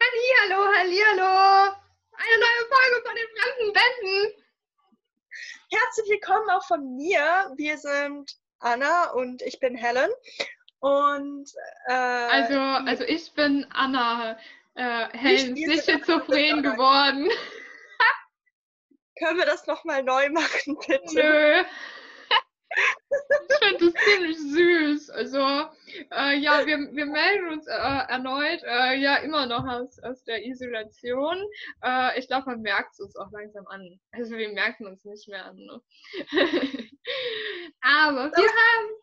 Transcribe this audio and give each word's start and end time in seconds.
Hallo, 0.00 0.64
hallo. 0.76 1.72
Eine 2.14 2.38
neue 2.38 2.64
Folge 2.68 3.02
von 3.04 3.14
den 3.16 3.28
fremden 3.36 3.74
Wänden. 3.74 4.44
Herzlich 5.70 6.08
willkommen 6.10 6.48
auch 6.50 6.64
von 6.66 6.96
mir. 6.96 7.52
Wir 7.56 7.78
sind 7.78 8.36
Anna 8.60 9.10
und 9.12 9.42
ich 9.42 9.58
bin 9.60 9.74
Helen. 9.74 10.10
Und 10.80 11.50
äh, 11.88 11.92
Also, 11.92 12.58
also 12.58 13.04
ich 13.04 13.32
bin 13.34 13.66
Anna. 13.72 14.38
Äh, 14.74 15.08
Helen, 15.16 15.54
sind 15.56 15.84
schizophren 15.84 16.62
geworden. 16.62 17.28
können 19.18 19.38
wir 19.38 19.46
das 19.46 19.66
nochmal 19.66 20.02
neu 20.02 20.30
machen, 20.30 20.76
bitte? 20.86 21.14
Nö. 21.14 21.64
Ich 23.48 23.68
finde 23.68 23.92
das 23.92 24.04
ziemlich 24.04 24.38
süß. 24.38 25.10
Also, 25.10 25.38
äh, 26.10 26.38
ja, 26.38 26.66
wir, 26.66 26.78
wir 26.92 27.06
melden 27.06 27.48
uns 27.52 27.66
äh, 27.66 27.72
erneut, 27.72 28.62
äh, 28.64 28.96
ja, 28.96 29.16
immer 29.16 29.46
noch 29.46 29.66
aus, 29.66 29.98
aus 30.00 30.24
der 30.24 30.44
Isolation. 30.44 31.36
Äh, 31.82 32.18
ich 32.18 32.26
glaube, 32.26 32.46
man 32.46 32.62
merkt 32.62 32.94
es 32.94 33.00
uns 33.00 33.16
auch 33.16 33.30
langsam 33.30 33.66
an. 33.68 34.00
Also, 34.12 34.36
wir 34.36 34.52
merken 34.52 34.86
uns 34.86 35.04
nicht 35.04 35.28
mehr 35.28 35.44
an. 35.44 35.56
Ne? 35.56 35.80
Aber 37.82 38.32
wir 38.32 38.48
haben? 38.48 39.02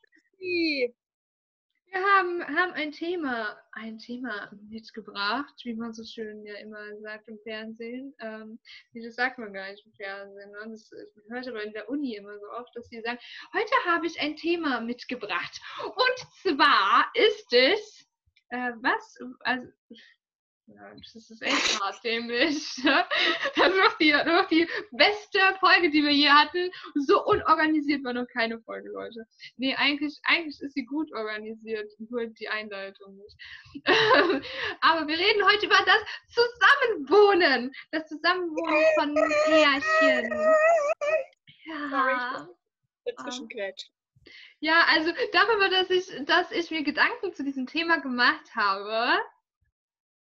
Wir 1.91 2.01
haben, 2.01 2.43
haben 2.43 2.73
ein 2.73 2.91
Thema, 2.91 3.57
ein 3.71 3.97
Thema 3.97 4.51
mitgebracht, 4.69 5.53
wie 5.63 5.73
man 5.73 5.93
so 5.93 6.03
schön 6.03 6.45
ja 6.45 6.55
immer 6.55 6.97
sagt 7.01 7.27
im 7.27 7.39
Fernsehen. 7.39 8.13
Ähm, 8.19 8.59
das 8.93 9.15
sagt 9.15 9.39
man 9.39 9.53
gar 9.53 9.71
nicht 9.71 9.85
im 9.85 9.93
Fernsehen. 9.93 10.51
Ne? 10.51 10.69
Das, 10.69 10.89
das 10.89 11.29
hört 11.29 11.47
aber 11.47 11.63
in 11.63 11.73
der 11.73 11.89
Uni 11.89 12.15
immer 12.15 12.37
so 12.37 12.45
oft, 12.51 12.69
dass 12.75 12.89
sie 12.89 13.01
sagen, 13.01 13.17
heute 13.53 13.73
habe 13.87 14.05
ich 14.05 14.19
ein 14.19 14.35
Thema 14.35 14.81
mitgebracht. 14.81 15.59
Und 15.83 16.57
zwar 16.57 17.11
ist 17.15 17.51
es, 17.53 18.07
äh, 18.49 18.71
was, 18.81 19.17
also, 19.41 19.67
das 20.75 21.29
ist 21.29 21.41
echt 21.41 21.79
hart, 21.81 22.03
dämlich. 22.03 22.81
Das 23.55 23.73
ist 23.73 23.77
doch 23.77 23.97
die, 23.97 24.15
die 24.51 24.67
beste 24.91 25.39
Folge, 25.59 25.89
die 25.89 26.03
wir 26.03 26.11
je 26.11 26.29
hatten. 26.29 26.71
So 26.95 27.25
unorganisiert 27.25 28.03
war 28.03 28.13
noch 28.13 28.27
keine 28.27 28.59
Folge, 28.61 28.89
Leute. 28.89 29.25
Nee, 29.57 29.75
eigentlich, 29.75 30.19
eigentlich 30.23 30.61
ist 30.61 30.73
sie 30.73 30.85
gut 30.85 31.11
organisiert, 31.13 31.91
nur 31.99 32.25
die 32.27 32.47
Einleitung 32.47 33.15
nicht. 33.17 33.35
Aber 34.81 35.07
wir 35.07 35.17
reden 35.17 35.43
heute 35.45 35.65
über 35.65 35.79
das 35.85 36.03
Zusammenwohnen. 36.33 37.71
Das 37.91 38.07
Zusammenwohnen 38.07 38.83
von 38.95 39.15
Pärchen. 39.45 40.31
Sorry, 41.89 42.11
Ja. 42.11 42.47
Dazwischen 43.05 43.49
quetscht. 43.49 43.91
Ja, 44.59 44.85
also 44.89 45.11
darüber, 45.31 45.69
dass 45.69 45.89
ich, 45.89 46.25
dass 46.25 46.51
ich 46.51 46.69
mir 46.69 46.83
Gedanken 46.83 47.33
zu 47.33 47.43
diesem 47.43 47.65
Thema 47.65 47.99
gemacht 47.99 48.55
habe. 48.55 49.19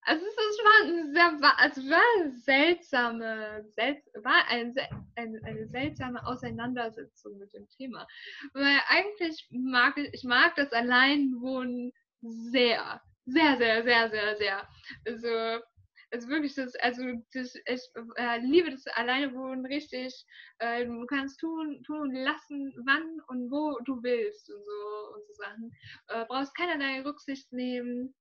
Also 0.09 0.25
es 0.25 0.33
ist- 0.33 0.65
war 0.65 0.85
eine 0.87 1.13
sehr, 1.13 1.59
also 1.59 1.83
war 1.91 2.03
eine 2.17 2.31
seltsame, 2.33 3.65
selts 3.75 4.07
war 4.25 4.47
ein, 4.49 4.73
sel- 4.73 4.89
eine, 5.17 5.41
eine 5.45 5.67
seltsame 5.69 6.27
Auseinandersetzung 6.27 7.37
mit 7.39 7.53
dem 7.53 7.69
Thema. 7.69 8.07
Weil 8.55 8.81
eigentlich 8.89 9.47
mag 9.51 9.99
ich, 9.99 10.09
ich 10.15 10.25
mag 10.25 10.55
das 10.57 10.73
Alleinwohnen 10.73 11.93
sehr, 12.23 13.03
sehr, 13.27 13.59
sehr, 13.59 13.83
sehr, 13.85 14.09
sehr, 14.11 14.37
sehr. 14.37 14.69
Also, 15.07 15.63
also 16.11 16.29
wirklich, 16.29 16.55
das, 16.55 16.75
also 16.77 17.03
das, 17.35 17.55
ich 17.55 17.83
äh, 18.17 18.39
liebe 18.41 18.71
das 18.71 18.87
Alleinewohnen 18.87 19.67
richtig. 19.67 20.15
Äh, 20.59 20.87
du 20.87 21.05
kannst 21.07 21.39
tun, 21.39 21.83
tun 21.85 22.13
lassen, 22.15 22.73
wann 22.87 23.21
und 23.29 23.51
wo 23.51 23.79
du 23.85 24.03
willst 24.03 24.49
und 24.51 24.65
so 24.65 25.15
und 25.15 25.27
so 25.27 25.35
Sachen. 25.35 25.71
Äh, 26.09 26.25
brauchst 26.27 26.57
keinerlei 26.57 27.03
Rücksicht 27.03 27.53
nehmen. 27.53 28.15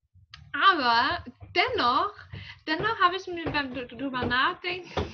Aber 0.53 1.23
dennoch, 1.55 2.13
dennoch 2.65 2.99
habe 2.99 3.15
ich 3.15 3.27
mir 3.27 3.45
beim 3.45 3.73
drüber 3.73 4.25
nachdenken. 4.25 4.89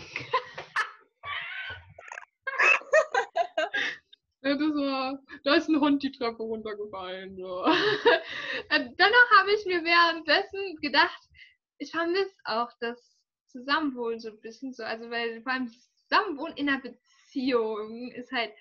Das 4.43 4.59
war, 4.59 5.19
da 5.45 5.55
ist 5.55 5.69
ein 5.69 5.79
Hund 5.79 6.03
die 6.03 6.11
Treppe 6.11 6.43
runtergefallen. 6.43 7.37
So. 7.37 7.65
Äh, 8.69 8.89
Dennoch 8.99 9.31
habe 9.37 9.51
ich 9.51 9.65
mir 9.65 9.83
währenddessen 9.83 10.75
gedacht, 10.81 11.21
ich 11.77 11.91
vermisse 11.91 12.35
auch 12.43 12.69
das 12.79 13.17
Zusammenwohnen 13.47 14.19
so 14.19 14.29
ein 14.29 14.41
bisschen 14.41 14.73
so. 14.73 14.83
Also, 14.83 15.09
weil 15.09 15.41
vor 15.43 15.53
allem 15.53 15.71
Zusammenwohnen 16.07 16.57
in 16.57 16.69
einer 16.69 16.81
Beziehung 16.81 18.11
ist 18.11 18.31
halt, 18.31 18.51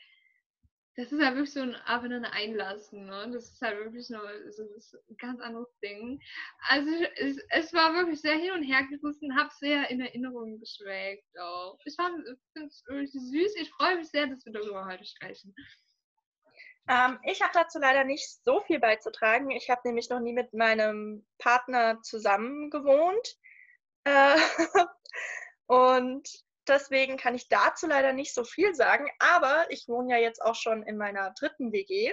das 0.96 1.10
ist 1.10 1.22
halt 1.22 1.36
wirklich 1.36 1.52
so 1.52 1.60
ein 1.60 1.74
Aufeinander 1.86 2.32
einlassen. 2.32 3.06
Ne? 3.06 3.30
Das 3.32 3.50
ist 3.50 3.62
halt 3.62 3.78
wirklich 3.78 4.10
noch 4.10 4.22
so 4.50 4.62
ein 4.62 5.16
ganz 5.16 5.40
anderes 5.40 5.74
Ding. 5.82 6.20
Also, 6.68 6.90
es, 7.16 7.38
es 7.48 7.72
war 7.72 7.94
wirklich 7.94 8.20
sehr 8.20 8.36
hin 8.36 8.52
und 8.52 8.62
her 8.62 8.82
gerissen, 8.84 9.36
habe 9.36 9.50
sehr 9.58 9.88
in 9.90 10.00
Erinnerung 10.00 10.60
geschwelgt 10.60 11.26
auch. 11.38 11.78
Ich 11.86 11.96
finde 11.96 12.66
es 12.66 12.84
wirklich 12.86 13.12
süß. 13.12 13.56
Ich 13.56 13.70
freue 13.70 13.96
mich 13.96 14.08
sehr, 14.08 14.26
dass 14.26 14.44
wir 14.44 14.52
darüber 14.52 14.84
heute 14.84 15.04
sprechen. 15.04 15.54
Ähm, 16.88 17.18
ich 17.24 17.40
habe 17.40 17.52
dazu 17.54 17.78
leider 17.78 18.04
nicht 18.04 18.28
so 18.44 18.60
viel 18.60 18.78
beizutragen. 18.78 19.50
Ich 19.50 19.70
habe 19.70 19.80
nämlich 19.84 20.10
noch 20.10 20.20
nie 20.20 20.32
mit 20.32 20.52
meinem 20.52 21.24
Partner 21.38 22.02
zusammen 22.02 22.70
gewohnt. 22.70 23.36
Äh, 24.04 24.36
und 25.66 26.28
deswegen 26.68 27.16
kann 27.16 27.34
ich 27.34 27.48
dazu 27.48 27.86
leider 27.86 28.12
nicht 28.12 28.34
so 28.34 28.44
viel 28.44 28.74
sagen. 28.74 29.08
Aber 29.18 29.66
ich 29.70 29.88
wohne 29.88 30.12
ja 30.14 30.18
jetzt 30.18 30.42
auch 30.42 30.54
schon 30.54 30.82
in 30.82 30.96
meiner 30.96 31.32
dritten 31.38 31.72
WG 31.72 32.12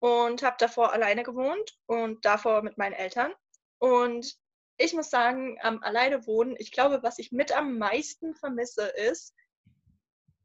und 0.00 0.42
habe 0.42 0.56
davor 0.58 0.92
alleine 0.92 1.22
gewohnt 1.22 1.78
und 1.86 2.24
davor 2.24 2.62
mit 2.62 2.78
meinen 2.78 2.94
Eltern. 2.94 3.32
Und 3.78 4.36
ich 4.78 4.94
muss 4.94 5.10
sagen, 5.10 5.58
am 5.62 5.82
alleine 5.82 6.26
wohnen, 6.26 6.56
ich 6.58 6.72
glaube, 6.72 7.02
was 7.02 7.18
ich 7.18 7.30
mit 7.30 7.52
am 7.56 7.78
meisten 7.78 8.34
vermisse, 8.34 8.86
ist, 8.86 9.34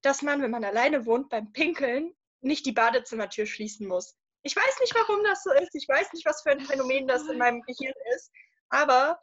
dass 0.01 0.21
man, 0.21 0.41
wenn 0.41 0.51
man 0.51 0.63
alleine 0.63 1.05
wohnt, 1.05 1.29
beim 1.29 1.51
Pinkeln 1.53 2.13
nicht 2.41 2.65
die 2.65 2.71
Badezimmertür 2.71 3.45
schließen 3.45 3.87
muss. 3.87 4.15
Ich 4.43 4.55
weiß 4.55 4.79
nicht, 4.79 4.93
warum 4.95 5.23
das 5.23 5.43
so 5.43 5.51
ist. 5.53 5.73
Ich 5.73 5.87
weiß 5.87 6.13
nicht, 6.13 6.25
was 6.25 6.43
für 6.43 6.51
ein 6.51 6.61
Phänomen 6.61 7.07
das 7.07 7.27
in 7.27 7.37
meinem 7.37 7.61
Gehirn 7.63 7.95
ist. 8.15 8.31
Aber 8.69 9.19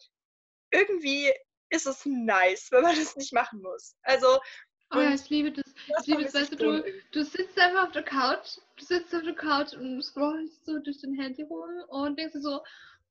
irgendwie 0.71 1.33
ist 1.74 1.86
es 1.86 2.06
nice, 2.06 2.70
wenn 2.70 2.82
man 2.82 2.96
das 2.96 3.16
nicht 3.16 3.32
machen 3.32 3.60
muss. 3.62 3.96
Also, 4.02 4.38
Oh 4.92 5.00
ja, 5.00 5.14
ich 5.14 5.28
liebe 5.28 5.50
das. 5.50 5.64
das 5.88 6.02
Ich 6.02 6.06
liebe 6.06 6.28
vermisse 6.28 6.52
weißt 6.52 6.60
du, 6.60 6.84
du, 7.10 7.24
sitzt 7.24 7.58
einfach 7.58 7.86
auf 7.86 7.92
der 7.92 8.02
Couch, 8.02 8.58
du 8.76 8.84
sitzt 8.84 9.14
auf 9.14 9.22
der 9.22 9.34
Couch 9.34 9.74
und 9.74 10.02
scrollst 10.02 10.64
so 10.64 10.78
durch 10.78 11.00
dein 11.00 11.14
Handy 11.14 11.42
rum 11.42 11.70
und 11.88 12.18
denkst 12.18 12.34
dir 12.34 12.40
so, 12.40 12.60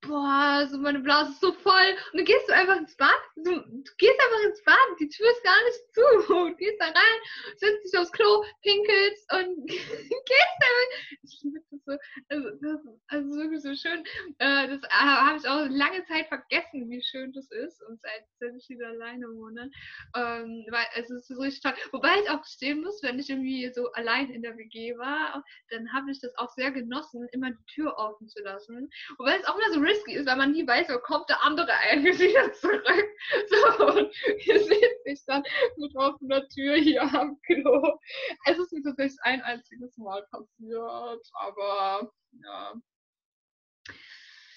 boah, 0.07 0.67
so 0.69 0.77
meine 0.77 0.99
Blase 0.99 1.31
ist 1.31 1.41
so 1.41 1.51
voll. 1.51 1.91
Und 2.11 2.17
dann 2.17 2.25
gehst 2.25 2.47
du 2.47 2.53
einfach 2.53 2.77
ins 2.77 2.95
Bad, 2.97 3.19
du, 3.35 3.51
du 3.51 3.91
gehst 3.97 4.19
einfach 4.19 4.43
ins 4.49 4.63
Bad, 4.63 4.87
die 4.99 5.09
Tür 5.09 5.29
ist 5.29 5.43
gar 5.43 5.63
nicht 5.63 5.79
zu. 5.93 6.33
Du 6.33 6.55
gehst 6.55 6.79
da 6.79 6.85
rein, 6.85 7.19
setzt 7.57 7.85
dich 7.85 7.99
aufs 7.99 8.11
Klo, 8.11 8.43
pinkelst 8.61 9.33
und 9.33 9.67
gehst 9.67 10.59
einfach. 10.61 11.19
Ich 11.23 11.39
liebe 11.43 11.59
das 11.71 11.83
so. 11.85 11.97
Also, 12.29 12.49
das 12.61 12.81
also 13.07 13.29
wirklich 13.37 13.61
so 13.61 13.75
schön. 13.75 14.03
Äh, 14.39 14.67
das 14.67 14.83
äh, 14.83 14.89
habe 14.89 15.37
ich 15.37 15.47
auch 15.47 15.67
lange 15.69 16.03
Zeit 16.05 16.27
vergessen, 16.27 16.89
wie 16.89 17.01
schön 17.01 17.31
das 17.33 17.49
ist. 17.51 17.81
Und 17.83 17.99
seit, 18.01 18.25
seit 18.39 18.55
ich 18.55 18.69
wieder 18.69 18.87
alleine 18.87 19.27
wohne. 19.27 19.69
Ähm, 20.15 20.65
weil 20.69 20.85
es 20.95 21.09
ist 21.09 21.27
so 21.27 21.39
richtig 21.39 21.61
toll. 21.61 21.73
Wobei 21.91 22.19
ich 22.21 22.29
auch 22.29 22.41
gestehen 22.41 22.81
muss, 22.81 23.01
wenn 23.03 23.19
ich 23.19 23.29
irgendwie 23.29 23.71
so 23.73 23.91
allein 23.93 24.29
in 24.31 24.41
der 24.41 24.57
WG 24.57 24.97
war, 24.97 25.43
dann 25.69 25.91
habe 25.93 26.11
ich 26.11 26.19
das 26.19 26.35
auch 26.37 26.49
sehr 26.51 26.71
genossen, 26.71 27.27
immer 27.31 27.51
die 27.51 27.65
Tür 27.73 27.95
offen 27.97 28.27
zu 28.27 28.41
lassen. 28.41 28.89
Wobei 29.17 29.37
es 29.37 29.45
auch 29.45 29.57
immer 29.57 29.71
so 29.73 29.79
risky 29.93 30.15
ist, 30.15 30.27
weil 30.27 30.35
man 30.35 30.51
nie 30.51 30.67
weiß, 30.67 30.89
wo 30.89 30.99
kommt 30.99 31.29
der 31.29 31.43
andere 31.43 31.71
eigentlich 31.71 32.19
wieder 32.19 32.51
zurück. 32.53 32.83
So, 33.47 33.87
und 33.87 34.13
ihr 34.45 34.63
seht 34.63 35.03
sich 35.05 35.23
dann 35.25 35.43
mit 35.77 35.95
offener 35.95 36.47
Tür 36.49 36.75
hier 36.75 37.01
am 37.03 37.39
Klo. 37.45 37.97
Es 38.45 38.57
ist 38.57 38.73
mir 38.73 38.83
tatsächlich 38.83 39.19
ein 39.23 39.41
einziges 39.41 39.97
Mal 39.97 40.25
passiert, 40.29 41.25
aber 41.33 42.11
ja. 42.43 42.73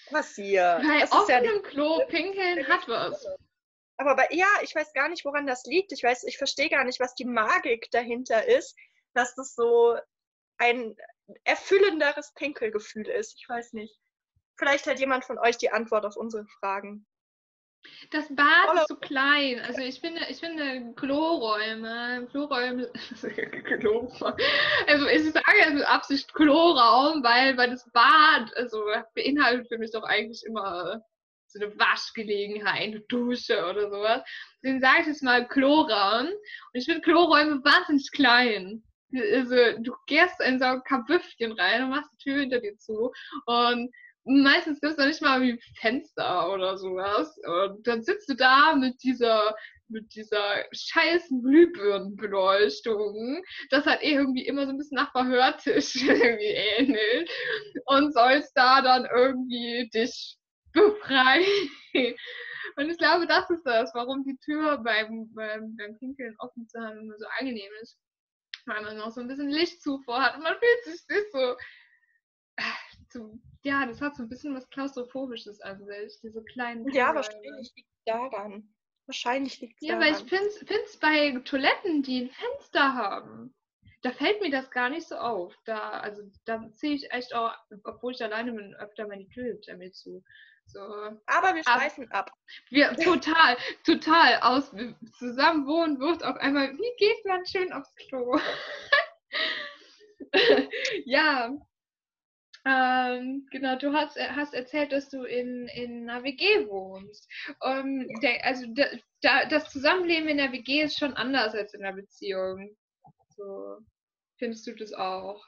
Passiert. 0.09 0.81
Bei 0.81 0.99
Das 0.99 1.09
ist 1.09 1.29
ja 1.29 1.37
offenem 1.39 1.63
Klo 1.63 2.01
pinkeln 2.09 2.67
hat 2.67 2.87
was. 2.87 3.25
Aber 3.97 4.15
bei, 4.15 4.27
ja, 4.31 4.47
ich 4.61 4.75
weiß 4.75 4.93
gar 4.93 5.09
nicht, 5.09 5.25
woran 5.25 5.47
das 5.47 5.63
liegt. 5.65 5.91
Ich 5.91 6.03
weiß, 6.03 6.23
ich 6.25 6.37
verstehe 6.37 6.69
gar 6.69 6.83
nicht, 6.83 6.99
was 6.99 7.15
die 7.15 7.25
Magik 7.25 7.89
dahinter 7.91 8.47
ist, 8.47 8.77
dass 9.13 9.33
das 9.35 9.55
so 9.55 9.97
ein 10.57 10.95
erfüllenderes 11.43 12.33
Pinkelgefühl 12.33 13.07
ist. 13.07 13.35
Ich 13.39 13.49
weiß 13.49 13.73
nicht. 13.73 13.97
Vielleicht 14.57 14.87
hat 14.87 14.99
jemand 14.99 15.25
von 15.25 15.37
euch 15.37 15.57
die 15.57 15.71
Antwort 15.71 16.05
auf 16.05 16.15
unsere 16.15 16.45
Fragen. 16.59 17.05
Das 18.11 18.27
Bad 18.35 18.65
Voller- 18.65 18.81
ist 18.81 18.87
zu 18.87 18.95
klein. 18.97 19.59
Also 19.61 19.81
ich 19.81 19.99
finde, 19.99 20.21
ich 20.29 20.37
finde 20.37 20.93
Kloräume, 20.95 22.27
Kloräume. 22.31 22.91
Also 24.87 25.07
ich 25.07 25.31
sage 25.31 25.57
jetzt 25.59 25.73
mit 25.73 25.85
Absicht 25.85 26.33
Kloraum, 26.33 27.23
weil, 27.23 27.57
weil 27.57 27.69
das 27.69 27.89
Bad, 27.91 28.55
also 28.55 28.83
beinhaltet 29.13 29.67
für 29.67 29.77
mich 29.77 29.91
doch 29.91 30.03
eigentlich 30.03 30.43
immer 30.45 31.01
so 31.47 31.59
eine 31.59 31.77
Waschgelegenheit, 31.79 32.81
eine 32.81 32.99
Dusche 33.01 33.65
oder 33.69 33.89
sowas. 33.89 34.21
Deswegen 34.61 34.81
sage 34.81 35.01
ich 35.01 35.07
jetzt 35.07 35.23
mal 35.23 35.47
Kloraum. 35.47 36.27
Und 36.27 36.35
ich 36.73 36.85
finde 36.85 37.01
Kloräume 37.01 37.63
wahnsinnig 37.63 38.11
klein. 38.11 38.83
Also 39.13 39.55
du 39.79 39.95
gehst 40.07 40.41
in 40.41 40.59
so 40.59 40.65
ein 40.65 40.83
Kabüffchen 40.83 41.53
rein 41.53 41.83
und 41.83 41.91
machst 41.91 42.11
die 42.13 42.29
Tür 42.29 42.39
hinter 42.41 42.59
dir 42.59 42.77
zu 42.77 43.13
und 43.45 43.89
meistens 44.27 44.79
gibt 44.79 44.93
es 44.93 44.97
noch 44.97 45.05
nicht 45.05 45.21
mal 45.21 45.41
wie 45.41 45.59
Fenster 45.79 46.51
oder 46.53 46.77
sowas. 46.77 47.37
Und 47.45 47.85
dann 47.87 48.03
sitzt 48.03 48.29
du 48.29 48.35
da 48.35 48.75
mit 48.75 49.01
dieser 49.03 49.55
mit 49.89 50.13
dieser 50.15 50.65
scheißen 50.73 51.41
Glühbirnenbeleuchtung, 51.41 53.41
das 53.69 53.85
hat 53.85 54.03
eh 54.03 54.13
irgendwie 54.13 54.45
immer 54.45 54.65
so 54.65 54.71
ein 54.71 54.77
bisschen 54.77 54.97
nach 54.97 55.11
Verhörtisch 55.11 55.95
irgendwie 56.07 56.45
ähnelt 56.45 57.29
und 57.85 58.13
sollst 58.13 58.51
da 58.55 58.81
dann 58.81 59.05
irgendwie 59.05 59.89
dich 59.93 60.37
befreien. 60.73 61.45
Und 62.75 62.91
ich 62.91 62.97
glaube, 62.97 63.25
das 63.25 63.49
ist 63.49 63.63
das, 63.63 63.91
warum 63.95 64.23
die 64.23 64.37
Tür 64.37 64.77
beim, 64.77 65.33
beim, 65.33 65.75
beim 65.75 65.97
Pinkeln 65.97 66.35
offen 66.39 66.67
zu 66.67 66.79
haben 66.79 66.99
immer 66.99 67.17
so 67.17 67.25
angenehm 67.39 67.71
ist. 67.81 67.97
Weil 68.65 68.83
man 68.83 68.97
noch 68.97 69.11
so 69.11 69.21
ein 69.21 69.27
bisschen 69.27 69.49
Lichtzufuhr 69.49 70.21
hat 70.21 70.35
und 70.35 70.43
man 70.43 70.57
fühlt 70.59 70.83
sich 70.83 71.01
nicht 71.09 71.31
so, 71.31 71.55
so 73.17 73.39
ja, 73.67 73.85
das 73.85 73.99
hat 73.99 74.15
so 74.15 74.23
ein 74.23 74.29
bisschen 74.29 74.55
was 74.55 74.69
Klaustrophobisches 74.69 75.59
an 75.61 75.85
sich, 75.85 76.19
diese 76.21 76.41
kleinen. 76.43 76.89
Ja, 76.93 77.13
wahrscheinlich 77.13 77.73
liegt 77.75 77.89
daran. 78.05 78.73
Wahrscheinlich 79.07 79.59
liegt 79.59 79.81
es 79.81 79.87
Ja, 79.87 79.99
weil 79.99 80.13
ich 80.13 80.23
finde 80.23 80.49
es 80.85 80.97
bei 80.97 81.31
Toiletten, 81.43 82.01
die 82.03 82.23
ein 82.23 82.29
Fenster 82.29 82.93
haben, 82.93 83.53
da 84.03 84.11
fällt 84.11 84.41
mir 84.41 84.51
das 84.51 84.71
gar 84.71 84.89
nicht 84.89 85.07
so 85.07 85.15
auf. 85.15 85.53
Da, 85.65 85.89
also 85.99 86.23
da 86.45 86.69
ziehe 86.73 86.95
ich 86.95 87.11
echt 87.11 87.33
auch, 87.33 87.53
obwohl 87.83 88.13
ich 88.13 88.23
alleine 88.23 88.53
bin, 88.53 88.73
öfter 88.75 89.07
meine 89.07 89.27
Tür 89.29 89.57
damit 89.65 89.95
zu. 89.95 90.23
So. 90.65 90.79
Aber 91.25 91.55
wir 91.55 91.63
schweifen 91.63 92.11
ab. 92.11 92.31
Wir, 92.69 92.95
total, 92.95 93.57
total. 93.85 94.39
Aus 94.41 94.71
zusammen 95.17 95.65
wohnen 95.65 95.99
wird 95.99 96.23
auf 96.23 96.35
einmal, 96.37 96.71
wie 96.73 96.95
geht 96.97 97.25
man 97.25 97.45
schön 97.45 97.71
aufs 97.73 97.93
Klo? 97.95 98.39
ja, 101.05 101.53
ähm, 102.67 103.47
genau, 103.49 103.77
du 103.77 103.93
hast, 103.93 104.17
äh, 104.17 104.27
hast 104.29 104.53
erzählt, 104.53 104.91
dass 104.91 105.07
du 105.07 105.23
in, 105.23 105.67
in 105.69 106.09
einer 106.09 106.23
WG 106.23 106.67
wohnst. 106.67 107.29
Ähm, 107.63 108.07
der, 108.21 108.45
also 108.45 108.65
da, 109.21 109.45
das 109.45 109.69
Zusammenleben 109.71 110.27
in 110.27 110.37
der 110.37 110.51
WG 110.51 110.81
ist 110.81 110.99
schon 110.99 111.13
anders 111.13 111.53
als 111.53 111.73
in 111.73 111.81
der 111.81 111.93
Beziehung. 111.93 112.75
So, 113.29 113.77
findest 114.37 114.67
du 114.67 114.75
das 114.75 114.91
auch? 114.91 115.41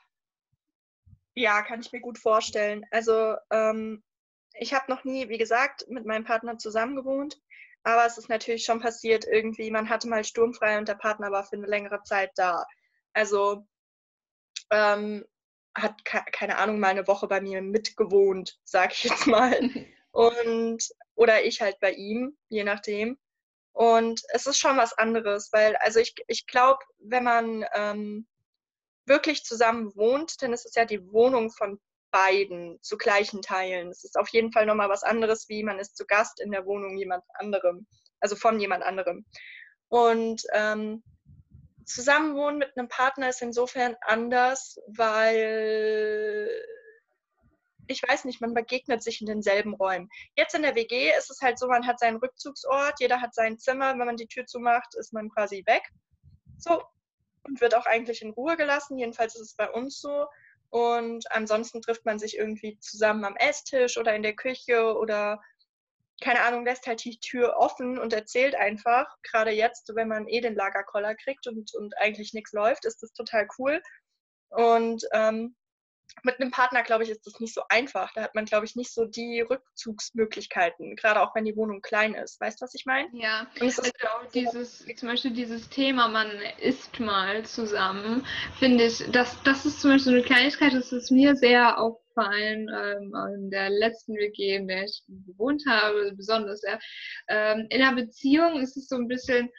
Ja, 1.36 1.62
kann 1.62 1.81
ich 1.81 1.92
mir 1.92 2.00
gut 2.00 2.18
vorstellen. 2.18 2.86
Also 2.92 3.36
ähm, 3.51 4.01
ich 4.54 4.74
habe 4.74 4.89
noch 4.89 5.04
nie, 5.04 5.27
wie 5.27 5.38
gesagt, 5.38 5.86
mit 5.89 6.06
meinem 6.06 6.24
Partner 6.24 6.57
zusammen 6.57 6.95
gewohnt. 6.95 7.38
Aber 7.83 8.06
es 8.06 8.18
ist 8.18 8.30
natürlich 8.30 8.63
schon 8.63 8.80
passiert, 8.80 9.25
irgendwie, 9.25 9.72
man 9.72 9.89
hatte 9.89 10.07
mal 10.07 10.24
sturmfrei 10.24 10.77
und 10.77 10.88
der 10.88 10.95
Partner 10.95 11.31
war 11.31 11.44
für 11.44 11.56
eine 11.56 11.68
längere 11.68 12.01
Zeit 12.04 12.31
da. 12.36 12.65
Also 13.13 13.65
ähm, 14.69 15.25
hat, 15.75 16.04
keine 16.06 16.57
Ahnung, 16.57 16.80
mal 16.80 16.89
eine 16.89 17.07
Woche 17.07 17.27
bei 17.27 17.42
mir 17.42 17.62
mitgewohnt, 17.62 18.60
sag 18.63 18.94
ich 18.94 19.04
jetzt 19.06 19.27
mal. 19.27 19.57
Und, 20.12 20.83
oder 21.16 21.44
ich 21.44 21.62
halt 21.62 21.80
bei 21.80 21.92
ihm, 21.92 22.38
je 22.50 22.63
nachdem. 22.63 23.18
Und 23.74 24.21
es 24.33 24.48
ist 24.48 24.57
schon 24.57 24.77
was 24.77 24.98
anderes, 24.98 25.54
weil, 25.54 25.75
also 25.77 26.00
ich, 26.00 26.16
ich 26.27 26.48
glaube, 26.48 26.80
wenn 26.98 27.24
man 27.24 27.66
ähm, 27.75 28.27
wirklich 29.06 29.44
zusammen 29.44 29.95
wohnt, 29.95 30.42
dann 30.42 30.51
ist 30.51 30.66
es 30.66 30.75
ja 30.75 30.86
die 30.86 31.12
Wohnung 31.12 31.51
von 31.51 31.80
beiden 32.12 32.81
zu 32.81 32.98
gleichen 32.98 33.42
Teilen. 33.42 33.89
Es 33.89 34.04
ist 34.04 34.18
auf 34.18 34.30
jeden 34.30 34.51
Fall 34.51 34.65
nochmal 34.65 34.89
was 34.89 35.04
anderes, 35.04 35.48
wie 35.50 35.63
man 35.63 35.80
ist 35.80 35.95
zu 35.95 36.06
Gast 36.06 36.39
in 36.39 36.51
der 36.51 36.65
Wohnung 36.65 36.98
jemand 36.98 37.24
anderem, 37.36 37.86
also 38.19 38.36
von 38.36 38.60
jemand 38.60 38.83
anderem. 38.83 39.25
Und 39.89 40.44
ähm, 40.54 41.04
Zusammenwohnen 41.89 42.59
mit 42.59 42.77
einem 42.77 42.88
Partner 42.88 43.30
ist 43.30 43.41
insofern 43.41 43.95
anders, 44.01 44.80
weil 44.88 46.50
ich 47.88 48.03
weiß 48.03 48.25
nicht, 48.25 48.39
man 48.39 48.53
begegnet 48.53 49.01
sich 49.01 49.19
in 49.19 49.27
denselben 49.27 49.74
Räumen. 49.74 50.09
Jetzt 50.36 50.53
in 50.53 50.62
der 50.62 50.75
WG 50.75 51.12
ist 51.18 51.31
es 51.31 51.41
halt 51.41 51.57
so, 51.57 51.68
man 51.68 51.88
hat 51.88 52.00
seinen 52.00 52.18
Rückzugsort, 52.18 53.00
jeder 53.00 53.19
hat 53.19 53.33
sein 53.33 53.57
Zimmer, 53.57 53.97
wenn 53.97 54.06
man 54.06 54.15
die 54.15 54.27
Tür 54.27 54.45
zumacht, 54.45 54.95
ist 54.95 55.12
man 55.12 55.30
quasi 55.30 55.63
weg. 55.65 55.83
So. 56.57 56.83
Und 57.44 57.62
wird 57.62 57.74
auch 57.74 57.86
eigentlich 57.88 58.21
in 58.21 58.31
Ruhe 58.31 58.57
gelassen. 58.57 58.97
Jedenfalls 58.97 59.33
ist 59.36 59.41
es 59.41 59.56
bei 59.56 59.69
uns 59.71 60.00
so. 60.00 60.27
Und 60.69 61.31
ansonsten 61.31 61.81
trifft 61.81 62.06
man 62.06 62.19
sich 62.19 62.38
irgendwie 62.38 62.77
zusammen 62.80 63.25
am 63.25 63.36
Esstisch 63.38 63.97
oder 63.97 64.15
in 64.15 64.21
der 64.21 64.36
Küche 64.36 64.95
oder 64.95 65.41
keine 66.21 66.42
Ahnung, 66.42 66.66
lässt 66.66 66.88
halt 66.88 67.04
die 67.04 67.19
Tür 67.19 67.57
offen 67.57 67.98
und 67.98 68.13
erzählt 68.13 68.56
einfach, 68.56 69.06
gerade 69.24 69.51
jetzt, 69.51 69.92
wenn 69.95 70.07
man 70.07 70.27
eh 70.27 70.42
den 70.42 70.56
Lagerkoller 70.56 71.16
kriegt 71.16 71.48
und, 71.48 71.74
und 71.75 71.98
eigentlich 71.98 72.33
nichts 72.33 72.54
läuft, 72.54 72.86
ist 72.86 73.01
das 73.01 73.13
total 73.13 73.48
cool. 73.57 73.81
Und 74.50 75.04
ähm, 75.13 75.56
mit 76.23 76.39
einem 76.39 76.51
Partner, 76.51 76.83
glaube 76.83 77.03
ich, 77.03 77.09
ist 77.09 77.25
das 77.25 77.39
nicht 77.39 77.53
so 77.53 77.61
einfach. 77.69 78.11
Da 78.13 78.23
hat 78.23 78.35
man, 78.35 78.45
glaube 78.45 78.65
ich, 78.65 78.75
nicht 78.75 78.94
so 78.94 79.06
die 79.06 79.41
Rückzugsmöglichkeiten, 79.41 80.95
gerade 80.95 81.21
auch 81.21 81.35
wenn 81.35 81.45
die 81.45 81.56
Wohnung 81.56 81.81
klein 81.81 82.13
ist. 82.13 82.39
Weißt 82.41 82.59
du, 82.59 82.65
was 82.65 82.73
ich 82.73 82.85
meine? 82.85 83.09
Ja, 83.13 83.47
und 83.59 83.67
es 83.67 83.77
ist 83.77 83.95
also 84.01 84.07
auch 84.07 84.31
dieses, 84.31 84.85
zum 84.95 85.09
Beispiel 85.09 85.31
dieses 85.31 85.69
Thema, 85.69 86.07
man 86.07 86.29
isst 86.61 87.00
mal 87.00 87.45
zusammen, 87.45 88.25
finde 88.57 88.85
ich, 88.85 89.03
das, 89.11 89.38
das 89.44 89.65
ist 89.65 89.81
zum 89.81 89.91
Beispiel 89.91 90.13
eine 90.13 90.23
Kleinigkeit, 90.23 90.73
das 90.73 90.91
ist 90.91 91.11
mir 91.11 91.35
sehr 91.35 91.79
aufgefallen 91.79 92.69
ähm, 92.69 93.13
in 93.35 93.50
der 93.50 93.69
letzten 93.69 94.15
WG, 94.15 94.55
in 94.55 94.67
der 94.67 94.83
ich 94.83 95.03
gewohnt 95.07 95.63
habe, 95.67 96.13
besonders. 96.15 96.62
Ja. 96.63 96.79
Ähm, 97.27 97.67
in 97.69 97.81
einer 97.81 97.95
Beziehung 97.95 98.62
ist 98.62 98.77
es 98.77 98.88
so 98.88 98.95
ein 98.95 99.07
bisschen, 99.07 99.50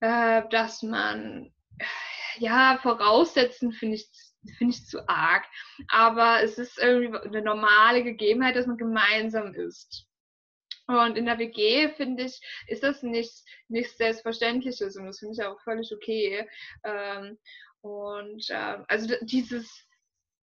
äh, 0.00 0.42
dass 0.50 0.82
man 0.82 1.52
ja, 2.38 2.78
voraussetzen 2.82 3.72
finde 3.72 3.96
ich 3.96 4.10
finde 4.52 4.74
ich 4.74 4.86
zu 4.86 5.08
arg. 5.08 5.44
Aber 5.88 6.42
es 6.42 6.58
ist 6.58 6.78
irgendwie 6.78 7.16
eine 7.18 7.42
normale 7.42 8.02
Gegebenheit, 8.02 8.56
dass 8.56 8.66
man 8.66 8.76
gemeinsam 8.76 9.54
isst. 9.54 10.06
Und 10.88 11.18
in 11.18 11.26
der 11.26 11.38
WG, 11.38 11.88
finde 11.94 12.24
ich, 12.24 12.40
ist 12.68 12.82
das 12.82 13.02
nichts 13.02 13.44
nicht 13.68 13.96
Selbstverständliches 13.96 14.96
und 14.96 15.06
das 15.06 15.18
finde 15.18 15.34
ich 15.34 15.44
auch 15.44 15.60
völlig 15.62 15.92
okay. 15.92 16.48
Ähm, 16.84 17.38
und 17.80 18.46
ähm, 18.50 18.84
also 18.88 19.14
dieses 19.22 19.86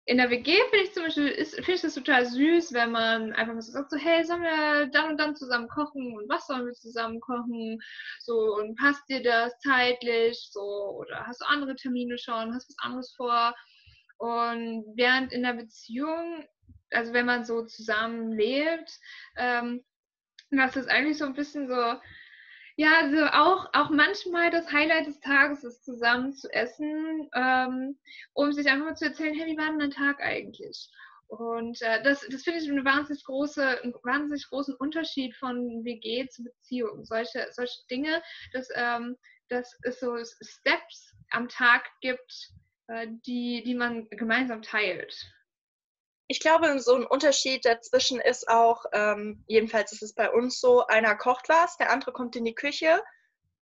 in 0.06 0.16
der 0.16 0.30
WG 0.30 0.56
finde 0.70 0.84
ich 0.84 0.92
zum 0.92 1.04
Beispiel, 1.04 1.44
finde 1.44 1.72
ich 1.72 1.82
das 1.82 1.94
total 1.94 2.26
süß, 2.26 2.72
wenn 2.72 2.90
man 2.90 3.32
einfach 3.32 3.54
mal 3.54 3.62
so 3.62 3.70
sagt, 3.70 3.90
so, 3.90 3.96
hey, 3.96 4.24
sollen 4.24 4.42
wir 4.42 4.86
dann 4.86 5.10
und 5.10 5.18
dann 5.18 5.36
zusammen 5.36 5.68
kochen 5.68 6.16
und 6.16 6.28
was 6.28 6.48
sollen 6.48 6.66
wir 6.66 6.72
zusammen 6.72 7.20
kochen? 7.20 7.78
So, 8.20 8.56
und 8.56 8.76
passt 8.76 9.08
dir 9.08 9.22
das 9.22 9.56
zeitlich? 9.60 10.48
So, 10.50 10.96
oder 10.98 11.26
hast 11.26 11.42
du 11.42 11.46
andere 11.46 11.76
Termine 11.76 12.18
schon? 12.18 12.52
Hast 12.52 12.68
du 12.68 12.74
was 12.74 12.84
anderes 12.84 13.14
vor? 13.16 13.54
Und 14.20 14.84
während 14.96 15.32
in 15.32 15.42
der 15.42 15.54
Beziehung, 15.54 16.46
also 16.90 17.14
wenn 17.14 17.24
man 17.24 17.46
so 17.46 17.64
zusammen 17.64 18.32
lebt, 18.32 18.92
ähm, 19.38 19.82
das 20.50 20.76
ist 20.76 20.90
eigentlich 20.90 21.16
so 21.16 21.24
ein 21.24 21.32
bisschen 21.32 21.68
so, 21.68 21.98
ja, 22.76 22.98
also 22.98 23.24
auch, 23.28 23.70
auch 23.72 23.88
manchmal 23.88 24.50
das 24.50 24.70
Highlight 24.70 25.06
des 25.06 25.20
Tages 25.20 25.64
ist, 25.64 25.86
zusammen 25.86 26.34
zu 26.34 26.52
essen, 26.52 27.30
ähm, 27.34 27.98
um 28.34 28.52
sich 28.52 28.68
einfach 28.68 28.88
mal 28.88 28.96
zu 28.96 29.06
erzählen, 29.06 29.32
hey, 29.32 29.46
wie 29.46 29.56
war 29.56 29.70
denn 29.70 29.78
dein 29.78 29.90
Tag 29.90 30.20
eigentlich? 30.20 30.90
Und 31.28 31.80
äh, 31.80 32.02
das, 32.02 32.26
das 32.30 32.42
finde 32.42 32.58
ich 32.58 32.70
eine 32.70 32.84
wahnsinnig 32.84 33.24
große, 33.24 33.82
einen 33.82 33.94
wahnsinnig 34.02 34.46
großen 34.50 34.74
Unterschied 34.74 35.34
von 35.36 35.82
WG 35.82 36.28
zu 36.28 36.44
Beziehung. 36.44 37.06
Solche, 37.06 37.46
solche 37.52 37.86
Dinge, 37.90 38.22
dass, 38.52 38.68
ähm, 38.74 39.16
dass 39.48 39.78
es 39.82 39.98
so 39.98 40.14
Steps 40.42 41.14
am 41.30 41.48
Tag 41.48 41.88
gibt, 42.02 42.52
die, 43.26 43.62
die 43.62 43.74
man 43.74 44.08
gemeinsam 44.10 44.62
teilt. 44.62 45.32
Ich 46.28 46.40
glaube, 46.40 46.78
so 46.78 46.94
ein 46.94 47.06
Unterschied 47.06 47.64
dazwischen 47.64 48.20
ist 48.20 48.48
auch, 48.48 48.84
ähm, 48.92 49.44
jedenfalls 49.48 49.92
ist 49.92 50.02
es 50.02 50.14
bei 50.14 50.30
uns 50.30 50.60
so, 50.60 50.86
einer 50.86 51.16
kocht 51.16 51.48
was, 51.48 51.76
der 51.76 51.90
andere 51.90 52.12
kommt 52.12 52.36
in 52.36 52.44
die 52.44 52.54
Küche 52.54 53.02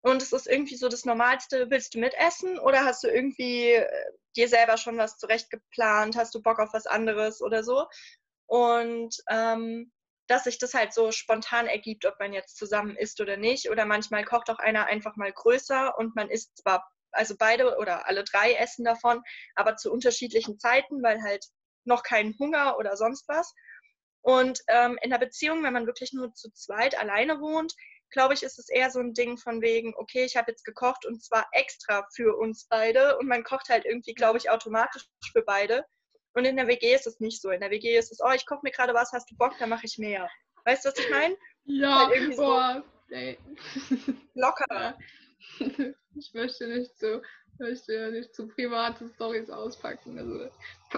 und 0.02 0.22
es 0.22 0.32
ist 0.32 0.46
irgendwie 0.46 0.76
so 0.76 0.88
das 0.88 1.04
Normalste, 1.04 1.70
willst 1.70 1.94
du 1.94 1.98
mitessen 1.98 2.58
oder 2.58 2.84
hast 2.84 3.02
du 3.04 3.08
irgendwie 3.08 3.72
äh, 3.72 3.88
dir 4.36 4.48
selber 4.48 4.76
schon 4.76 4.98
was 4.98 5.16
zurecht 5.18 5.50
geplant, 5.50 6.16
hast 6.16 6.34
du 6.34 6.42
Bock 6.42 6.58
auf 6.58 6.72
was 6.72 6.86
anderes 6.86 7.40
oder 7.40 7.64
so? 7.64 7.86
Und 8.46 9.16
ähm, 9.30 9.92
dass 10.28 10.44
sich 10.44 10.58
das 10.58 10.74
halt 10.74 10.92
so 10.92 11.10
spontan 11.10 11.66
ergibt, 11.66 12.04
ob 12.04 12.18
man 12.20 12.32
jetzt 12.32 12.56
zusammen 12.56 12.96
isst 12.96 13.20
oder 13.20 13.36
nicht. 13.36 13.70
Oder 13.70 13.86
manchmal 13.86 14.24
kocht 14.24 14.50
auch 14.50 14.58
einer 14.58 14.86
einfach 14.86 15.16
mal 15.16 15.32
größer 15.32 15.96
und 15.98 16.14
man 16.14 16.30
isst 16.30 16.58
zwar 16.58 16.86
also 17.12 17.34
beide 17.38 17.76
oder 17.78 18.06
alle 18.06 18.24
drei 18.24 18.54
essen 18.54 18.84
davon, 18.84 19.22
aber 19.54 19.76
zu 19.76 19.92
unterschiedlichen 19.92 20.58
Zeiten, 20.58 21.02
weil 21.02 21.22
halt 21.22 21.44
noch 21.84 22.02
kein 22.02 22.34
Hunger 22.38 22.76
oder 22.78 22.96
sonst 22.96 23.28
was. 23.28 23.54
Und 24.20 24.60
ähm, 24.68 24.98
in 25.02 25.10
der 25.10 25.18
Beziehung, 25.18 25.62
wenn 25.62 25.72
man 25.72 25.86
wirklich 25.86 26.12
nur 26.12 26.34
zu 26.34 26.50
zweit 26.52 26.98
alleine 26.98 27.40
wohnt, 27.40 27.74
glaube 28.10 28.34
ich, 28.34 28.42
ist 28.42 28.58
es 28.58 28.68
eher 28.68 28.90
so 28.90 29.00
ein 29.00 29.14
Ding 29.14 29.38
von 29.38 29.60
wegen, 29.60 29.94
okay, 29.96 30.24
ich 30.24 30.36
habe 30.36 30.50
jetzt 30.50 30.64
gekocht 30.64 31.06
und 31.06 31.22
zwar 31.22 31.46
extra 31.52 32.06
für 32.14 32.36
uns 32.36 32.66
beide 32.68 33.18
und 33.18 33.26
man 33.26 33.44
kocht 33.44 33.68
halt 33.68 33.84
irgendwie, 33.84 34.14
glaube 34.14 34.38
ich, 34.38 34.50
automatisch 34.50 35.06
für 35.32 35.42
beide. 35.42 35.84
Und 36.34 36.44
in 36.44 36.56
der 36.56 36.68
WG 36.68 36.94
ist 36.94 37.06
es 37.06 37.20
nicht 37.20 37.40
so. 37.42 37.50
In 37.50 37.60
der 37.60 37.70
WG 37.70 37.96
ist 37.96 38.12
es, 38.12 38.20
oh, 38.22 38.30
ich 38.30 38.46
koche 38.46 38.60
mir 38.62 38.70
gerade 38.70 38.94
was, 38.94 39.12
hast 39.12 39.30
du 39.30 39.36
Bock, 39.36 39.54
dann 39.58 39.68
mache 39.68 39.86
ich 39.86 39.98
mehr. 39.98 40.28
Weißt 40.64 40.84
du, 40.84 40.90
was 40.90 40.98
ich 40.98 41.10
meine? 41.10 41.36
Ja, 41.64 42.08
halt 42.08 42.36
boah, 42.36 42.82
so 43.08 43.14
locker. 44.34 44.98
ich 46.14 46.34
möchte 46.34 46.66
nicht 46.68 46.98
so, 46.98 47.22
möchte 47.58 48.10
nicht 48.12 48.34
zu 48.34 48.48
private 48.48 49.08
Stories 49.14 49.50
auspacken. 49.50 50.18
Also 50.18 50.50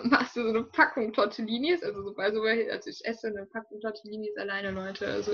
machst 0.05 0.37
du 0.37 0.43
so 0.43 0.49
eine 0.51 0.63
Packung 0.63 1.13
Tortellinis, 1.13 1.83
also 1.83 2.03
sobald 2.03 2.35
so, 2.35 2.43
also 2.43 2.91
ich 2.91 3.05
esse 3.05 3.29
eine 3.29 3.47
Packung 3.47 3.81
Tortellinis 3.81 4.37
alleine, 4.37 4.71
Leute. 4.71 5.07
Also 5.07 5.33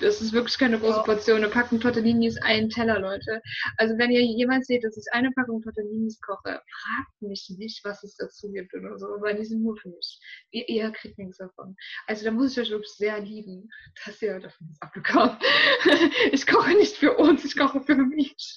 das 0.00 0.20
ist 0.20 0.32
wirklich 0.32 0.58
keine 0.58 0.78
große 0.78 0.98
ja. 0.98 1.02
Portion. 1.02 1.36
Eine 1.38 1.48
Packung 1.48 1.80
Tortellinis, 1.80 2.36
ein 2.42 2.68
Teller, 2.68 2.98
Leute. 2.98 3.40
Also 3.76 3.96
wenn 3.98 4.10
ihr 4.10 4.22
jemand 4.22 4.66
seht, 4.66 4.84
dass 4.84 4.96
ich 4.96 5.04
eine 5.12 5.30
Packung 5.32 5.62
Tortellinis 5.62 6.20
koche, 6.20 6.42
fragt 6.42 7.22
mich 7.22 7.52
nicht, 7.58 7.84
was 7.84 8.02
es 8.02 8.16
dazu 8.16 8.50
gibt 8.50 8.74
oder 8.74 8.98
so, 8.98 9.06
weil 9.20 9.36
die 9.36 9.44
sind 9.44 9.62
nur 9.62 9.76
für 9.76 9.88
mich. 9.88 10.20
Ihr, 10.50 10.68
ihr 10.68 10.90
kriegt 10.90 11.18
nichts 11.18 11.38
davon. 11.38 11.76
Also 12.06 12.24
da 12.24 12.30
muss 12.30 12.52
ich 12.52 12.60
euch 12.60 12.70
wirklich 12.70 12.92
sehr 12.92 13.20
lieben, 13.20 13.68
dass 14.04 14.20
ihr 14.20 14.40
davon 14.40 14.68
was 14.70 14.82
abbekommt. 14.82 15.42
ich 16.32 16.46
koche 16.46 16.74
nicht 16.74 16.96
für 16.96 17.16
uns, 17.16 17.44
ich 17.44 17.56
koche 17.56 17.80
für 17.82 17.96
mich. 17.96 18.56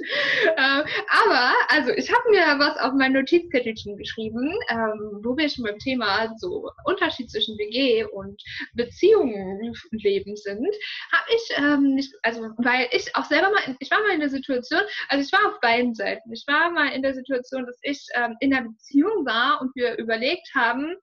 Äh, 0.57 0.83
aber, 1.25 1.53
also 1.69 1.91
ich 1.91 2.04
habe 2.11 2.29
mir 2.29 2.59
was 2.59 2.77
auf 2.77 2.93
mein 2.93 3.13
Notizzettelchen 3.13 3.97
geschrieben, 3.97 4.53
ähm, 4.69 5.21
wo 5.23 5.37
wir 5.37 5.49
schon 5.49 5.65
beim 5.65 5.79
Thema 5.79 6.33
so 6.37 6.69
Unterschied 6.85 7.29
zwischen 7.29 7.57
WG 7.57 8.03
und 8.05 8.41
Beziehungen 8.73 9.73
leben 9.91 10.35
sind, 10.35 10.67
habe 11.11 11.29
ich, 11.35 11.57
ähm, 11.57 11.95
nicht, 11.95 12.13
also 12.23 12.49
weil 12.57 12.87
ich 12.91 13.15
auch 13.15 13.25
selber 13.25 13.49
mal, 13.49 13.75
ich 13.79 13.91
war 13.91 14.01
mal 14.01 14.13
in 14.13 14.19
der 14.19 14.29
Situation, 14.29 14.81
also 15.09 15.23
ich 15.23 15.31
war 15.31 15.51
auf 15.51 15.59
beiden 15.61 15.93
Seiten. 15.93 16.31
Ich 16.33 16.45
war 16.47 16.71
mal 16.71 16.89
in 16.89 17.01
der 17.01 17.13
Situation, 17.13 17.65
dass 17.65 17.79
ich 17.81 18.05
ähm, 18.15 18.35
in 18.39 18.53
einer 18.53 18.69
Beziehung 18.69 19.25
war 19.25 19.61
und 19.61 19.75
wir 19.75 19.97
überlegt 19.97 20.49
haben, 20.53 20.95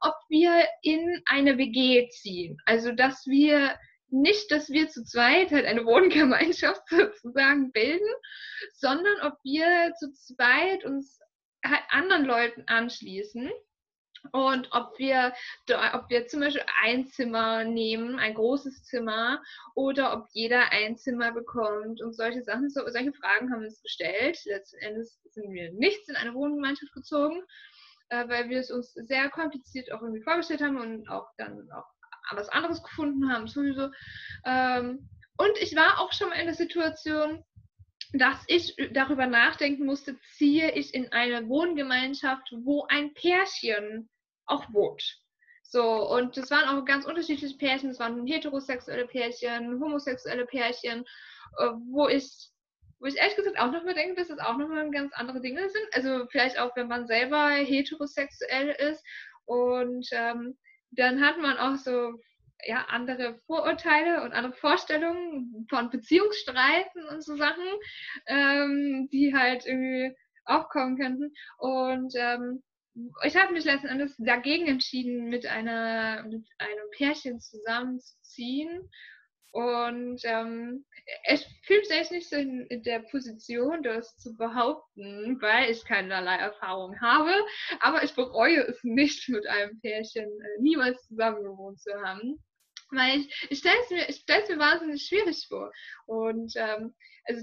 ob 0.00 0.14
wir 0.28 0.66
in 0.82 1.22
eine 1.26 1.58
WG 1.58 2.08
ziehen. 2.10 2.58
Also 2.66 2.92
dass 2.92 3.26
wir 3.26 3.74
nicht, 4.10 4.50
dass 4.50 4.70
wir 4.70 4.88
zu 4.88 5.04
zweit 5.04 5.50
halt 5.50 5.66
eine 5.66 5.84
Wohngemeinschaft 5.84 6.82
sozusagen 6.90 7.72
bilden, 7.72 8.08
sondern 8.74 9.20
ob 9.22 9.34
wir 9.44 9.92
zu 9.98 10.12
zweit 10.12 10.84
uns 10.84 11.18
halt 11.64 11.82
anderen 11.90 12.24
Leuten 12.24 12.64
anschließen 12.66 13.50
und 14.32 14.68
ob 14.72 14.98
wir, 14.98 15.32
ob 15.92 16.10
wir 16.10 16.26
zum 16.26 16.40
Beispiel 16.40 16.64
ein 16.82 17.06
Zimmer 17.06 17.64
nehmen, 17.64 18.18
ein 18.18 18.34
großes 18.34 18.84
Zimmer, 18.84 19.42
oder 19.74 20.12
ob 20.12 20.26
jeder 20.32 20.72
ein 20.72 20.96
Zimmer 20.96 21.32
bekommt 21.32 22.00
und 22.02 22.12
solche 22.14 22.42
Sachen, 22.42 22.68
so, 22.70 22.82
solche 22.88 23.12
Fragen 23.12 23.50
haben 23.50 23.60
wir 23.60 23.68
uns 23.68 23.82
gestellt. 23.82 24.38
Letzten 24.44 24.78
Endes 24.78 25.20
sind 25.30 25.52
wir 25.52 25.72
nichts 25.72 26.08
in 26.08 26.16
eine 26.16 26.34
Wohngemeinschaft 26.34 26.92
gezogen, 26.92 27.42
äh, 28.08 28.28
weil 28.28 28.48
wir 28.48 28.58
es 28.58 28.70
uns 28.70 28.92
sehr 28.92 29.28
kompliziert 29.30 29.92
auch 29.92 30.02
irgendwie 30.02 30.22
vorgestellt 30.22 30.62
haben 30.62 30.78
und 30.78 31.08
auch 31.08 31.28
dann 31.36 31.70
auch 31.72 31.86
was 32.36 32.48
anderes 32.48 32.82
gefunden 32.82 33.32
haben, 33.32 33.46
sowieso. 33.46 33.90
Ähm, 34.44 35.08
und 35.36 35.58
ich 35.60 35.74
war 35.76 36.00
auch 36.00 36.12
schon 36.12 36.30
mal 36.30 36.38
in 36.38 36.46
der 36.46 36.54
Situation, 36.54 37.44
dass 38.12 38.42
ich 38.46 38.74
darüber 38.92 39.26
nachdenken 39.26 39.84
musste, 39.84 40.18
ziehe 40.36 40.72
ich 40.72 40.94
in 40.94 41.12
eine 41.12 41.48
Wohngemeinschaft, 41.48 42.48
wo 42.64 42.84
ein 42.88 43.12
Pärchen 43.14 44.08
auch 44.46 44.72
wohnt. 44.72 45.20
So, 45.62 46.08
und 46.08 46.36
das 46.38 46.50
waren 46.50 46.64
auch 46.64 46.84
ganz 46.86 47.04
unterschiedliche 47.04 47.56
Pärchen. 47.58 47.90
Es 47.90 47.98
waren 47.98 48.26
heterosexuelle 48.26 49.06
Pärchen, 49.06 49.78
homosexuelle 49.80 50.46
Pärchen, 50.46 51.04
äh, 51.58 51.68
wo 51.90 52.08
ich, 52.08 52.50
wo 52.98 53.06
ich 53.06 53.16
ehrlich 53.16 53.36
gesagt 53.36 53.58
auch 53.58 53.70
nochmal 53.70 53.92
denke, 53.92 54.14
dass 54.14 54.28
das 54.28 54.38
auch 54.38 54.56
nochmal 54.56 54.90
ganz 54.90 55.12
andere 55.12 55.42
Dinge 55.42 55.68
sind. 55.68 55.86
Also 55.92 56.26
vielleicht 56.30 56.58
auch, 56.58 56.74
wenn 56.74 56.88
man 56.88 57.06
selber 57.06 57.50
heterosexuell 57.50 58.70
ist. 58.90 59.04
Und 59.44 60.08
ähm, 60.12 60.56
dann 60.90 61.20
hat 61.20 61.38
man 61.38 61.58
auch 61.58 61.76
so 61.76 62.20
ja, 62.66 62.86
andere 62.88 63.38
Vorurteile 63.46 64.22
und 64.22 64.32
andere 64.32 64.54
Vorstellungen 64.54 65.66
von 65.68 65.90
Beziehungsstreiten 65.90 67.04
und 67.08 67.22
so 67.22 67.36
Sachen, 67.36 67.64
ähm, 68.26 69.08
die 69.12 69.34
halt 69.34 69.64
irgendwie 69.66 70.16
aufkommen 70.44 70.98
könnten. 70.98 71.32
Und 71.58 72.14
ähm, 72.16 72.62
ich 73.24 73.36
habe 73.36 73.52
mich 73.52 73.64
letzten 73.64 73.86
Endes 73.86 74.16
dagegen 74.18 74.66
entschieden, 74.66 75.28
mit 75.28 75.46
einer 75.46 76.24
mit 76.24 76.46
einem 76.58 76.90
Pärchen 76.96 77.40
zusammenzuziehen. 77.40 78.90
Und 79.50 80.20
ähm, 80.24 80.84
ich 81.30 81.46
fühle 81.64 81.80
mich 81.80 82.10
nicht 82.10 82.28
so 82.28 82.36
in, 82.36 82.66
der 82.82 83.00
Position, 83.00 83.82
das 83.82 84.16
zu 84.18 84.36
behaupten, 84.36 85.40
weil 85.40 85.70
ich 85.70 85.84
keinerlei 85.84 86.36
Erfahrung 86.36 87.00
habe. 87.00 87.32
Aber 87.80 88.02
ich 88.02 88.14
bereue 88.14 88.60
es 88.66 88.82
nicht, 88.84 89.28
mit 89.28 89.46
einem 89.46 89.80
Pärchen 89.80 90.24
äh, 90.24 90.60
niemals 90.60 91.06
zusammen 91.06 91.42
gewohnt 91.44 91.80
zu 91.80 91.92
haben. 92.02 92.38
Weil 92.90 93.20
ich, 93.20 93.46
ich 93.50 93.58
stelle 93.58 93.76
es 93.82 93.90
mir, 93.90 94.56
mir 94.56 94.58
wahnsinnig 94.58 95.06
schwierig 95.06 95.46
vor. 95.48 95.72
Und 96.06 96.52
ähm, 96.56 96.94
also 97.24 97.42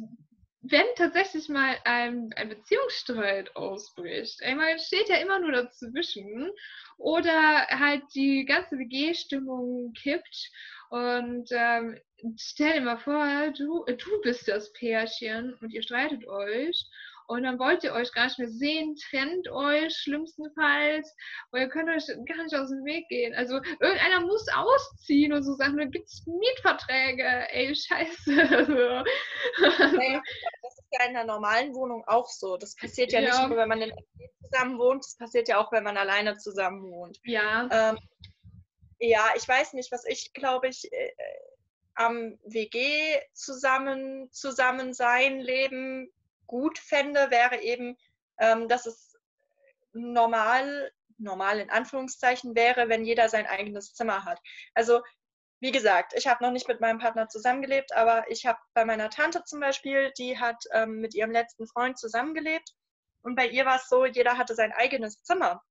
wenn 0.69 0.85
tatsächlich 0.95 1.49
mal 1.49 1.75
ein, 1.83 2.31
ein 2.35 2.49
Beziehungsstreit 2.49 3.55
ausbricht, 3.55 4.41
einmal 4.43 4.79
steht 4.79 5.09
ja 5.09 5.17
immer 5.17 5.39
nur 5.39 5.51
dazwischen 5.51 6.49
oder 6.97 7.67
halt 7.67 8.03
die 8.13 8.45
ganze 8.45 8.77
WG-Stimmung 8.77 9.93
kippt 9.93 10.51
und 10.89 11.49
ähm, 11.51 11.99
stell 12.37 12.73
dir 12.73 12.81
mal 12.81 12.97
vor, 12.97 13.51
du, 13.57 13.85
du 13.85 14.21
bist 14.21 14.47
das 14.47 14.71
Pärchen 14.73 15.53
und 15.61 15.71
ihr 15.73 15.83
streitet 15.83 16.27
euch 16.27 16.85
und 17.27 17.43
dann 17.43 17.59
wollt 17.59 17.83
ihr 17.83 17.93
euch 17.93 18.11
gar 18.13 18.25
nicht 18.25 18.39
mehr 18.39 18.49
sehen, 18.49 18.95
trennt 19.09 19.49
euch 19.49 19.95
schlimmstenfalls, 19.95 21.15
weil 21.51 21.63
ihr 21.63 21.69
könnt 21.69 21.89
euch 21.89 22.07
gar 22.25 22.43
nicht 22.43 22.55
aus 22.55 22.69
dem 22.69 22.85
Weg 22.85 23.07
gehen. 23.09 23.33
Also 23.33 23.55
irgendeiner 23.79 24.21
muss 24.21 24.45
ausziehen 24.53 25.33
und 25.33 25.43
so 25.43 25.53
Sachen, 25.53 25.77
dann 25.77 25.91
gibt 25.91 26.07
es 26.07 26.25
Mietverträge, 26.25 27.47
ey, 27.51 27.75
scheiße. 27.75 28.31
naja, 28.35 30.21
das 30.61 30.77
ist 30.77 30.99
ja 30.99 31.07
in 31.07 31.13
der 31.13 31.25
normalen 31.25 31.73
Wohnung 31.73 32.03
auch 32.07 32.27
so. 32.27 32.57
Das 32.57 32.75
passiert 32.75 33.11
ja, 33.11 33.19
ja. 33.19 33.29
nicht 33.29 33.47
nur, 33.49 33.57
wenn 33.57 33.69
man 33.69 33.81
in 33.81 33.91
zusammen 34.45 34.77
wohnt, 34.77 35.03
das 35.03 35.17
passiert 35.17 35.47
ja 35.47 35.57
auch, 35.57 35.71
wenn 35.71 35.83
man 35.83 35.97
alleine 35.97 36.37
zusammen 36.37 36.83
wohnt. 36.91 37.19
Ja. 37.23 37.67
Ähm, 37.71 37.97
ja, 38.99 39.29
ich 39.35 39.47
weiß 39.47 39.73
nicht, 39.73 39.91
was 39.91 40.05
ich 40.05 40.33
glaube 40.33 40.67
ich 40.67 40.91
äh, 40.91 41.11
am 41.95 42.37
WG 42.43 43.19
zusammen, 43.33 44.31
zusammen 44.31 44.93
sein, 44.93 45.39
leben 45.39 46.11
gut 46.47 46.79
fände, 46.79 47.31
wäre 47.31 47.61
eben, 47.61 47.97
ähm, 48.39 48.67
dass 48.67 48.85
es 48.85 49.17
normal, 49.93 50.91
normal 51.17 51.59
in 51.59 51.69
Anführungszeichen 51.69 52.55
wäre, 52.55 52.89
wenn 52.89 53.05
jeder 53.05 53.29
sein 53.29 53.45
eigenes 53.45 53.93
Zimmer 53.93 54.25
hat. 54.25 54.39
Also 54.73 55.01
wie 55.61 55.71
gesagt, 55.71 56.13
ich 56.15 56.27
habe 56.27 56.43
noch 56.43 56.51
nicht 56.51 56.67
mit 56.67 56.81
meinem 56.81 56.99
Partner 56.99 57.29
zusammengelebt, 57.29 57.95
aber 57.95 58.29
ich 58.29 58.45
habe 58.45 58.59
bei 58.73 58.85
meiner 58.85 59.09
Tante 59.09 59.43
zum 59.45 59.61
Beispiel, 59.61 60.11
die 60.17 60.37
hat 60.37 60.63
ähm, 60.71 60.99
mit 60.99 61.15
ihrem 61.15 61.31
letzten 61.31 61.65
Freund 61.67 61.97
zusammengelebt 61.97 62.75
und 63.21 63.35
bei 63.35 63.47
ihr 63.47 63.65
war 63.65 63.77
es 63.77 63.87
so, 63.87 64.05
jeder 64.05 64.37
hatte 64.37 64.53
sein 64.53 64.71
eigenes 64.73 65.23
Zimmer. 65.23 65.63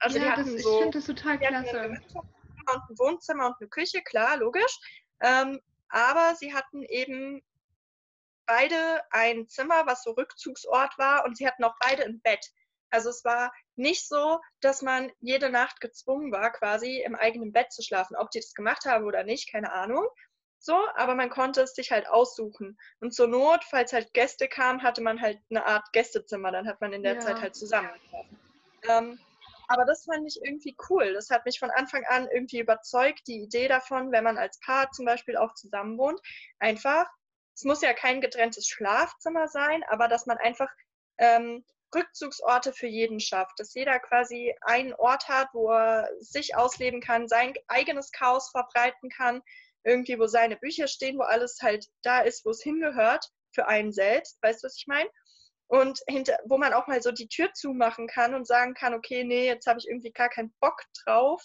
Also 0.00 0.18
ja, 0.18 0.24
die 0.24 0.30
hatten 0.30 0.54
das, 0.54 0.62
so, 0.62 0.70
ich 0.70 0.82
finde 0.82 0.98
das 0.98 1.06
total 1.06 1.38
klasse. 1.38 1.88
Und 1.88 2.68
ein 2.68 2.98
Wohnzimmer 2.98 3.46
und 3.46 3.56
eine 3.60 3.68
Küche, 3.68 4.02
klar, 4.02 4.36
logisch. 4.36 4.78
Ähm, 5.20 5.60
aber 5.88 6.34
sie 6.34 6.52
hatten 6.52 6.82
eben 6.82 7.42
beide 8.46 9.00
ein 9.10 9.48
Zimmer, 9.48 9.86
was 9.86 10.02
so 10.02 10.12
Rückzugsort 10.12 10.96
war 10.98 11.24
und 11.24 11.36
sie 11.36 11.46
hatten 11.46 11.64
auch 11.64 11.74
beide 11.80 12.04
ein 12.04 12.20
Bett. 12.20 12.44
Also 12.90 13.08
es 13.08 13.24
war 13.24 13.52
nicht 13.74 14.06
so, 14.06 14.38
dass 14.60 14.82
man 14.82 15.10
jede 15.20 15.48
Nacht 15.48 15.80
gezwungen 15.80 16.30
war, 16.30 16.52
quasi 16.52 17.00
im 17.00 17.14
eigenen 17.14 17.52
Bett 17.52 17.72
zu 17.72 17.82
schlafen. 17.82 18.16
Ob 18.16 18.30
die 18.30 18.40
das 18.40 18.52
gemacht 18.52 18.84
haben 18.84 19.06
oder 19.06 19.24
nicht, 19.24 19.50
keine 19.50 19.72
Ahnung. 19.72 20.06
So, 20.58 20.76
aber 20.94 21.14
man 21.14 21.30
konnte 21.30 21.62
es 21.62 21.74
sich 21.74 21.90
halt 21.90 22.06
aussuchen. 22.06 22.78
Und 23.00 23.14
zur 23.14 23.26
Not, 23.26 23.64
falls 23.64 23.92
halt 23.92 24.12
Gäste 24.12 24.46
kamen, 24.46 24.82
hatte 24.82 25.00
man 25.00 25.20
halt 25.20 25.38
eine 25.50 25.64
Art 25.66 25.90
Gästezimmer. 25.92 26.52
Dann 26.52 26.68
hat 26.68 26.80
man 26.80 26.92
in 26.92 27.02
der 27.02 27.14
ja. 27.14 27.20
Zeit 27.20 27.40
halt 27.40 27.56
zusammen. 27.56 27.90
Ähm, 28.88 29.18
aber 29.68 29.84
das 29.86 30.04
fand 30.04 30.26
ich 30.28 30.38
irgendwie 30.44 30.76
cool. 30.90 31.14
Das 31.14 31.30
hat 31.30 31.46
mich 31.46 31.58
von 31.58 31.70
Anfang 31.70 32.04
an 32.08 32.28
irgendwie 32.30 32.60
überzeugt, 32.60 33.22
die 33.26 33.40
Idee 33.40 33.68
davon, 33.68 34.12
wenn 34.12 34.22
man 34.22 34.36
als 34.36 34.60
Paar 34.60 34.90
zum 34.92 35.06
Beispiel 35.06 35.36
auch 35.36 35.54
zusammen 35.54 35.96
wohnt, 35.98 36.20
einfach 36.58 37.08
es 37.54 37.64
muss 37.64 37.82
ja 37.82 37.92
kein 37.92 38.20
getrenntes 38.20 38.66
Schlafzimmer 38.66 39.48
sein, 39.48 39.82
aber 39.88 40.08
dass 40.08 40.26
man 40.26 40.38
einfach 40.38 40.68
ähm, 41.18 41.64
Rückzugsorte 41.94 42.72
für 42.72 42.86
jeden 42.86 43.20
schafft, 43.20 43.58
dass 43.58 43.74
jeder 43.74 43.98
quasi 44.00 44.54
einen 44.62 44.94
Ort 44.94 45.28
hat, 45.28 45.48
wo 45.52 45.70
er 45.70 46.08
sich 46.20 46.56
ausleben 46.56 47.00
kann, 47.00 47.28
sein 47.28 47.54
eigenes 47.68 48.12
Chaos 48.12 48.50
verbreiten 48.50 49.10
kann, 49.10 49.42
irgendwie, 49.84 50.18
wo 50.18 50.26
seine 50.26 50.56
Bücher 50.56 50.88
stehen, 50.88 51.18
wo 51.18 51.22
alles 51.22 51.58
halt 51.60 51.86
da 52.02 52.20
ist, 52.20 52.44
wo 52.44 52.50
es 52.50 52.62
hingehört, 52.62 53.28
für 53.54 53.66
einen 53.66 53.92
selbst, 53.92 54.42
weißt 54.42 54.62
du, 54.62 54.66
was 54.66 54.76
ich 54.76 54.86
meine? 54.86 55.10
Und 55.66 56.00
hinter, 56.06 56.38
wo 56.44 56.58
man 56.58 56.72
auch 56.72 56.86
mal 56.86 57.02
so 57.02 57.12
die 57.12 57.28
Tür 57.28 57.52
zumachen 57.54 58.06
kann 58.06 58.34
und 58.34 58.46
sagen 58.46 58.74
kann, 58.74 58.94
okay, 58.94 59.24
nee, 59.24 59.46
jetzt 59.46 59.66
habe 59.66 59.78
ich 59.78 59.88
irgendwie 59.88 60.12
gar 60.12 60.28
keinen 60.28 60.54
Bock 60.60 60.82
drauf. 61.04 61.42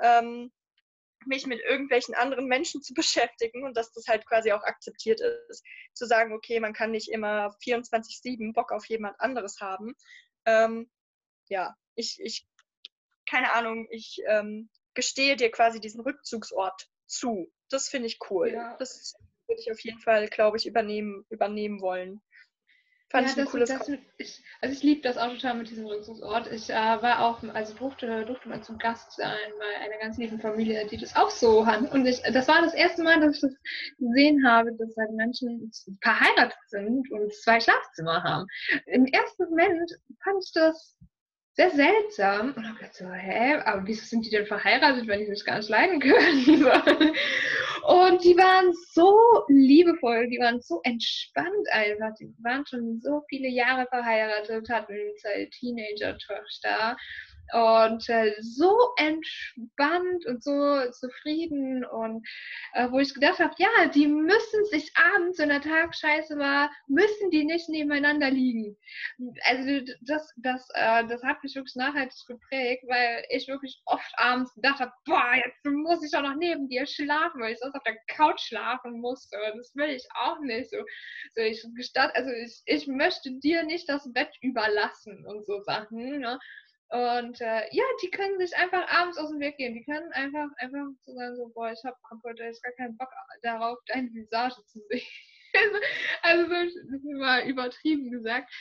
Ähm, 0.00 0.52
mich 1.26 1.46
mit 1.46 1.60
irgendwelchen 1.60 2.14
anderen 2.14 2.46
Menschen 2.46 2.82
zu 2.82 2.94
beschäftigen 2.94 3.64
und 3.64 3.76
dass 3.76 3.92
das 3.92 4.06
halt 4.08 4.26
quasi 4.26 4.52
auch 4.52 4.62
akzeptiert 4.62 5.20
ist. 5.20 5.64
Zu 5.94 6.06
sagen, 6.06 6.32
okay, 6.32 6.60
man 6.60 6.72
kann 6.72 6.90
nicht 6.90 7.10
immer 7.10 7.56
24-7 7.64 8.52
Bock 8.52 8.72
auf 8.72 8.86
jemand 8.86 9.18
anderes 9.20 9.60
haben. 9.60 9.94
Ähm, 10.44 10.90
ja, 11.48 11.74
ich, 11.94 12.18
ich, 12.20 12.46
keine 13.28 13.52
Ahnung, 13.52 13.88
ich 13.90 14.20
ähm, 14.26 14.70
gestehe 14.94 15.36
dir 15.36 15.50
quasi 15.50 15.80
diesen 15.80 16.00
Rückzugsort 16.00 16.88
zu. 17.06 17.52
Das 17.68 17.88
finde 17.88 18.08
ich 18.08 18.18
cool. 18.30 18.50
Ja. 18.50 18.76
Das 18.78 19.14
würde 19.46 19.60
ich 19.60 19.70
auf 19.70 19.80
jeden 19.80 20.00
Fall, 20.00 20.28
glaube 20.28 20.56
ich, 20.56 20.66
übernehmen, 20.66 21.24
übernehmen 21.30 21.80
wollen. 21.80 22.22
Fand 23.08 23.26
ja, 23.26 23.32
ich 23.32 23.38
ein 23.38 23.44
das, 23.44 23.52
cooles 23.52 23.68
das, 23.68 23.88
ich, 24.18 24.42
also 24.60 24.74
ich 24.74 24.82
liebe 24.82 25.00
das 25.02 25.16
auch 25.16 25.32
total 25.32 25.54
mit 25.54 25.70
diesem 25.70 25.86
Rückzugsort. 25.86 26.50
Ich 26.50 26.70
äh, 26.70 26.74
war 26.74 27.20
auch, 27.20 27.40
also 27.54 27.74
durfte, 27.74 28.24
durfte 28.24 28.48
mal 28.48 28.62
zum 28.62 28.78
Gast 28.78 29.12
sein 29.12 29.52
bei 29.58 29.84
einer 29.84 29.98
ganz 30.00 30.18
lieben 30.18 30.40
Familie, 30.40 30.84
die 30.88 30.96
das 30.96 31.14
auch 31.14 31.30
so 31.30 31.64
hat. 31.66 31.92
Und 31.92 32.04
ich, 32.04 32.20
das 32.22 32.48
war 32.48 32.62
das 32.62 32.74
erste 32.74 33.04
Mal, 33.04 33.20
dass 33.20 33.36
ich 33.36 33.42
das 33.42 33.54
gesehen 33.98 34.44
habe, 34.44 34.72
dass 34.72 34.96
halt 34.96 35.12
Menschen 35.12 35.70
verheiratet 36.02 36.58
sind 36.66 37.08
und 37.12 37.32
zwei 37.32 37.60
Schlafzimmer 37.60 38.24
haben. 38.24 38.46
Im 38.86 39.06
ersten 39.06 39.44
Moment 39.44 39.92
fand 40.24 40.42
ich 40.42 40.52
das 40.52 40.95
sehr 41.56 41.70
seltsam. 41.70 42.52
Und 42.54 42.66
habe 42.68 42.78
gedacht 42.78 42.94
so, 42.94 43.10
hä, 43.10 43.54
aber 43.64 43.86
wieso 43.86 44.04
sind 44.04 44.26
die 44.26 44.30
denn 44.30 44.46
verheiratet, 44.46 45.06
wenn 45.06 45.20
die 45.20 45.26
sich 45.26 45.44
gar 45.44 45.56
nicht 45.56 45.70
leiden 45.70 46.00
können? 46.00 46.14
und 47.86 48.24
die 48.24 48.36
waren 48.36 48.72
so 48.92 49.18
liebevoll, 49.48 50.28
die 50.28 50.38
waren 50.38 50.60
so 50.60 50.80
entspannt 50.84 51.66
einfach. 51.72 52.14
Die 52.20 52.28
waren 52.42 52.64
schon 52.66 53.00
so 53.00 53.22
viele 53.30 53.48
Jahre 53.48 53.86
verheiratet, 53.88 54.68
hatten 54.68 54.94
zwei 55.18 55.48
Teenager-Töchter 55.50 56.96
und 57.52 58.08
äh, 58.08 58.34
so 58.40 58.76
entspannt 58.96 60.26
und 60.26 60.42
so 60.42 60.90
zufrieden 60.92 61.84
und 61.84 62.26
äh, 62.74 62.90
wo 62.90 62.98
ich 62.98 63.14
gedacht 63.14 63.38
habe, 63.38 63.54
ja, 63.58 63.88
die 63.88 64.06
müssen 64.06 64.64
sich 64.66 64.92
abends, 64.96 65.38
wenn 65.38 65.48
der 65.48 65.60
Tag 65.60 65.94
scheiße 65.94 66.38
war, 66.38 66.70
müssen 66.88 67.30
die 67.30 67.44
nicht 67.44 67.68
nebeneinander 67.68 68.30
liegen. 68.30 68.76
Also 69.44 69.92
das, 70.02 70.32
das, 70.36 70.68
äh, 70.74 71.06
das 71.06 71.22
hat 71.22 71.42
mich 71.42 71.54
wirklich 71.54 71.76
nachhaltig 71.76 72.26
geprägt, 72.26 72.84
weil 72.88 73.24
ich 73.30 73.48
wirklich 73.48 73.80
oft 73.86 74.12
abends 74.16 74.54
gedacht 74.54 74.80
habe, 74.80 74.92
boah, 75.04 75.34
jetzt 75.34 75.64
muss 75.64 76.02
ich 76.02 76.16
auch 76.16 76.22
noch 76.22 76.36
neben 76.36 76.68
dir 76.68 76.86
schlafen, 76.86 77.40
weil 77.40 77.52
ich 77.52 77.58
sonst 77.58 77.74
auf 77.74 77.82
der 77.84 77.96
Couch 78.08 78.40
schlafen 78.40 79.00
musste. 79.00 79.36
Und 79.52 79.58
das 79.58 79.74
will 79.74 79.90
ich 79.90 80.06
auch 80.14 80.40
nicht. 80.40 80.70
So, 80.70 80.78
so 81.34 81.42
ich 81.42 81.64
also 81.94 82.30
ich, 82.30 82.62
ich 82.66 82.86
möchte 82.86 83.32
dir 83.38 83.62
nicht 83.64 83.88
das 83.88 84.10
Bett 84.12 84.30
überlassen 84.40 85.24
und 85.26 85.46
so 85.46 85.60
Sachen. 85.60 86.18
Ne? 86.18 86.38
Und 86.88 87.40
äh, 87.40 87.62
ja, 87.72 87.84
die 88.02 88.10
können 88.10 88.38
sich 88.38 88.56
einfach 88.56 88.86
abends 88.88 89.18
aus 89.18 89.30
dem 89.30 89.40
Weg 89.40 89.56
gehen. 89.56 89.74
Die 89.74 89.84
können 89.84 90.12
einfach, 90.12 90.48
einfach 90.58 90.86
so 91.00 91.14
sagen, 91.14 91.36
so, 91.36 91.48
boah, 91.48 91.72
ich 91.72 91.82
hab 91.84 91.98
heute 92.24 92.44
jetzt 92.44 92.62
gar 92.62 92.72
keinen 92.72 92.96
Bock 92.96 93.10
darauf, 93.42 93.78
deine 93.86 94.12
Visage 94.12 94.64
zu 94.66 94.80
sehen. 94.88 95.02
Also, 96.22 96.54
ist 96.54 97.04
mal 97.04 97.42
übertrieben 97.42 98.10
gesagt. 98.10 98.52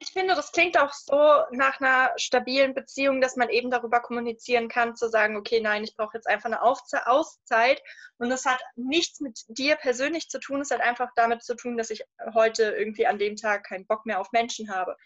Ich 0.00 0.12
finde, 0.12 0.34
das 0.34 0.52
klingt 0.52 0.78
auch 0.78 0.92
so 0.92 1.16
nach 1.50 1.80
einer 1.80 2.12
stabilen 2.16 2.74
Beziehung, 2.74 3.22
dass 3.22 3.36
man 3.36 3.48
eben 3.48 3.70
darüber 3.70 4.00
kommunizieren 4.00 4.68
kann, 4.68 4.96
zu 4.96 5.08
sagen, 5.08 5.36
okay, 5.36 5.60
nein, 5.60 5.82
ich 5.82 5.96
brauche 5.96 6.16
jetzt 6.16 6.28
einfach 6.28 6.46
eine 6.46 6.60
Auszeit. 6.62 7.82
Und 8.18 8.30
das 8.30 8.44
hat 8.44 8.60
nichts 8.76 9.20
mit 9.20 9.44
dir 9.48 9.76
persönlich 9.76 10.28
zu 10.28 10.40
tun, 10.40 10.60
es 10.60 10.70
hat 10.70 10.80
einfach 10.80 11.10
damit 11.14 11.42
zu 11.42 11.54
tun, 11.54 11.76
dass 11.76 11.90
ich 11.90 12.02
heute 12.34 12.64
irgendwie 12.64 13.06
an 13.06 13.18
dem 13.18 13.36
Tag 13.36 13.64
keinen 13.64 13.86
Bock 13.86 14.04
mehr 14.06 14.20
auf 14.20 14.32
Menschen 14.32 14.70
habe. 14.70 14.96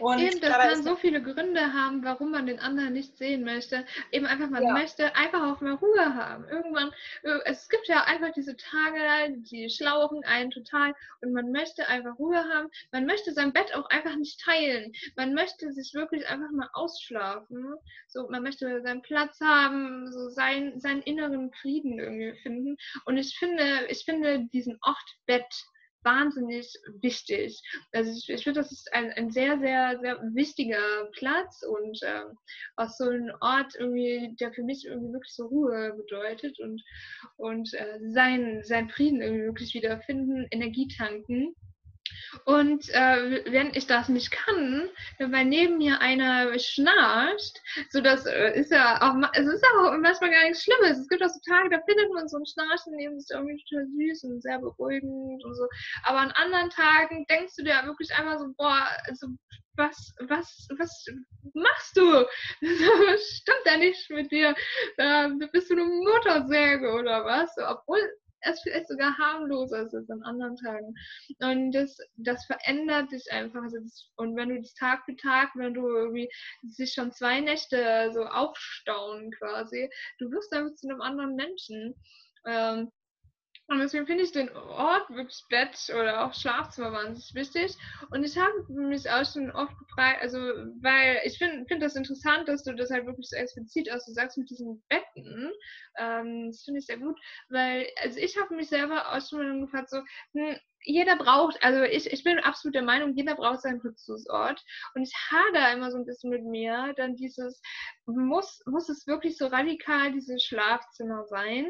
Und 0.00 0.18
Eben, 0.18 0.40
das 0.40 0.50
kann 0.50 0.82
so 0.82 0.96
viele 0.96 1.22
Gründe 1.22 1.72
haben, 1.72 2.02
warum 2.02 2.30
man 2.32 2.46
den 2.46 2.58
anderen 2.58 2.94
nicht 2.94 3.16
sehen 3.18 3.44
möchte. 3.44 3.84
Eben 4.10 4.26
einfach, 4.26 4.48
man 4.48 4.64
ja. 4.64 4.72
möchte 4.72 5.14
einfach 5.14 5.52
auch 5.52 5.60
mal 5.60 5.74
Ruhe 5.74 6.14
haben. 6.14 6.48
Irgendwann, 6.48 6.92
äh, 7.22 7.38
es 7.44 7.68
gibt 7.68 7.88
ja 7.88 8.04
einfach 8.04 8.32
diese 8.32 8.56
Tage, 8.56 9.36
die 9.38 9.68
schlauchen 9.68 10.24
einen 10.24 10.50
total 10.50 10.91
und 11.20 11.32
man 11.32 11.52
möchte 11.52 11.88
einfach 11.88 12.18
Ruhe 12.18 12.44
haben. 12.48 12.68
Man 12.90 13.06
möchte 13.06 13.32
sein 13.32 13.52
Bett 13.52 13.74
auch 13.74 13.88
einfach 13.90 14.16
nicht 14.16 14.40
teilen. 14.40 14.92
Man 15.16 15.34
möchte 15.34 15.72
sich 15.72 15.94
wirklich 15.94 16.26
einfach 16.28 16.50
mal 16.50 16.68
ausschlafen. 16.72 17.74
So, 18.08 18.28
man 18.28 18.42
möchte 18.42 18.82
seinen 18.82 19.02
Platz 19.02 19.40
haben, 19.40 20.10
so 20.10 20.28
sein, 20.28 20.78
seinen 20.80 21.02
inneren 21.02 21.52
Frieden 21.52 21.98
irgendwie 21.98 22.38
finden. 22.42 22.76
Und 23.04 23.16
ich 23.16 23.36
finde, 23.38 23.86
ich 23.88 24.04
finde 24.04 24.48
diesen 24.52 24.78
Ort 24.82 25.16
Bett 25.26 25.46
wahnsinnig 26.04 26.72
wichtig. 27.00 27.60
Also 27.92 28.10
ich, 28.10 28.28
ich 28.28 28.44
finde, 28.44 28.60
das 28.60 28.72
ist 28.72 28.92
ein, 28.92 29.12
ein 29.12 29.30
sehr, 29.30 29.58
sehr, 29.58 29.98
sehr 30.00 30.20
wichtiger 30.34 31.06
Platz 31.12 31.62
und 31.62 32.00
ähm, 32.02 32.38
auch 32.76 32.88
so 32.88 33.08
ein 33.08 33.30
Ort 33.40 33.74
irgendwie, 33.78 34.34
der 34.40 34.52
für 34.52 34.62
mich 34.62 34.86
irgendwie 34.86 35.12
wirklich 35.12 35.34
so 35.34 35.46
Ruhe 35.46 35.94
bedeutet 35.96 36.58
und, 36.60 36.82
und 37.36 37.72
äh, 37.74 37.98
sein, 38.10 38.62
sein 38.64 38.88
Frieden 38.90 39.20
irgendwie 39.20 39.46
wirklich 39.46 39.74
wiederfinden, 39.74 40.46
Energie 40.50 40.88
tanken. 40.88 41.54
Und 42.44 42.88
äh, 42.90 43.42
wenn 43.46 43.74
ich 43.74 43.86
das 43.86 44.08
nicht 44.08 44.30
kann, 44.30 44.88
wenn 45.18 45.48
neben 45.48 45.78
mir 45.78 46.00
einer 46.00 46.58
schnarcht, 46.58 47.60
so 47.90 48.00
das 48.00 48.26
äh, 48.26 48.58
ist 48.58 48.70
ja 48.70 49.00
auch, 49.02 49.14
es 49.34 49.46
ist 49.46 49.64
auch 49.74 49.96
manchmal 49.98 50.30
gar 50.30 50.44
nichts 50.44 50.64
Schlimmes. 50.64 50.98
Es 50.98 51.08
gibt 51.08 51.22
auch 51.22 51.28
so 51.28 51.40
Tage, 51.48 51.70
da 51.70 51.80
findet 51.86 52.12
man 52.12 52.28
so 52.28 52.38
ein 52.38 52.46
Schnarchen 52.46 52.94
neben 52.96 53.20
sich 53.20 53.30
irgendwie 53.34 53.62
total 53.68 53.86
süß 53.86 54.24
und 54.24 54.42
sehr 54.42 54.58
beruhigend 54.58 55.44
und 55.44 55.54
so. 55.54 55.66
Aber 56.04 56.18
an 56.18 56.32
anderen 56.32 56.70
Tagen 56.70 57.26
denkst 57.28 57.54
du 57.56 57.64
dir 57.64 57.82
wirklich 57.84 58.14
einfach 58.14 58.38
so, 58.38 58.52
boah, 58.56 58.88
also 59.06 59.28
was, 59.76 60.14
was, 60.28 60.68
was 60.78 61.06
machst 61.54 61.96
du? 61.96 62.26
Das 62.60 63.22
stimmt 63.40 63.66
ja 63.66 63.76
nicht 63.78 64.10
mit 64.10 64.30
dir. 64.30 64.54
Da 64.96 65.30
bist 65.52 65.70
du 65.70 65.74
eine 65.74 65.84
Motorsäge 65.84 66.92
oder 66.92 67.24
was? 67.24 67.50
Obwohl 67.58 68.00
es 68.42 68.60
vielleicht 68.62 68.88
sogar 68.88 69.16
harmloser 69.18 69.82
ist 69.82 69.94
als 69.94 70.10
an 70.10 70.22
anderen 70.22 70.56
Tagen. 70.56 70.94
Und 71.40 71.72
das, 71.72 71.96
das 72.16 72.44
verändert 72.46 73.10
dich 73.12 73.24
einfach. 73.30 73.62
Also 73.62 73.78
das, 73.80 74.10
und 74.16 74.36
wenn 74.36 74.50
du 74.50 74.60
das 74.60 74.74
Tag 74.74 75.04
für 75.04 75.16
Tag, 75.16 75.50
wenn 75.54 75.74
du 75.74 75.86
irgendwie 75.88 76.30
sich 76.62 76.92
schon 76.92 77.12
zwei 77.12 77.40
Nächte 77.40 78.10
so 78.12 78.24
aufstauen 78.24 79.30
quasi, 79.38 79.88
du 80.18 80.30
wirst 80.30 80.52
einfach 80.52 80.74
zu 80.74 80.88
einem 80.88 81.00
anderen 81.00 81.34
Menschen. 81.36 81.94
Ähm, 82.46 82.90
und 83.72 83.80
deswegen 83.80 84.06
finde 84.06 84.24
ich 84.24 84.32
den 84.32 84.50
Ort 84.54 85.08
wirklich 85.10 85.42
Bett 85.48 85.76
oder 85.90 86.24
auch 86.24 86.34
Schlafzimmer 86.34 86.92
wahnsinnig 86.92 87.34
wichtig. 87.34 87.76
Und 88.10 88.24
ich 88.24 88.38
habe 88.38 88.52
mich 88.68 89.10
auch 89.10 89.24
schon 89.24 89.50
oft 89.50 89.76
gefragt, 89.78 90.22
also, 90.22 90.38
weil 90.80 91.20
ich 91.24 91.38
finde 91.38 91.64
find 91.66 91.82
das 91.82 91.96
interessant, 91.96 92.48
dass 92.48 92.62
du 92.64 92.74
das 92.74 92.90
halt 92.90 93.06
wirklich 93.06 93.28
so 93.28 93.36
explizit 93.36 93.90
aus 93.90 94.06
du 94.06 94.12
sagst 94.12 94.38
mit 94.38 94.50
diesen 94.50 94.82
Betten. 94.88 95.52
Ähm, 95.98 96.48
das 96.50 96.62
finde 96.62 96.80
ich 96.80 96.86
sehr 96.86 96.98
gut, 96.98 97.18
weil, 97.48 97.86
also 98.02 98.18
ich 98.18 98.36
habe 98.38 98.54
mich 98.54 98.68
selber 98.68 99.12
auch 99.12 99.20
schon 99.26 99.38
mal 99.38 99.60
gefragt, 99.60 99.90
so, 99.90 99.98
hm, 100.34 100.56
jeder 100.84 101.16
braucht, 101.16 101.62
also 101.62 101.82
ich, 101.82 102.12
ich 102.12 102.24
bin 102.24 102.38
absolut 102.40 102.74
der 102.74 102.82
Meinung, 102.82 103.14
jeder 103.14 103.36
braucht 103.36 103.62
seinen 103.62 103.80
Rückzugsort. 103.80 104.62
Und 104.94 105.02
ich 105.02 105.14
hader 105.30 105.72
immer 105.72 105.90
so 105.90 105.98
ein 105.98 106.04
bisschen 106.04 106.30
mit 106.30 106.44
mir, 106.44 106.92
dann 106.96 107.14
dieses, 107.16 107.60
muss, 108.06 108.62
muss 108.66 108.88
es 108.88 109.06
wirklich 109.06 109.36
so 109.36 109.46
radikal 109.46 110.12
dieses 110.12 110.42
Schlafzimmer 110.42 111.24
sein? 111.26 111.66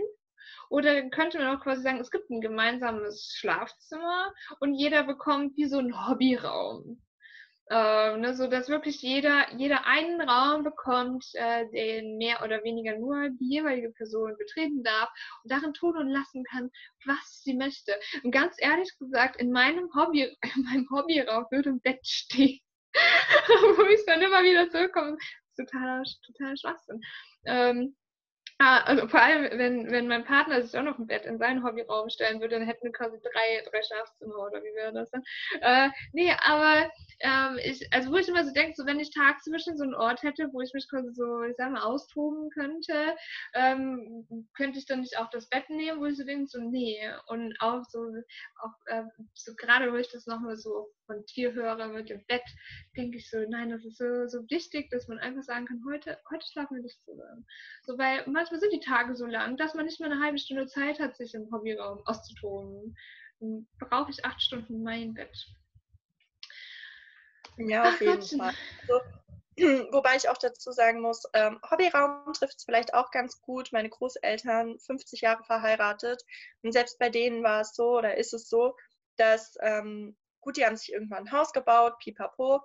Oder 0.68 1.08
könnte 1.10 1.38
man 1.38 1.56
auch 1.56 1.62
quasi 1.62 1.82
sagen, 1.82 2.00
es 2.00 2.10
gibt 2.10 2.30
ein 2.30 2.40
gemeinsames 2.40 3.32
Schlafzimmer 3.34 4.32
und 4.60 4.74
jeder 4.74 5.04
bekommt 5.04 5.56
wie 5.56 5.66
so 5.66 5.78
einen 5.78 6.08
Hobbyraum. 6.08 7.00
Äh, 7.70 8.16
ne, 8.18 8.34
so 8.34 8.48
dass 8.48 8.68
wirklich 8.68 9.00
jeder, 9.00 9.46
jeder 9.56 9.86
einen 9.86 10.20
Raum 10.20 10.64
bekommt, 10.64 11.24
äh, 11.34 11.70
den 11.70 12.18
mehr 12.18 12.42
oder 12.42 12.62
weniger 12.64 12.98
nur 12.98 13.30
die 13.30 13.48
jeweilige 13.48 13.90
Person 13.90 14.36
betreten 14.36 14.82
darf 14.82 15.08
und 15.42 15.52
darin 15.52 15.72
tun 15.72 15.96
und 15.96 16.08
lassen 16.08 16.44
kann, 16.44 16.70
was 17.06 17.42
sie 17.42 17.54
möchte. 17.54 17.94
Und 18.24 18.32
ganz 18.32 18.56
ehrlich 18.58 18.90
gesagt, 18.98 19.36
in 19.40 19.52
meinem 19.52 19.88
Hobby, 19.94 20.36
in 20.56 20.64
meinem 20.64 20.90
Hobbyraum 20.90 21.46
würde 21.50 21.70
ein 21.70 21.80
Bett 21.80 22.06
stehen. 22.06 22.60
wo 23.76 23.84
ich 23.86 24.04
dann 24.06 24.20
immer 24.20 24.42
wieder 24.42 24.68
zurückkomme. 24.70 25.16
Totaler, 25.56 26.02
totaler 26.26 26.56
Schwachsinn. 26.56 27.00
Ähm, 27.46 27.96
Ah, 28.64 28.78
also 28.86 29.08
vor 29.08 29.20
allem, 29.20 29.58
wenn, 29.58 29.90
wenn 29.90 30.06
mein 30.06 30.24
Partner 30.24 30.62
sich 30.62 30.78
auch 30.78 30.84
noch 30.84 30.96
ein 30.96 31.08
Bett 31.08 31.26
in 31.26 31.36
seinen 31.38 31.64
Hobbyraum 31.64 32.08
stellen 32.10 32.40
würde, 32.40 32.54
dann 32.60 32.66
hätten 32.66 32.84
wir 32.84 32.92
quasi 32.92 33.18
drei, 33.20 33.60
drei 33.68 33.82
Schlafzimmer 33.82 34.36
oder 34.38 34.62
wie 34.62 34.72
wäre 34.76 34.92
das 34.92 35.10
dann? 35.10 35.24
Äh, 35.60 35.90
nee, 36.12 36.32
aber 36.44 36.88
ähm, 37.22 37.58
ich, 37.62 37.92
also 37.92 38.10
wo 38.10 38.16
ich 38.16 38.28
immer 38.28 38.44
so 38.44 38.52
denke, 38.52 38.74
so 38.76 38.84
wenn 38.84 38.98
ich 38.98 39.10
tagsüber 39.10 39.58
so 39.58 39.82
einen 39.82 39.94
Ort 39.94 40.22
hätte, 40.22 40.48
wo 40.52 40.60
ich 40.60 40.72
mich 40.74 40.88
quasi 40.90 41.12
so, 41.14 41.42
ich 41.44 41.54
sag 41.56 41.70
mal, 41.70 41.82
austoben 41.82 42.50
könnte, 42.50 43.16
ähm, 43.54 44.26
könnte 44.56 44.78
ich 44.78 44.86
dann 44.86 45.00
nicht 45.00 45.16
auch 45.18 45.30
das 45.30 45.48
Bett 45.48 45.70
nehmen, 45.70 46.00
wo 46.00 46.06
ich 46.06 46.16
so 46.16 46.24
denke, 46.24 46.48
so 46.48 46.60
nee. 46.60 46.98
Und 47.28 47.54
auch 47.60 47.84
so, 47.84 48.00
auch 48.60 48.74
äh, 48.86 49.04
so 49.34 49.54
gerade, 49.54 49.92
wo 49.92 49.96
ich 49.96 50.10
das 50.10 50.26
nochmal 50.26 50.56
so 50.56 50.90
von 51.06 51.24
dir 51.36 51.52
höre 51.52 51.86
mit 51.88 52.08
dem 52.08 52.24
Bett, 52.26 52.42
denke 52.96 53.18
ich 53.18 53.30
so, 53.30 53.38
nein, 53.48 53.70
das 53.70 53.84
ist 53.84 53.98
so, 53.98 54.26
so 54.26 54.38
wichtig, 54.50 54.90
dass 54.90 55.06
man 55.06 55.18
einfach 55.18 55.42
sagen 55.42 55.66
kann, 55.66 55.82
heute, 55.88 56.18
heute 56.28 56.46
schlafen 56.46 56.76
wir 56.76 56.82
nicht 56.82 57.04
zusammen. 57.04 57.46
So, 57.84 57.98
weil 57.98 58.24
manchmal 58.26 58.58
sind 58.58 58.72
die 58.72 58.80
Tage 58.80 59.14
so 59.14 59.26
lang, 59.26 59.56
dass 59.56 59.74
man 59.74 59.86
nicht 59.86 60.00
mal 60.00 60.10
eine 60.10 60.22
halbe 60.22 60.38
Stunde 60.38 60.66
Zeit 60.66 60.98
hat, 60.98 61.16
sich 61.16 61.34
im 61.34 61.48
Hobbyraum 61.52 62.02
auszutoben. 62.04 62.96
Brauche 63.78 64.10
ich 64.10 64.24
acht 64.24 64.42
Stunden 64.42 64.82
mein 64.82 65.14
Bett. 65.14 65.46
Ja, 67.56 67.82
auf 67.82 67.94
Ach, 67.94 68.00
jeden 68.00 68.20
Gott. 68.20 68.30
Fall. 68.38 68.54
Also, 68.88 69.00
wobei 69.92 70.16
ich 70.16 70.28
auch 70.28 70.38
dazu 70.38 70.72
sagen 70.72 71.00
muss, 71.00 71.24
ähm, 71.34 71.60
Hobbyraum 71.70 72.32
trifft 72.32 72.56
es 72.58 72.64
vielleicht 72.64 72.94
auch 72.94 73.10
ganz 73.10 73.40
gut. 73.42 73.70
Meine 73.72 73.90
Großeltern, 73.90 74.78
50 74.78 75.20
Jahre 75.20 75.44
verheiratet. 75.44 76.22
Und 76.62 76.72
selbst 76.72 76.98
bei 76.98 77.10
denen 77.10 77.42
war 77.42 77.60
es 77.60 77.74
so 77.74 77.98
oder 77.98 78.16
ist 78.16 78.32
es 78.32 78.48
so, 78.48 78.74
dass 79.16 79.54
ähm, 79.60 80.16
Gut, 80.42 80.56
die 80.56 80.66
haben 80.66 80.76
sich 80.76 80.92
irgendwann 80.92 81.28
ein 81.28 81.32
Haus 81.32 81.52
gebaut, 81.52 81.98
pipapo. 82.00 82.60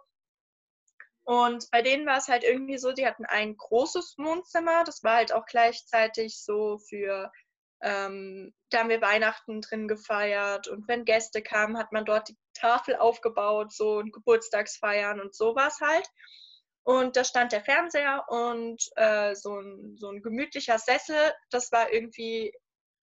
Und 1.23 1.69
bei 1.71 1.81
denen 1.81 2.07
war 2.07 2.17
es 2.17 2.27
halt 2.27 2.43
irgendwie 2.43 2.77
so, 2.79 2.91
die 2.91 3.05
hatten 3.05 3.25
ein 3.25 3.55
großes 3.55 4.15
Wohnzimmer, 4.17 4.83
das 4.83 5.03
war 5.03 5.17
halt 5.17 5.31
auch 5.31 5.45
gleichzeitig 5.45 6.41
so 6.41 6.79
für 6.79 7.31
ähm, 7.81 8.55
da 8.71 8.79
haben 8.79 8.89
wir 8.89 9.01
Weihnachten 9.01 9.61
drin 9.61 9.87
gefeiert 9.87 10.67
und 10.67 10.87
wenn 10.87 11.05
Gäste 11.05 11.43
kamen, 11.43 11.77
hat 11.77 11.91
man 11.91 12.05
dort 12.05 12.27
die 12.29 12.37
Tafel 12.57 12.95
aufgebaut, 12.95 13.73
so 13.73 13.97
und 13.97 14.11
Geburtstagsfeiern 14.11 15.19
und 15.19 15.35
sowas 15.35 15.79
halt. 15.81 16.07
Und 16.83 17.17
da 17.17 17.23
stand 17.23 17.51
der 17.51 17.61
Fernseher 17.61 18.23
und 18.29 18.81
äh, 18.95 19.35
so, 19.35 19.59
ein, 19.59 19.97
so 19.97 20.09
ein 20.09 20.21
gemütlicher 20.21 20.79
Sessel. 20.79 21.33
Das 21.49 21.71
war 21.71 21.91
irgendwie, 21.91 22.53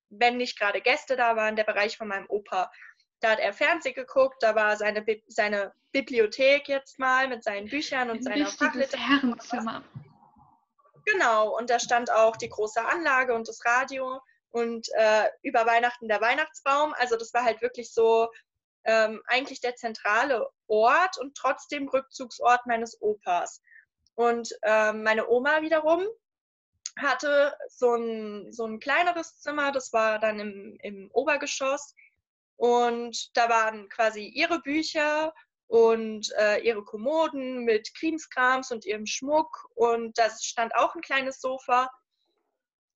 wenn 0.09 0.39
nicht 0.39 0.59
gerade 0.59 0.81
Gäste 0.81 1.17
da 1.17 1.37
waren, 1.37 1.57
der 1.57 1.65
Bereich 1.65 1.99
von 1.99 2.09
meinem 2.09 2.27
Opa. 2.29 2.71
Da 3.21 3.33
hat 3.33 3.41
er 3.41 3.53
Fernsehen 3.53 3.95
geguckt, 3.95 4.43
da 4.43 4.55
war 4.55 4.77
seine, 4.77 5.03
Bi 5.03 5.23
seine 5.27 5.73
Bibliothek 5.93 6.69
jetzt 6.69 6.99
mal 6.99 7.29
mit 7.29 7.45
seinen 7.45 7.69
Büchern 7.69 8.11
und 8.11 8.19
Ein 8.19 8.23
seiner 8.23 8.47
Fachliteratur. 8.47 9.07
Herrenzimmer. 9.07 9.85
Genau, 11.05 11.57
und 11.57 11.69
da 11.69 11.79
stand 11.79 12.11
auch 12.11 12.37
die 12.37 12.49
große 12.49 12.83
Anlage 12.83 13.35
und 13.35 13.49
das 13.49 13.65
Radio 13.67 14.21
und 14.51 14.89
äh, 14.95 15.29
über 15.43 15.67
Weihnachten 15.67 16.09
der 16.09 16.21
Weihnachtsbaum. 16.21 16.95
Also 16.97 17.17
das 17.17 17.35
war 17.35 17.45
halt 17.45 17.61
wirklich 17.61 17.93
so 17.93 18.31
ähm, 18.85 19.23
eigentlich 19.27 19.61
der 19.61 19.77
zentrale 19.77 20.49
Ort 20.67 21.19
und 21.19 21.37
trotzdem 21.37 21.89
Rückzugsort 21.89 22.67
meines 22.67 23.01
Opas. 23.01 23.63
Und 24.15 24.51
ähm, 24.63 25.03
meine 25.03 25.29
Oma 25.29 25.63
wiederum 25.63 26.07
hatte 26.99 27.57
so 27.69 27.95
ein, 27.95 28.53
so 28.53 28.67
ein 28.67 28.79
kleineres 28.79 29.41
Zimmer, 29.41 29.73
das 29.73 29.93
war 29.93 30.19
dann 30.19 30.39
im, 30.39 30.77
im 30.83 31.11
Obergeschoss. 31.13 31.95
Und 32.57 33.37
da 33.37 33.49
waren 33.49 33.89
quasi 33.89 34.27
ihre 34.27 34.61
Bücher 34.61 35.35
und 35.67 36.33
äh, 36.39 36.61
ihre 36.61 36.85
Kommoden 36.85 37.65
mit 37.65 37.93
Krimskrams 37.99 38.71
und 38.71 38.87
ihrem 38.87 39.07
Schmuck. 39.07 39.69
Und 39.75 40.17
da 40.19 40.31
stand 40.41 40.75
auch 40.77 40.95
ein 40.95 41.01
kleines 41.01 41.41
Sofa. 41.41 41.91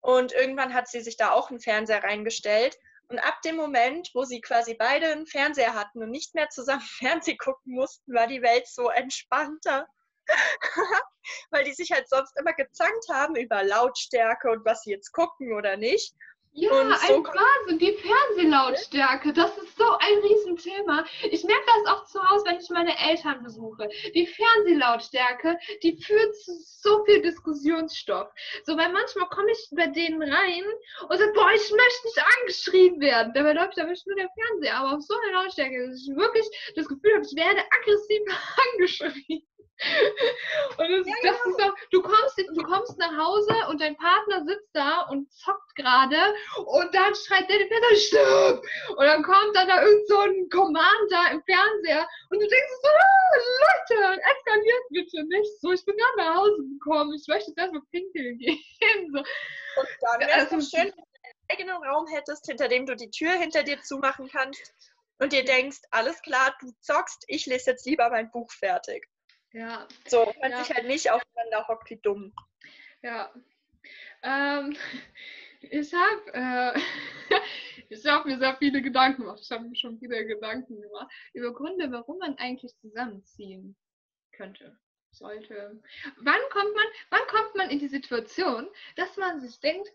Und 0.02 0.34
irgendwann 0.34 0.74
hat 0.74 0.90
sie 0.90 1.02
sich 1.02 1.16
da 1.16 1.32
auch 1.32 1.50
einen 1.50 1.62
Fernseher 1.62 2.04
reingestellt. 2.04 2.78
Und 3.08 3.20
ab 3.20 3.42
dem 3.44 3.56
Moment, 3.56 4.10
wo 4.14 4.24
sie 4.24 4.42
quasi 4.42 4.74
beide 4.74 5.08
einen 5.08 5.28
Fernseher 5.28 5.74
hatten 5.74 6.02
und 6.02 6.12
nicht 6.12 6.34
mehr 6.36 6.50
zusammen 6.50 6.82
Fernsehen 7.00 7.38
gucken 7.38 7.74
mussten, 7.74 8.14
war 8.14 8.28
die 8.28 8.42
Welt 8.42 8.68
so 8.68 8.90
entspannter. 8.90 9.88
Weil 11.52 11.64
die 11.64 11.74
sich 11.74 11.92
halt 11.92 12.10
sonst 12.10 12.36
immer 12.38 12.54
gezankt 12.54 13.06
haben 13.12 13.36
über 13.36 13.64
Lautstärke 13.64 14.50
und 14.50 14.66
was 14.66 14.82
sie 14.82 14.92
jetzt 14.92 15.12
gucken 15.12 15.54
oder 15.54 15.78
nicht. 15.78 16.16
Ja, 16.58 16.72
Und 16.72 16.98
so 17.00 17.16
ein 17.16 17.24
Wahnsinn, 17.26 17.80
die 17.80 17.98
Fernsehlautstärke, 17.98 19.34
das 19.34 19.58
ist 19.58 19.78
so 19.78 19.84
ein 20.00 20.18
Riesenthema. 20.24 21.04
Ich 21.30 21.44
merke 21.44 21.66
das 21.66 21.94
auch 21.94 22.06
zu 22.06 22.30
Hause, 22.30 22.46
wenn 22.48 22.60
ich 22.60 22.70
meine 22.70 22.98
Eltern 22.98 23.44
besuche. 23.44 23.90
Die 24.14 24.26
Fernsehlautstärke, 24.26 25.58
die 25.84 26.02
führt 26.02 26.34
zu 26.38 26.54
so 26.86 27.04
viel 27.04 27.22
Diskussionsstoff. 27.22 28.30
So, 28.64 28.78
weil 28.78 28.90
manchmal 28.94 29.28
komme 29.30 29.52
ich 29.52 29.68
bei 29.76 29.88
denen 29.88 30.22
rein 30.22 30.64
und 31.10 31.18
sage, 31.18 31.34
boah, 31.34 31.52
ich 31.52 31.70
möchte 31.72 32.06
nicht 32.06 32.24
angeschrien 32.40 33.02
werden. 33.02 33.34
Dabei 33.34 33.52
läuft 33.52 33.78
da 33.78 33.84
nur 33.84 34.16
der 34.16 34.30
Fernseher, 34.30 34.78
aber 34.78 34.96
auf 34.96 35.02
so 35.02 35.14
eine 35.14 35.34
Lautstärke, 35.34 35.90
dass 35.90 36.00
ich 36.00 36.16
wirklich 36.16 36.46
das 36.76 36.88
Gefühl 36.88 37.16
habe, 37.16 37.26
ich 37.26 37.36
werde 37.36 37.60
aggressiv 37.70 38.22
angeschrien. 38.74 39.44
Und 40.78 40.90
das, 40.90 41.06
Ja, 41.06 41.14
das 41.32 41.46
ist 41.46 41.60
doch, 41.60 41.76
du 41.92 42.02
kommst, 42.02 42.38
du 42.38 42.64
kommst 42.64 42.98
nach 42.98 43.16
Hause 43.18 43.54
und 43.70 43.82
dein 43.82 43.96
Partner 43.98 44.44
sitzt 44.46 44.70
da 44.74 45.02
und 45.10 45.32
zockt 45.34 45.76
gerade 45.76 46.18
und 46.66 46.96
dann 46.96 47.14
schreit 47.14 47.50
der 47.50 47.60
Vater, 47.68 47.96
stirb! 47.96 48.64
Und 48.96 49.06
dann 49.06 49.22
kommt 49.24 49.54
dann 49.56 49.68
da 49.68 49.84
irgend 49.84 50.08
so 50.08 50.18
ein 50.20 50.50
Commander 50.50 51.32
im 51.32 51.44
Fernseher 51.44 52.08
und 52.30 52.40
du 52.42 52.48
denkst 52.48 52.74
so, 52.82 52.88
ah, 52.88 53.38
Leute, 54.00 54.22
eskaliert 54.22 54.84
bitte 54.92 55.24
nicht 55.28 55.60
so, 55.62 55.72
ich 55.74 55.84
bin 55.86 55.98
gerade 55.98 56.18
nach 56.18 56.36
Hause 56.38 56.64
gekommen, 56.80 57.14
ich 57.14 57.28
möchte 57.28 57.52
jetzt 57.52 57.58
erstmal 57.60 57.82
pinkeln 57.92 58.38
gehen. 58.40 59.12
So. 59.12 59.20
Und 59.20 59.88
dann 60.02 60.20
wäre 60.22 60.40
es 60.40 60.52
Also- 60.54 60.62
schön, 60.78 60.86
wenn 60.86 60.92
du 60.92 61.04
einen 61.04 61.50
eigenen 61.50 61.84
Raum 61.84 62.08
hättest, 62.08 62.46
hinter 62.46 62.70
dem 62.70 62.86
du 62.86 62.96
die 62.96 63.12
Tür 63.12 63.32
hinter 63.34 63.64
dir 63.64 63.82
zumachen 63.82 64.30
kannst 64.32 64.74
und 65.20 65.34
dir 65.34 65.44
denkst, 65.44 65.80
alles 65.92 66.22
klar, 66.22 66.56
du 66.62 66.72
zockst, 66.80 67.26
ich 67.28 67.46
lese 67.46 67.72
jetzt 67.72 67.86
lieber 67.86 68.10
mein 68.10 68.32
Buch 68.32 68.50
fertig. 68.52 69.06
Ja, 69.56 69.88
So, 70.06 70.34
man 70.42 70.52
Ja. 70.52 70.64
sich 70.64 70.76
halt 70.76 70.86
nicht 70.86 71.10
aufeinander 71.10 71.66
hockt 71.70 71.90
wie 71.90 71.96
dumm. 71.96 72.34
Ja. 73.02 73.34
Ähm, 74.22 74.76
ich 75.62 75.94
habe 75.94 76.34
äh, 76.34 76.80
ich 77.90 78.06
hab 78.06 78.26
mir 78.26 78.38
sehr 78.38 78.58
viele 78.58 78.82
Gedanken 78.82 79.22
gemacht. 79.22 79.40
Ich 79.42 79.50
habe 79.52 79.64
mir 79.64 79.76
schon 79.78 79.98
viele 79.98 80.26
Gedanken 80.26 80.82
gemacht 80.82 81.10
über 81.34 81.54
Gründe, 81.54 81.90
warum 81.90 82.18
man 82.18 82.38
eigentlich 82.38 82.76
zusammenziehen 82.82 83.78
könnte, 84.34 84.78
sollte. 85.12 85.82
Wann 86.18 86.42
kommt 86.52 86.76
man, 86.76 86.86
wann 87.12 87.28
kommt 87.28 87.56
man 87.56 87.70
in 87.70 87.80
die 87.80 87.88
Situation, 87.88 88.68
dass 88.98 89.16
man 89.16 89.40
sich 89.40 89.58
denkt, 89.62 89.88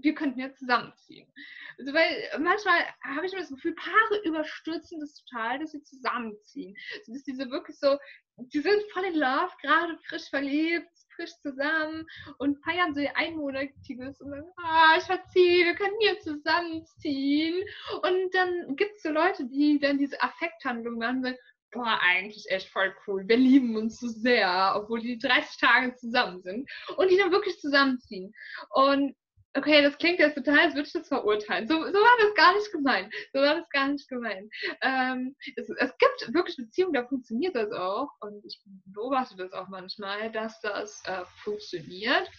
wir 0.00 0.14
könnten 0.14 0.40
ja 0.40 0.52
zusammenziehen? 0.54 1.32
Also, 1.78 1.92
weil 1.92 2.30
manchmal 2.40 2.80
habe 3.02 3.26
ich 3.26 3.32
immer 3.32 3.42
das 3.42 3.50
Gefühl, 3.50 3.74
Paare 3.74 4.20
überstürzen 4.24 5.00
das 5.00 5.22
total, 5.24 5.58
dass 5.58 5.72
sie 5.72 5.82
zusammenziehen. 5.82 6.76
Also, 6.98 7.12
dass 7.12 7.22
diese 7.24 7.50
wirklich 7.50 7.78
so, 7.78 7.98
die 8.36 8.60
sind 8.60 8.82
voll 8.92 9.04
in 9.04 9.14
Love, 9.14 9.52
gerade 9.62 9.98
frisch 10.08 10.28
verliebt, 10.30 10.88
frisch 11.14 11.32
zusammen 11.42 12.06
und 12.38 12.62
feiern 12.64 12.94
so 12.94 13.00
ihr 13.00 13.16
einmonatiges 13.16 14.20
und 14.20 14.30
dann, 14.30 14.44
ah, 14.56 14.96
ich 14.96 15.04
verziehe, 15.04 15.66
wir 15.66 15.74
können 15.74 15.96
hier 16.00 16.18
zusammenziehen. 16.20 17.64
Und 18.02 18.34
dann 18.34 18.76
gibt 18.76 18.96
es 18.96 19.02
so 19.02 19.10
Leute, 19.10 19.46
die 19.46 19.78
dann 19.80 19.98
diese 19.98 20.20
Affekthandlung 20.22 20.98
machen 20.98 21.22
sagen, 21.22 21.38
boah, 21.72 21.98
eigentlich 22.02 22.46
echt 22.50 22.68
voll 22.68 22.94
cool, 23.06 23.24
wir 23.26 23.36
lieben 23.36 23.76
uns 23.76 24.00
so 24.00 24.08
sehr, 24.08 24.72
obwohl 24.76 25.00
die 25.00 25.18
30 25.18 25.58
Tage 25.58 25.94
zusammen 25.96 26.40
sind 26.40 26.70
und 26.96 27.10
die 27.10 27.16
dann 27.16 27.32
wirklich 27.32 27.58
zusammenziehen. 27.60 28.32
Und 28.70 29.14
okay, 29.54 29.82
das 29.82 29.98
klingt 29.98 30.18
jetzt 30.18 30.36
total, 30.36 30.58
als 30.58 30.74
würde 30.74 30.86
ich 30.86 30.92
das 30.92 31.08
verurteilen. 31.08 31.66
So, 31.66 31.74
so 31.74 31.92
war 31.92 32.16
das 32.20 32.34
gar 32.34 32.54
nicht 32.54 32.72
gemeint. 32.72 33.12
So 33.32 33.40
war 33.40 33.56
das 33.56 33.68
gar 33.70 33.88
nicht 33.88 34.08
gemeint. 34.08 34.52
Ähm, 34.82 35.36
es, 35.56 35.68
es 35.68 35.92
gibt 35.98 36.34
wirklich 36.34 36.56
Beziehungen, 36.56 36.92
da 36.92 37.06
funktioniert 37.06 37.54
das 37.54 37.72
auch. 37.72 38.08
Und 38.20 38.44
ich 38.44 38.60
beobachte 38.86 39.36
das 39.36 39.52
auch 39.52 39.68
manchmal, 39.68 40.30
dass 40.32 40.60
das 40.60 41.02
äh, 41.06 41.24
funktioniert. 41.42 42.30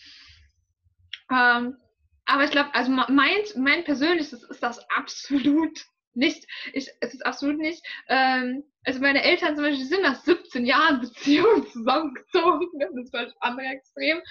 Ähm, 1.32 1.78
aber 2.26 2.44
ich 2.44 2.52
glaube, 2.52 2.74
also 2.74 2.92
mein, 2.92 3.42
mein 3.56 3.84
persönliches 3.84 4.44
ist 4.44 4.62
das 4.62 4.80
absolut 4.90 5.86
nicht. 6.14 6.46
Ich, 6.74 6.90
es 7.02 7.14
ist 7.14 7.26
absolut 7.26 7.58
nicht. 7.58 7.84
Ähm, 8.08 8.64
also 8.86 9.00
meine 9.00 9.24
Eltern 9.24 9.56
zum 9.56 9.66
Beispiel 9.66 9.86
sind 9.86 10.04
nach 10.04 10.16
17 10.16 10.66
Jahren 10.66 11.02
Beziehung 11.02 11.68
zusammengezogen. 11.72 12.68
Das 12.80 12.96
ist 12.96 13.14
das 13.14 13.34
andere 13.40 13.68
Extrem. 13.68 14.22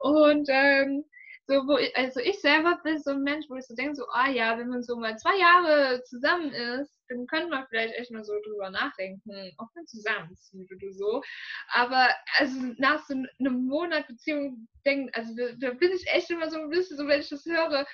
Und 0.00 0.46
ähm, 0.50 1.04
so, 1.48 1.66
wo 1.66 1.78
ich, 1.78 1.96
also 1.96 2.20
ich 2.20 2.38
selber 2.40 2.78
bin 2.84 3.00
so 3.00 3.12
ein 3.12 3.22
Mensch, 3.22 3.46
wo 3.48 3.56
ich 3.56 3.66
so 3.66 3.74
denke, 3.74 3.94
so, 3.94 4.04
ah 4.12 4.28
ja, 4.28 4.58
wenn 4.58 4.68
man 4.68 4.82
so 4.82 4.96
mal 4.96 5.16
zwei 5.16 5.34
Jahre 5.38 6.02
zusammen 6.04 6.52
ist, 6.52 6.94
dann 7.08 7.26
könnte 7.26 7.48
man 7.48 7.66
vielleicht 7.68 7.94
echt 7.94 8.10
mal 8.10 8.22
so 8.22 8.34
drüber 8.44 8.68
nachdenken, 8.68 9.30
ob 9.56 9.68
man 9.74 9.86
zusammenzieht 9.86 10.70
oder 10.70 10.92
so. 10.92 11.22
Aber 11.72 12.10
also 12.36 12.54
nach 12.76 13.02
so 13.06 13.14
einem 13.14 13.64
Monat 13.64 14.06
Beziehung 14.08 14.68
denken, 14.84 15.10
also 15.14 15.34
da, 15.34 15.52
da 15.58 15.70
bin 15.72 15.90
ich 15.92 16.06
echt 16.08 16.30
immer 16.30 16.50
so 16.50 16.58
ein 16.58 16.68
bisschen, 16.68 16.98
so 16.98 17.06
wenn 17.06 17.20
ich 17.20 17.30
das 17.30 17.46
höre, 17.46 17.86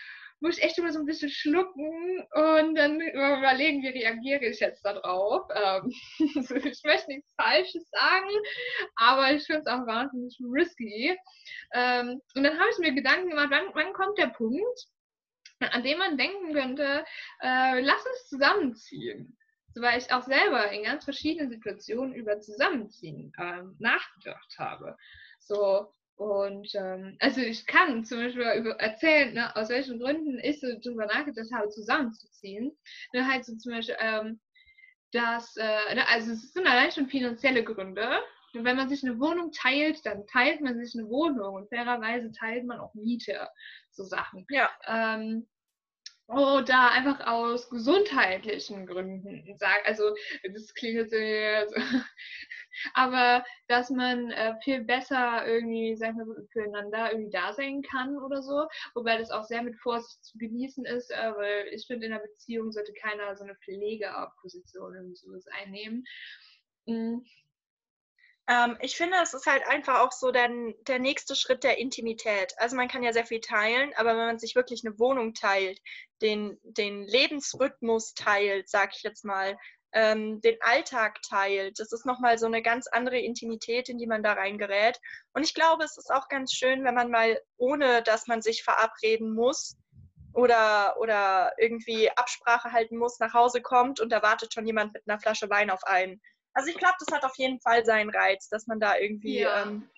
muss 0.45 0.59
ich 0.59 0.63
echt 0.63 0.79
immer 0.79 0.93
so 0.93 0.99
ein 0.99 1.07
bisschen 1.07 1.31
schlucken 1.31 2.21
und 2.35 2.75
dann 2.75 3.01
überlegen, 3.01 3.83
wie 3.83 3.89
reagiere 3.89 4.45
ich 4.45 4.61
jetzt 4.61 4.85
darauf. 4.85 5.49
Ähm, 5.55 5.91
ich 6.19 6.83
möchte 6.85 7.11
nichts 7.11 7.33
Falsches 7.35 7.89
sagen, 7.89 8.29
aber 8.97 9.33
ich 9.33 9.45
finde 9.45 9.63
es 9.63 9.67
auch 9.67 9.87
wahnsinnig 9.87 10.39
risky. 10.53 11.17
Ähm, 11.73 12.21
und 12.37 12.45
dann 12.45 12.59
habe 12.59 12.69
ich 12.71 12.79
mir 12.79 12.93
Gedanken 12.93 13.31
gemacht, 13.31 13.49
wann, 13.51 13.71
wann 13.73 13.95
kommt 13.95 14.19
der 14.19 14.27
Punkt, 14.27 14.85
an 15.61 15.83
dem 15.83 15.97
man 15.97 16.19
denken 16.19 16.53
könnte, 16.53 17.07
äh, 17.41 17.81
lass 17.81 18.05
uns 18.05 18.29
zusammenziehen. 18.29 19.39
So, 19.73 19.81
weil 19.81 19.99
ich 19.99 20.13
auch 20.13 20.25
selber 20.25 20.71
in 20.73 20.85
ganz 20.85 21.05
verschiedenen 21.05 21.51
Situationen 21.51 22.13
über 22.13 22.39
Zusammenziehen 22.41 23.33
ähm, 23.41 23.77
nachgedacht 23.79 24.57
habe. 24.59 24.95
So, 25.41 25.91
und 26.17 26.69
ähm, 26.75 27.17
also 27.21 27.41
ich 27.41 27.67
kann 27.67 28.05
zum 28.05 28.19
Beispiel 28.19 28.45
über 28.57 28.79
erzählen, 28.81 29.35
ne, 29.35 29.55
aus 29.57 29.69
welchen 29.69 29.99
Gründen 29.99 30.39
ich 30.39 30.61
so 30.61 30.69
drüber 30.81 31.07
nachgedacht 31.07 31.51
habe, 31.53 31.69
zusammenzuziehen. 31.71 32.77
Ne, 33.13 33.27
halt 33.27 33.45
so 33.45 33.57
zum 33.57 33.73
Beispiel, 33.73 33.97
ähm, 33.99 34.41
dass, 35.13 35.57
äh, 35.57 35.95
ne, 35.95 36.07
also 36.09 36.33
es 36.33 36.53
sind 36.53 36.67
allein 36.67 36.93
schon 36.93 37.09
finanzielle 37.09 37.65
Gründe. 37.65 38.21
Und 38.55 38.65
wenn 38.65 38.77
man 38.77 38.89
sich 38.89 39.03
eine 39.03 39.19
Wohnung 39.19 39.51
teilt, 39.51 40.07
dann 40.07 40.27
teilt 40.29 40.61
man 40.61 40.79
sich 40.79 40.95
eine 40.97 41.09
Wohnung 41.09 41.55
und 41.55 41.69
fairerweise 41.69 42.31
teilt 42.31 42.65
man 42.65 42.79
auch 42.79 42.95
Miete, 42.95 43.49
so 43.91 44.05
Sachen. 44.05 44.47
Ja. 44.49 44.71
Ähm, 44.87 45.49
oder 46.27 46.91
einfach 46.93 47.27
aus 47.27 47.69
gesundheitlichen 47.69 48.87
Gründen 48.87 49.57
sagt, 49.59 49.87
also 49.87 50.15
das 50.55 50.73
klingt 50.75 50.97
jetzt 50.97 51.11
so, 51.11 51.77
aber 52.95 53.45
dass 53.69 53.91
man 53.91 54.31
äh, 54.31 54.55
viel 54.63 54.85
besser 54.85 55.47
irgendwie, 55.47 55.97
sag 55.97 56.11
ich 56.11 56.17
mal, 56.17 56.49
füreinander 56.51 57.13
irgendwie 57.13 57.31
da 57.31 57.53
sein 57.53 57.83
kann 57.83 58.17
oder 58.19 58.43
so, 58.43 58.67
wobei 58.95 59.19
das 59.19 59.31
auch 59.31 59.45
sehr 59.45 59.63
mit 59.63 59.77
Vorsicht 59.77 60.25
zu 60.25 60.39
genießen 60.39 60.87
ist, 60.87 61.11
äh, 61.11 61.33
weil 61.37 61.67
ich 61.73 61.87
finde, 61.87 62.07
in 62.07 62.13
einer 62.13 62.23
Beziehung 62.23 62.73
sollte 62.73 62.95
keiner 62.95 63.37
so 63.37 63.45
eine 63.45 63.57
Pflegeposition 63.57 64.95
irgendwie 64.95 65.17
sowas 65.17 65.47
einnehmen. 65.63 66.05
Mm. 66.87 67.19
Ähm, 68.47 68.77
ich 68.81 68.97
finde, 68.97 69.17
es 69.23 69.33
ist 69.33 69.47
halt 69.47 69.67
einfach 69.67 70.01
auch 70.01 70.13
so 70.13 70.31
der, 70.31 70.51
der 70.87 70.99
nächste 70.99 71.35
Schritt 71.35 71.65
der 71.65 71.79
Intimität. 71.79 72.53
Also 72.59 72.77
man 72.77 72.89
kann 72.89 73.03
ja 73.03 73.13
sehr 73.13 73.25
viel 73.25 73.41
teilen, 73.41 73.93
aber 73.97 74.11
wenn 74.11 74.27
man 74.27 74.39
sich 74.39 74.55
wirklich 74.55 74.83
eine 74.85 74.99
Wohnung 74.99 75.35
teilt, 75.35 75.81
den, 76.21 76.59
den 76.63 77.05
Lebensrhythmus 77.05 78.15
teilt, 78.15 78.69
sag 78.69 78.95
ich 78.95 79.03
jetzt 79.03 79.25
mal, 79.25 79.57
ähm, 79.93 80.41
den 80.41 80.57
Alltag 80.61 81.23
teilt, 81.23 81.79
das 81.79 81.93
ist 81.93 82.05
nochmal 82.05 82.37
so 82.37 82.47
eine 82.47 82.63
ganz 82.63 82.87
andere 82.89 83.19
Intimität, 83.19 83.89
in 83.89 83.97
die 83.97 84.07
man 84.07 84.23
da 84.23 84.33
reingerät. 84.33 85.01
Und 85.33 85.45
ich 85.45 85.55
glaube, 85.55 85.85
es 85.85 85.97
ist 85.97 86.13
auch 86.13 86.29
ganz 86.29 86.53
schön, 86.53 86.85
wenn 86.85 86.95
man 86.95 87.11
mal, 87.11 87.41
ohne 87.57 88.03
dass 88.03 88.27
man 88.27 88.43
sich 88.43 88.65
verabreden 88.65 89.33
muss, 89.33 89.77
oder, 90.35 90.97
oder 90.99 91.53
irgendwie 91.59 92.11
Absprache 92.11 92.73
halten 92.73 92.97
muss, 92.97 93.21
nach 93.21 93.33
Hause 93.33 93.63
kommt 93.63 94.01
und 94.01 94.11
da 94.11 94.23
wartet 94.23 94.53
schon 94.53 94.67
jemand 94.67 94.93
mit 94.93 95.05
einer 95.07 95.21
Flasche 95.21 95.49
Wein 95.49 95.71
auf 95.71 95.85
einen. 95.85 96.21
Also 96.55 96.71
ich 96.71 96.79
glaube, 96.79 96.95
das 96.99 97.15
hat 97.15 97.25
auf 97.25 97.37
jeden 97.37 97.61
Fall 97.61 97.85
seinen 97.85 98.11
Reiz, 98.11 98.49
dass 98.49 98.67
man 98.67 98.81
da 98.81 98.97
irgendwie 98.97 99.41
ja. 99.41 99.63
ähm, 99.63 99.91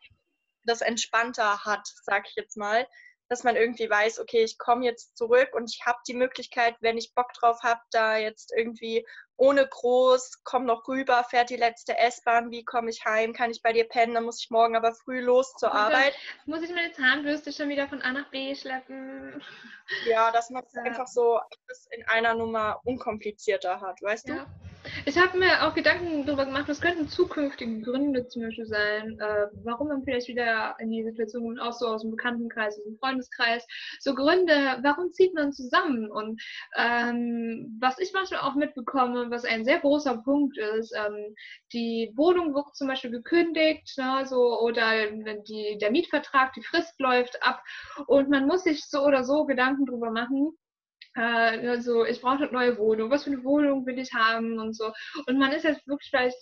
das 0.64 0.80
entspannter 0.80 1.64
hat, 1.64 1.86
sag 2.02 2.26
ich 2.28 2.34
jetzt 2.34 2.56
mal. 2.56 2.86
Dass 3.28 3.42
man 3.42 3.56
irgendwie 3.56 3.90
weiß, 3.90 4.20
okay, 4.20 4.44
ich 4.44 4.56
komme 4.56 4.84
jetzt 4.84 5.16
zurück 5.16 5.48
und 5.52 5.68
ich 5.68 5.84
habe 5.84 5.98
die 6.06 6.14
Möglichkeit, 6.14 6.76
wenn 6.80 6.96
ich 6.96 7.12
Bock 7.12 7.32
drauf 7.32 7.58
habe, 7.64 7.80
da 7.90 8.16
jetzt 8.16 8.52
irgendwie 8.56 9.04
ohne 9.36 9.66
groß, 9.66 10.42
komm 10.44 10.64
noch 10.64 10.86
rüber, 10.88 11.24
fährt 11.24 11.50
die 11.50 11.56
letzte 11.56 11.98
S-Bahn, 11.98 12.50
wie 12.50 12.64
komme 12.64 12.88
ich 12.88 13.04
heim, 13.04 13.32
kann 13.32 13.50
ich 13.50 13.62
bei 13.62 13.72
dir 13.72 13.86
pennen, 13.86 14.14
dann 14.14 14.24
muss 14.24 14.40
ich 14.40 14.50
morgen 14.50 14.76
aber 14.76 14.94
früh 14.94 15.20
los 15.20 15.52
zur 15.56 15.72
und 15.72 15.76
Arbeit. 15.76 16.14
Muss 16.46 16.62
ich 16.62 16.70
meine 16.70 16.92
Zahnbürste 16.92 17.52
schon 17.52 17.68
wieder 17.68 17.88
von 17.88 18.00
A 18.02 18.12
nach 18.12 18.30
B 18.30 18.54
schleppen? 18.54 19.42
Ja, 20.06 20.30
dass 20.30 20.50
man 20.50 20.64
es 20.64 20.72
ja. 20.72 20.82
einfach 20.82 21.06
so 21.06 21.36
alles 21.36 21.88
in 21.90 22.06
einer 22.06 22.34
Nummer 22.34 22.80
unkomplizierter 22.84 23.80
hat, 23.80 24.00
weißt 24.02 24.28
ja. 24.28 24.36
du? 24.36 24.65
Ich 25.04 25.18
habe 25.18 25.38
mir 25.38 25.66
auch 25.66 25.74
Gedanken 25.74 26.26
darüber 26.26 26.46
gemacht, 26.46 26.68
was 26.68 26.80
könnten 26.80 27.08
zukünftige 27.08 27.80
Gründe 27.80 28.26
zum 28.28 28.42
Beispiel 28.42 28.66
sein, 28.66 29.18
äh, 29.20 29.46
warum 29.64 29.88
man 29.88 30.02
vielleicht 30.04 30.28
wieder 30.28 30.76
in 30.78 30.90
die 30.90 31.04
Situation 31.04 31.44
kommt, 31.44 31.60
auch 31.60 31.72
so 31.72 31.86
aus 31.88 32.02
dem 32.02 32.10
Bekanntenkreis, 32.10 32.76
aus 32.78 32.84
dem 32.84 32.98
Freundeskreis, 32.98 33.66
so 34.00 34.14
Gründe, 34.14 34.78
warum 34.82 35.12
zieht 35.12 35.34
man 35.34 35.52
zusammen? 35.52 36.10
Und 36.10 36.40
ähm, 36.76 37.76
was 37.80 37.98
ich 37.98 38.12
manchmal 38.12 38.40
auch 38.40 38.54
mitbekomme, 38.54 39.30
was 39.30 39.44
ein 39.44 39.64
sehr 39.64 39.80
großer 39.80 40.18
Punkt 40.22 40.56
ist, 40.58 40.94
ähm, 40.96 41.34
die 41.72 42.12
Wohnung 42.16 42.54
wird 42.54 42.74
zum 42.74 42.88
Beispiel 42.88 43.10
gekündigt, 43.10 43.96
ne, 43.98 44.24
so, 44.26 44.60
oder 44.60 45.10
die, 45.48 45.78
der 45.80 45.90
Mietvertrag, 45.90 46.52
die 46.54 46.62
Frist 46.62 46.98
läuft 47.00 47.42
ab 47.42 47.62
und 48.06 48.28
man 48.28 48.46
muss 48.46 48.64
sich 48.64 48.84
so 48.86 49.04
oder 49.04 49.24
so 49.24 49.44
Gedanken 49.46 49.86
darüber 49.86 50.10
machen, 50.10 50.56
äh, 51.16 51.68
also 51.68 52.04
ich 52.04 52.20
brauche 52.20 52.44
eine 52.44 52.52
neue 52.52 52.78
Wohnung, 52.78 53.10
was 53.10 53.24
für 53.24 53.30
eine 53.30 53.44
Wohnung 53.44 53.86
will 53.86 53.98
ich 53.98 54.12
haben 54.12 54.58
und 54.58 54.74
so. 54.74 54.92
Und 55.26 55.38
man 55.38 55.52
ist 55.52 55.64
jetzt 55.64 55.86
wirklich 55.86 56.10
vielleicht, 56.10 56.36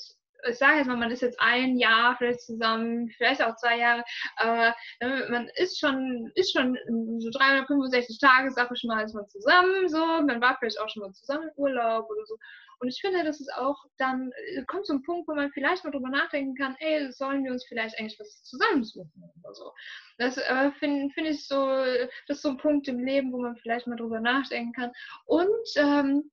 ich 0.49 0.59
sage 0.59 0.79
jetzt 0.79 0.87
mal, 0.89 0.97
man 0.97 1.11
ist 1.11 1.23
jetzt 1.23 1.41
ein 1.41 1.79
Jahr 1.79 2.17
vielleicht 2.19 2.43
zusammen, 2.43 3.09
vielleicht 3.17 3.43
auch 3.43 3.57
zwei 3.57 3.79
Jahre, 3.79 4.05
aber 4.37 4.75
man 5.31 5.49
ist 5.57 5.79
schon, 5.79 6.31
ist 6.35 6.53
schon 6.53 6.77
so 7.19 7.31
365 7.31 8.19
Tage, 8.19 8.51
sag 8.51 8.71
ich 8.75 8.85
mal, 8.85 9.05
ist 9.05 9.15
man 9.15 9.29
zusammen, 9.29 9.89
so, 9.89 9.99
man 9.99 10.41
war 10.43 10.57
vielleicht 10.59 10.81
auch 10.81 10.89
schon 10.89 11.03
mal 11.03 11.13
zusammen 11.13 11.49
im 11.49 11.55
Urlaub 11.57 12.11
oder 12.11 12.27
so. 12.27 12.37
Und 12.85 12.91
ich 12.91 13.01
finde, 13.01 13.25
das 13.25 13.41
ist 13.41 13.51
auch 13.55 13.83
dann, 13.97 14.31
äh, 14.33 14.63
kommt 14.67 14.85
so 14.87 14.93
ein 14.93 15.03
Punkt, 15.03 15.27
wo 15.27 15.35
man 15.35 15.51
vielleicht 15.53 15.85
mal 15.85 15.91
drüber 15.91 16.11
nachdenken 16.11 16.55
kann, 16.55 16.77
ey, 16.81 17.11
sollen 17.13 17.43
wir 17.43 17.51
uns 17.51 17.65
vielleicht 17.67 17.99
eigentlich 17.99 18.21
was 18.21 18.43
zusammensuchen 18.43 19.33
oder 19.43 19.55
so. 19.55 19.73
Das 20.19 20.37
äh, 20.37 20.71
finde 20.73 21.09
find 21.15 21.29
ich 21.29 21.49
so, 21.49 21.67
das 22.29 22.37
ist 22.37 22.43
so 22.43 22.51
ein 22.51 22.59
Punkt 22.59 22.87
im 22.89 23.03
Leben, 23.03 23.33
wo 23.33 23.39
man 23.39 23.57
vielleicht 23.57 23.87
mal 23.87 23.97
drüber 23.97 24.21
nachdenken 24.21 24.75
kann. 24.75 24.93
Und 25.25 25.49
ähm, 25.77 26.31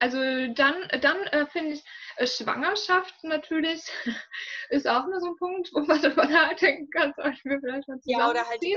also 0.00 0.18
dann, 0.18 0.74
dann 1.00 1.22
äh, 1.28 1.46
finde 1.46 1.74
ich, 1.74 1.84
äh, 2.16 2.26
Schwangerschaft 2.26 3.14
natürlich 3.22 3.84
ist 4.70 4.88
auch 4.88 5.06
nur 5.06 5.20
so 5.20 5.28
ein 5.28 5.36
Punkt, 5.36 5.70
wo 5.72 5.80
man 5.82 6.02
darüber 6.02 6.26
nachdenken 6.26 6.90
kann, 6.90 7.14
soll 7.16 7.34
ich 7.34 7.44
mir 7.44 7.60
vielleicht 7.60 7.86
mal 7.86 8.00
zusammenziehen. 8.00 8.18
Ja, 8.18 8.30
oder 8.30 8.48
halt 8.48 8.60
die 8.64 8.76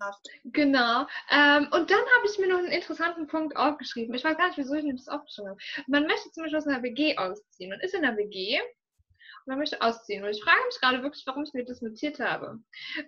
Haft. 0.00 0.28
Genau. 0.44 1.06
Ähm, 1.30 1.68
und 1.72 1.90
dann 1.90 2.00
habe 2.16 2.26
ich 2.26 2.38
mir 2.38 2.48
noch 2.48 2.58
einen 2.58 2.68
interessanten 2.68 3.26
Punkt 3.26 3.56
aufgeschrieben. 3.56 4.14
Ich 4.14 4.24
weiß 4.24 4.36
gar 4.36 4.48
nicht, 4.48 4.58
wieso 4.58 4.74
ich 4.74 4.84
mir 4.84 4.94
das 4.94 5.08
aufgeschrieben 5.08 5.50
habe. 5.50 5.60
Man 5.88 6.06
möchte 6.06 6.30
zum 6.30 6.42
Beispiel 6.42 6.58
aus 6.58 6.66
einer 6.66 6.82
WG 6.82 7.16
ausziehen. 7.18 7.70
Man 7.70 7.80
ist 7.80 7.94
in 7.94 8.04
einer 8.04 8.16
WG 8.16 8.60
und 8.60 9.46
man 9.46 9.58
möchte 9.58 9.82
ausziehen. 9.82 10.24
Und 10.24 10.30
ich 10.30 10.42
frage 10.42 10.64
mich 10.66 10.80
gerade 10.80 11.02
wirklich, 11.02 11.26
warum 11.26 11.44
ich 11.44 11.52
mir 11.52 11.64
das 11.64 11.82
notiert 11.82 12.18
habe. 12.18 12.58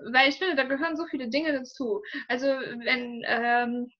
Weil 0.00 0.28
ich 0.28 0.36
finde, 0.36 0.54
da 0.54 0.64
gehören 0.64 0.96
so 0.96 1.06
viele 1.06 1.28
Dinge 1.28 1.52
dazu. 1.52 2.02
Also, 2.28 2.46
wenn, 2.46 3.22
ähm, 3.26 3.90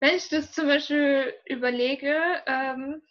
wenn 0.00 0.16
ich 0.16 0.28
das 0.30 0.52
zum 0.52 0.66
Beispiel 0.66 1.34
überlege, 1.44 2.42
ähm, 2.46 3.02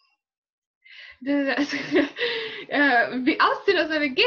also, 1.26 1.76
äh, 2.68 3.24
wie 3.24 3.38
aussieht 3.40 3.76
das 3.76 3.86
in 3.86 3.90
der 3.90 4.00
WG? 4.00 4.22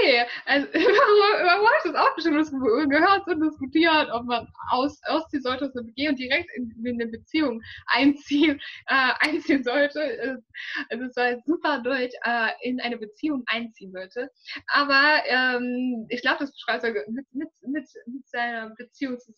Also, 0.45 0.67
habe 0.73 0.77
ich 0.77 1.91
das 1.91 1.95
aufgeschrieben, 1.95 2.37
das 2.37 2.51
gehört 2.51 3.27
und 3.27 3.41
diskutiert, 3.41 4.09
ob 4.11 4.25
man 4.25 4.47
aus, 4.69 5.01
ausziehen 5.05 5.41
sollte 5.41 5.65
aus 5.65 5.73
der 5.73 5.85
WG 5.85 6.09
und 6.09 6.19
direkt 6.19 6.49
in, 6.55 6.71
in 6.85 7.01
eine 7.01 7.09
Beziehung 7.09 7.61
einziehen, 7.87 8.61
äh, 8.87 9.11
einziehen 9.21 9.63
sollte. 9.63 10.41
Also, 10.89 11.05
es 11.05 11.15
war 11.15 11.41
super 11.45 11.81
deutsch, 11.81 12.13
äh, 12.25 12.49
in 12.61 12.79
eine 12.79 12.97
Beziehung 12.97 13.43
einziehen 13.47 13.91
sollte. 13.91 14.29
Aber 14.67 15.23
ähm, 15.25 16.05
ich 16.09 16.21
glaube, 16.21 16.37
das 16.41 16.53
beschreibt 16.53 16.83
mit, 16.83 17.25
mit, 17.33 17.49
mit, 17.65 17.87
mit 18.05 18.27
seiner 18.27 18.69
Beziehung 18.75 19.17
wird. 19.17 19.33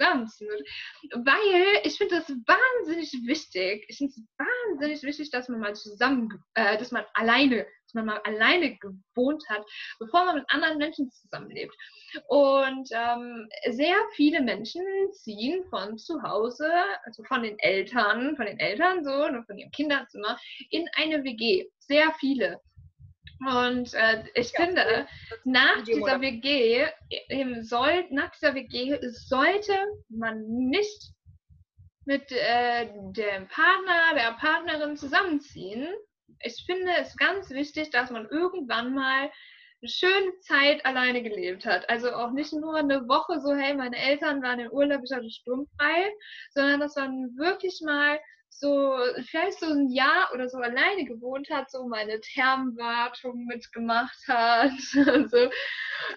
Weil 1.14 1.80
ich 1.84 1.98
finde 1.98 2.16
das 2.16 2.30
wahnsinnig 2.30 3.14
wichtig. 3.26 3.86
Ich 3.88 3.98
finde 3.98 4.12
es 4.12 4.22
wahnsinnig 4.38 5.04
wichtig, 5.04 5.30
dass 5.32 5.48
man 5.48 5.60
mal 5.60 5.76
zusammen, 5.76 6.30
äh, 6.56 6.78
dass 6.78 6.92
man 6.92 7.06
allein 7.14 7.45
alleine, 7.46 7.66
dass 7.66 7.94
man 7.94 8.06
mal 8.06 8.22
alleine 8.24 8.78
gewohnt 8.78 9.44
hat, 9.50 9.66
bevor 10.00 10.26
man 10.26 10.36
mit 10.36 10.46
anderen 10.50 10.78
Menschen 10.78 11.12
zusammenlebt. 11.12 11.74
Und 12.28 12.90
ähm, 12.92 13.48
sehr 13.72 13.96
viele 14.14 14.42
Menschen 14.42 14.84
ziehen 15.14 15.64
von 15.70 15.98
zu 15.98 16.22
Hause, 16.22 16.70
also 17.04 17.24
von 17.24 17.44
den 17.44 17.58
Eltern, 17.60 18.36
von 18.36 18.46
den 18.46 18.60
Eltern 18.60 19.04
so, 19.04 19.26
und 19.26 19.46
von 19.46 19.58
ihrem 19.58 19.72
Kinderzimmer, 19.72 20.38
in 20.70 20.88
eine 20.96 21.24
WG. 21.24 21.66
Sehr 21.80 22.12
viele. 22.20 22.60
Und 23.46 23.94
äh, 23.94 24.24
ich 24.34 24.54
ja, 24.54 24.66
finde, 24.66 25.08
nach 25.44 25.84
dieser 25.84 26.22
WG, 26.22 26.88
soll, 27.62 28.06
nach 28.10 28.32
dieser 28.32 28.56
WG 28.56 28.98
sollte 29.02 29.78
man 30.10 30.42
nicht 30.48 31.12
mit 32.06 32.32
äh, 32.32 32.86
dem 32.86 33.48
Partner, 33.50 34.14
der 34.16 34.34
Partnerin 34.40 34.96
zusammenziehen, 34.96 35.88
ich 36.44 36.64
finde 36.66 36.92
es 37.00 37.16
ganz 37.18 37.50
wichtig, 37.50 37.90
dass 37.92 38.12
man 38.12 38.28
irgendwann 38.30 38.94
mal 38.94 39.32
eine 39.82 39.90
schöne 39.90 40.40
Zeit 40.40 40.86
alleine 40.86 41.22
gelebt 41.22 41.66
hat. 41.66 41.90
Also 41.90 42.12
auch 42.12 42.32
nicht 42.32 42.54
nur 42.54 42.76
eine 42.76 43.08
Woche 43.08 43.40
so, 43.42 43.54
hey, 43.54 43.74
meine 43.76 43.98
Eltern 43.98 44.42
waren 44.42 44.60
in 44.60 44.72
Urlaub, 44.72 45.02
ich 45.04 45.16
hatte 45.16 45.30
sturmfrei, 45.30 46.12
sondern 46.52 46.80
dass 46.80 46.96
man 46.96 47.36
wirklich 47.38 47.82
mal 47.84 48.20
so, 48.50 48.96
vielleicht 49.30 49.60
so 49.60 49.66
ein 49.66 49.90
Jahr 49.90 50.30
oder 50.34 50.48
so 50.48 50.58
alleine 50.58 51.04
gewohnt 51.06 51.50
hat, 51.50 51.70
so 51.70 51.88
meine 51.88 52.22
Thermenwartung 52.22 53.46
mitgemacht 53.46 54.18
hat, 54.28 54.72
so, 54.80 55.04
so 55.28 55.50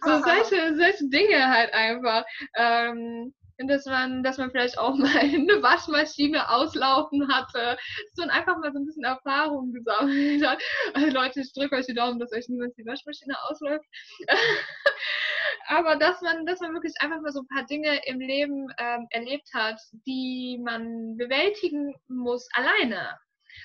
solche, 0.03 0.77
solche 0.77 1.09
Dinge 1.09 1.49
halt 1.49 1.73
einfach. 1.75 2.25
Ähm, 2.55 3.35
dass 3.66 3.85
man, 3.87 4.23
dass 4.23 4.38
man 4.38 4.51
vielleicht 4.51 4.79
auch 4.79 4.94
mal 4.97 5.16
eine 5.18 5.62
Waschmaschine 5.62 6.49
auslaufen 6.49 7.29
hatte, 7.33 7.77
dass 7.77 8.16
man 8.18 8.31
einfach 8.31 8.57
mal 8.59 8.73
so 8.73 8.79
ein 8.79 8.87
bisschen 8.87 9.05
Erfahrung 9.05 9.73
gesammelt 9.73 10.47
hat. 10.47 10.62
Also 10.94 11.09
Leute, 11.09 11.40
ich 11.40 11.53
drücke 11.53 11.77
euch 11.77 11.87
die 11.87 11.94
Daumen, 11.94 12.21
dass 12.21 12.33
euch 12.33 12.49
niemals 12.49 12.75
die 12.77 12.87
Waschmaschine 12.87 13.35
ausläuft. 13.49 13.85
Aber 15.68 15.97
dass 15.97 16.21
man, 16.23 16.47
dass 16.47 16.61
man 16.61 16.73
wirklich 16.73 16.94
einfach 17.01 17.21
mal 17.21 17.33
so 17.33 17.40
ein 17.40 17.49
paar 17.49 17.66
Dinge 17.66 18.01
im 18.07 18.21
Leben 18.21 18.68
ähm, 18.79 19.07
erlebt 19.11 19.49
hat, 19.53 19.81
die 20.07 20.59
man 20.62 21.16
bewältigen 21.16 21.94
muss 22.09 22.49
alleine. 22.55 23.18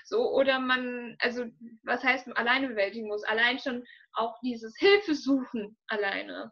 So, 0.05 0.31
oder 0.31 0.59
man, 0.59 1.15
also 1.19 1.45
was 1.83 2.03
heißt 2.03 2.35
alleine 2.35 2.69
bewältigen 2.69 3.07
muss? 3.07 3.23
Allein 3.23 3.59
schon 3.59 3.83
auch 4.13 4.35
dieses 4.41 4.75
Hilfe 4.77 5.13
suchen 5.13 5.77
alleine 5.87 6.51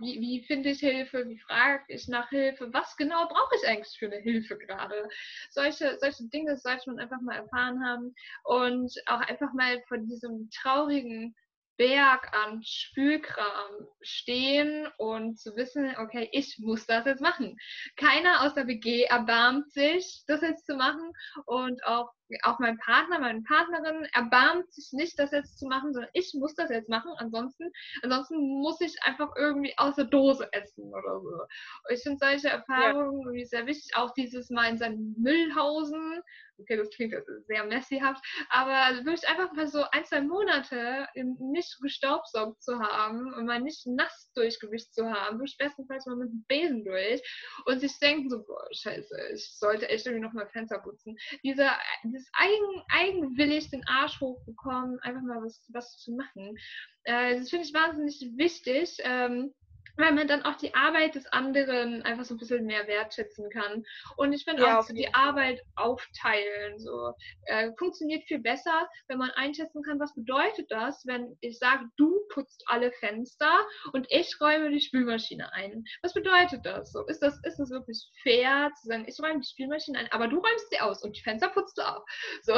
wie, 0.00 0.20
wie 0.20 0.44
finde 0.44 0.70
ich 0.70 0.80
Hilfe, 0.80 1.28
wie 1.28 1.38
frage 1.38 1.84
ich 1.88 2.08
nach 2.08 2.28
Hilfe, 2.30 2.72
was 2.72 2.96
genau 2.96 3.26
brauche 3.28 3.54
ich 3.56 3.68
eigentlich 3.68 3.98
für 3.98 4.06
eine 4.06 4.16
Hilfe 4.16 4.56
gerade. 4.58 5.08
Solche, 5.50 5.96
solche 6.00 6.28
Dinge 6.28 6.56
sollte 6.56 6.90
man 6.90 6.98
einfach 6.98 7.20
mal 7.20 7.36
erfahren 7.36 7.84
haben 7.84 8.14
und 8.44 8.92
auch 9.06 9.20
einfach 9.20 9.52
mal 9.52 9.82
von 9.88 10.06
diesem 10.06 10.48
traurigen 10.50 11.34
Berg 11.82 12.32
an 12.32 12.62
Spülkram 12.62 13.88
stehen 14.02 14.86
und 14.98 15.36
zu 15.40 15.56
wissen, 15.56 15.92
okay, 15.98 16.28
ich 16.30 16.60
muss 16.60 16.86
das 16.86 17.06
jetzt 17.06 17.20
machen. 17.20 17.56
Keiner 17.96 18.42
aus 18.42 18.54
der 18.54 18.68
WG 18.68 19.02
erbarmt 19.02 19.68
sich, 19.72 20.22
das 20.28 20.42
jetzt 20.42 20.64
zu 20.64 20.76
machen 20.76 21.10
und 21.44 21.84
auch, 21.84 22.12
auch 22.44 22.60
mein 22.60 22.78
Partner, 22.78 23.18
meine 23.18 23.42
Partnerin 23.42 24.06
erbarmt 24.12 24.72
sich 24.72 24.90
nicht, 24.92 25.18
das 25.18 25.32
jetzt 25.32 25.58
zu 25.58 25.66
machen, 25.66 25.92
sondern 25.92 26.10
ich 26.14 26.32
muss 26.38 26.54
das 26.54 26.70
jetzt 26.70 26.88
machen. 26.88 27.10
Ansonsten, 27.16 27.68
ansonsten 28.04 28.36
muss 28.60 28.80
ich 28.80 28.94
einfach 29.02 29.30
irgendwie 29.36 29.76
aus 29.76 29.96
der 29.96 30.04
Dose 30.04 30.48
essen 30.52 30.84
oder 30.84 31.20
so. 31.20 31.30
Und 31.30 31.94
ich 31.94 32.02
finde 32.04 32.18
solche 32.20 32.48
Erfahrungen 32.48 33.34
ja. 33.34 33.44
sehr 33.44 33.66
wichtig. 33.66 33.96
Auch 33.96 34.14
dieses 34.14 34.50
Mal 34.50 34.70
in 34.70 34.78
seinem 34.78 35.16
Müllhausen 35.18 36.22
okay, 36.58 36.76
das 36.76 36.90
klingt 36.90 37.14
sehr 37.46 37.64
messyhaft, 37.64 38.24
aber 38.48 39.04
wirklich 39.04 39.26
einfach 39.28 39.52
mal 39.52 39.66
so 39.66 39.84
ein, 39.92 40.04
zwei 40.04 40.20
Monate 40.20 41.06
nicht 41.14 41.78
gestaubsaugt 41.80 42.62
zu 42.62 42.78
haben 42.78 43.32
und 43.34 43.46
mal 43.46 43.60
nicht 43.60 43.86
nass 43.86 44.30
durchgewischt 44.34 44.92
zu 44.92 45.10
haben, 45.10 45.38
wirklich 45.38 45.56
bestenfalls 45.58 46.06
mal 46.06 46.16
mit 46.16 46.30
dem 46.30 46.44
Besen 46.48 46.84
durch 46.84 47.22
und 47.66 47.80
sich 47.80 47.98
denken 47.98 48.28
so, 48.28 48.44
boah, 48.44 48.66
scheiße, 48.72 49.14
ich 49.34 49.58
sollte 49.58 49.88
echt 49.88 50.06
irgendwie 50.06 50.24
noch 50.24 50.32
mal 50.32 50.48
Fenster 50.48 50.78
putzen. 50.78 51.16
Dieser, 51.42 51.72
dieses 52.04 52.28
Eigen, 52.34 52.82
eigenwillig 52.90 53.70
den 53.70 53.86
Arsch 53.86 54.20
hochbekommen, 54.20 54.98
einfach 55.00 55.22
mal 55.22 55.42
was, 55.42 55.64
was 55.72 55.98
zu 55.98 56.12
machen. 56.12 56.56
Äh, 57.04 57.38
das 57.38 57.50
finde 57.50 57.66
ich 57.66 57.74
wahnsinnig 57.74 58.32
wichtig. 58.36 58.96
Ähm, 59.00 59.52
weil 59.96 60.12
man 60.12 60.28
dann 60.28 60.42
auch 60.42 60.56
die 60.56 60.74
Arbeit 60.74 61.14
des 61.14 61.26
anderen 61.26 62.02
einfach 62.02 62.24
so 62.24 62.34
ein 62.34 62.38
bisschen 62.38 62.66
mehr 62.66 62.86
wertschätzen 62.86 63.50
kann. 63.50 63.84
Und 64.16 64.32
ich 64.32 64.44
finde 64.44 64.62
ja, 64.62 64.78
auch 64.78 64.82
so 64.82 64.94
die 64.94 65.12
Arbeit 65.14 65.60
aufteilen 65.76 66.78
so 66.78 67.12
äh, 67.46 67.70
funktioniert 67.78 68.24
viel 68.24 68.40
besser, 68.40 68.88
wenn 69.08 69.18
man 69.18 69.30
einschätzen 69.30 69.82
kann, 69.82 70.00
was 70.00 70.14
bedeutet 70.14 70.70
das, 70.70 71.06
wenn 71.06 71.36
ich 71.40 71.58
sage, 71.58 71.84
du 71.96 72.20
putzt 72.32 72.64
alle 72.66 72.92
Fenster 72.92 73.52
und 73.92 74.06
ich 74.10 74.40
räume 74.40 74.70
die 74.70 74.80
Spülmaschine 74.80 75.52
ein. 75.52 75.84
Was 76.02 76.14
bedeutet 76.14 76.64
das? 76.64 76.92
So 76.92 77.06
ist 77.06 77.20
das 77.20 77.38
ist 77.44 77.58
das 77.58 77.70
wirklich 77.70 78.08
fair 78.22 78.70
zu 78.80 78.88
sagen, 78.88 79.04
ich 79.06 79.18
räume 79.20 79.40
die 79.40 79.48
Spülmaschine 79.48 79.98
ein, 79.98 80.12
aber 80.12 80.28
du 80.28 80.36
räumst 80.36 80.70
sie 80.70 80.80
aus 80.80 81.02
und 81.02 81.16
die 81.16 81.22
Fenster 81.22 81.48
putzt 81.48 81.78
du 81.78 81.82
auch. 81.82 82.04
So 82.42 82.54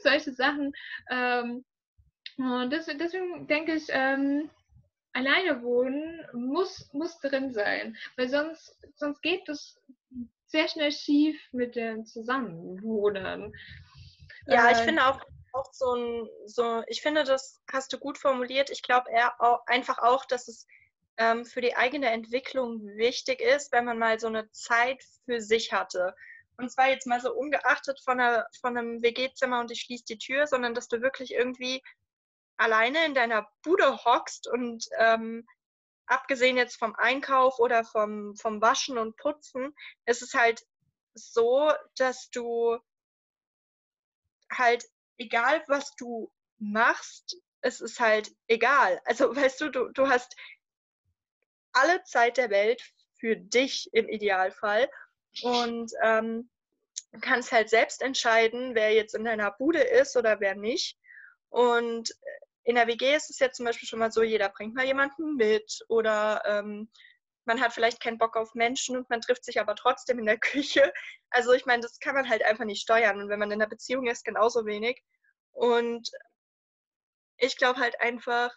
solche 0.00 0.32
Sachen. 0.32 0.72
Ähm, 1.10 1.64
und 2.38 2.70
deswegen 2.70 3.46
denke 3.46 3.74
ich, 3.74 3.86
ähm, 3.90 4.50
alleine 5.12 5.62
wohnen 5.62 6.26
muss, 6.32 6.88
muss 6.92 7.18
drin 7.20 7.52
sein, 7.52 7.96
weil 8.16 8.28
sonst, 8.28 8.76
sonst 8.94 9.22
geht 9.22 9.48
es 9.48 9.80
sehr 10.46 10.68
schnell 10.68 10.92
schief 10.92 11.40
mit 11.52 11.76
dem 11.76 12.04
Zusammenwohnen. 12.04 13.54
Ja, 14.46 14.68
äh, 14.68 14.72
ich 14.72 14.78
finde 14.78 15.06
auch, 15.06 15.20
auch 15.52 15.72
so 15.72 15.94
ein, 15.94 16.28
so, 16.46 16.82
ich 16.86 17.02
finde, 17.02 17.24
das 17.24 17.60
hast 17.70 17.92
du 17.92 17.98
gut 17.98 18.18
formuliert. 18.18 18.70
Ich 18.70 18.82
glaube 18.82 19.10
einfach 19.66 19.98
auch, 19.98 20.24
dass 20.24 20.48
es 20.48 20.66
ähm, 21.16 21.44
für 21.44 21.60
die 21.60 21.76
eigene 21.76 22.10
Entwicklung 22.10 22.84
wichtig 22.96 23.40
ist, 23.40 23.72
wenn 23.72 23.84
man 23.84 23.98
mal 23.98 24.18
so 24.18 24.28
eine 24.28 24.50
Zeit 24.50 25.02
für 25.24 25.40
sich 25.40 25.72
hatte. 25.72 26.14
Und 26.58 26.70
zwar 26.70 26.88
jetzt 26.88 27.06
mal 27.06 27.20
so 27.20 27.32
ungeachtet 27.32 28.00
von, 28.04 28.20
einer, 28.20 28.46
von 28.60 28.76
einem 28.76 29.02
WG-Zimmer 29.02 29.60
und 29.60 29.70
ich 29.70 29.80
schließe 29.80 30.04
die 30.04 30.18
Tür, 30.18 30.46
sondern 30.46 30.74
dass 30.74 30.88
du 30.88 31.00
wirklich 31.00 31.32
irgendwie 31.32 31.82
alleine 32.62 33.04
in 33.04 33.14
deiner 33.14 33.48
Bude 33.62 34.04
hockst 34.04 34.46
und 34.46 34.88
ähm, 34.98 35.46
abgesehen 36.06 36.56
jetzt 36.56 36.76
vom 36.76 36.94
Einkauf 36.94 37.58
oder 37.58 37.84
vom, 37.84 38.36
vom 38.36 38.60
Waschen 38.60 38.98
und 38.98 39.16
Putzen, 39.16 39.74
ist 40.06 40.22
es 40.22 40.34
halt 40.34 40.64
so, 41.14 41.72
dass 41.96 42.30
du 42.30 42.78
halt, 44.50 44.84
egal 45.18 45.62
was 45.66 45.94
du 45.96 46.30
machst, 46.58 47.36
es 47.62 47.80
ist 47.80 47.98
halt 47.98 48.32
egal. 48.46 49.00
Also 49.04 49.34
weißt 49.36 49.60
du, 49.60 49.70
du, 49.70 49.88
du 49.88 50.08
hast 50.08 50.36
alle 51.72 52.02
Zeit 52.04 52.36
der 52.36 52.50
Welt 52.50 52.82
für 53.18 53.36
dich 53.36 53.88
im 53.92 54.08
Idealfall 54.08 54.88
und 55.42 55.92
ähm, 56.02 56.48
kannst 57.20 57.50
halt 57.50 57.70
selbst 57.70 58.02
entscheiden, 58.02 58.74
wer 58.74 58.92
jetzt 58.92 59.14
in 59.14 59.24
deiner 59.24 59.50
Bude 59.50 59.80
ist 59.80 60.16
oder 60.16 60.40
wer 60.40 60.54
nicht. 60.54 60.98
Und 61.48 62.14
in 62.64 62.76
der 62.76 62.86
WG 62.86 63.14
ist 63.14 63.30
es 63.30 63.38
jetzt 63.38 63.56
zum 63.56 63.66
Beispiel 63.66 63.88
schon 63.88 63.98
mal 63.98 64.12
so, 64.12 64.22
jeder 64.22 64.48
bringt 64.48 64.74
mal 64.74 64.84
jemanden 64.84 65.36
mit 65.36 65.84
oder 65.88 66.42
ähm, 66.46 66.88
man 67.44 67.60
hat 67.60 67.72
vielleicht 67.72 68.00
keinen 68.00 68.18
Bock 68.18 68.36
auf 68.36 68.54
Menschen 68.54 68.96
und 68.96 69.10
man 69.10 69.20
trifft 69.20 69.44
sich 69.44 69.60
aber 69.60 69.74
trotzdem 69.74 70.18
in 70.18 70.26
der 70.26 70.38
Küche. 70.40 70.92
Also 71.30 71.52
ich 71.52 71.66
meine, 71.66 71.82
das 71.82 71.98
kann 71.98 72.14
man 72.14 72.28
halt 72.28 72.44
einfach 72.44 72.64
nicht 72.64 72.82
steuern. 72.82 73.20
Und 73.20 73.28
wenn 73.28 73.38
man 73.38 73.50
in 73.50 73.60
einer 73.60 73.68
Beziehung 73.68 74.06
ist, 74.06 74.24
genauso 74.24 74.64
wenig. 74.64 75.02
Und 75.52 76.10
ich 77.36 77.56
glaube 77.56 77.80
halt 77.80 78.00
einfach, 78.00 78.54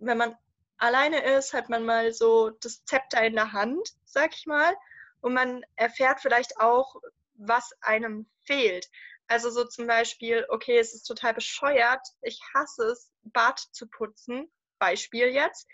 wenn 0.00 0.18
man 0.18 0.36
alleine 0.78 1.22
ist, 1.36 1.52
hat 1.52 1.68
man 1.68 1.84
mal 1.84 2.12
so 2.12 2.50
das 2.50 2.84
Zepter 2.84 3.22
in 3.24 3.34
der 3.34 3.52
Hand, 3.52 3.90
sag 4.04 4.34
ich 4.34 4.46
mal. 4.46 4.74
Und 5.20 5.34
man 5.34 5.64
erfährt 5.76 6.20
vielleicht 6.20 6.58
auch, 6.58 6.96
was 7.34 7.72
einem 7.80 8.28
fehlt. 8.44 8.88
Also 9.26 9.50
so 9.50 9.64
zum 9.64 9.86
Beispiel, 9.86 10.44
okay, 10.48 10.78
es 10.78 10.94
ist 10.94 11.04
total 11.04 11.34
bescheuert, 11.34 12.06
ich 12.22 12.40
hasse 12.54 12.84
es, 12.86 13.10
Bad 13.22 13.58
zu 13.72 13.88
putzen, 13.88 14.50
Beispiel 14.78 15.28
jetzt. 15.28 15.66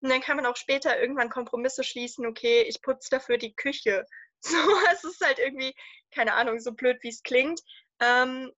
Und 0.00 0.10
dann 0.10 0.20
kann 0.20 0.36
man 0.36 0.46
auch 0.46 0.56
später 0.56 1.00
irgendwann 1.00 1.30
Kompromisse 1.30 1.84
schließen, 1.84 2.26
okay, 2.26 2.62
ich 2.62 2.82
putze 2.82 3.10
dafür 3.10 3.38
die 3.38 3.54
Küche. 3.54 4.04
So, 4.40 4.58
es 4.92 5.02
ist 5.02 5.24
halt 5.24 5.38
irgendwie, 5.38 5.74
keine 6.14 6.34
Ahnung, 6.34 6.60
so 6.60 6.72
blöd 6.72 6.98
wie 7.00 7.08
es 7.08 7.22
klingt. 7.22 7.58
Ähm, 8.00 8.52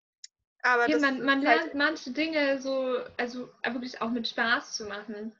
aber 0.62 0.88
ja, 0.90 0.98
man, 0.98 1.24
man 1.24 1.46
halt 1.46 1.62
lernt 1.62 1.74
manche 1.74 2.10
Dinge 2.10 2.60
so, 2.60 2.98
also 3.16 3.48
wirklich 3.64 4.02
auch 4.02 4.10
mit 4.10 4.26
Spaß 4.26 4.76
zu 4.76 4.86
machen. 4.86 5.34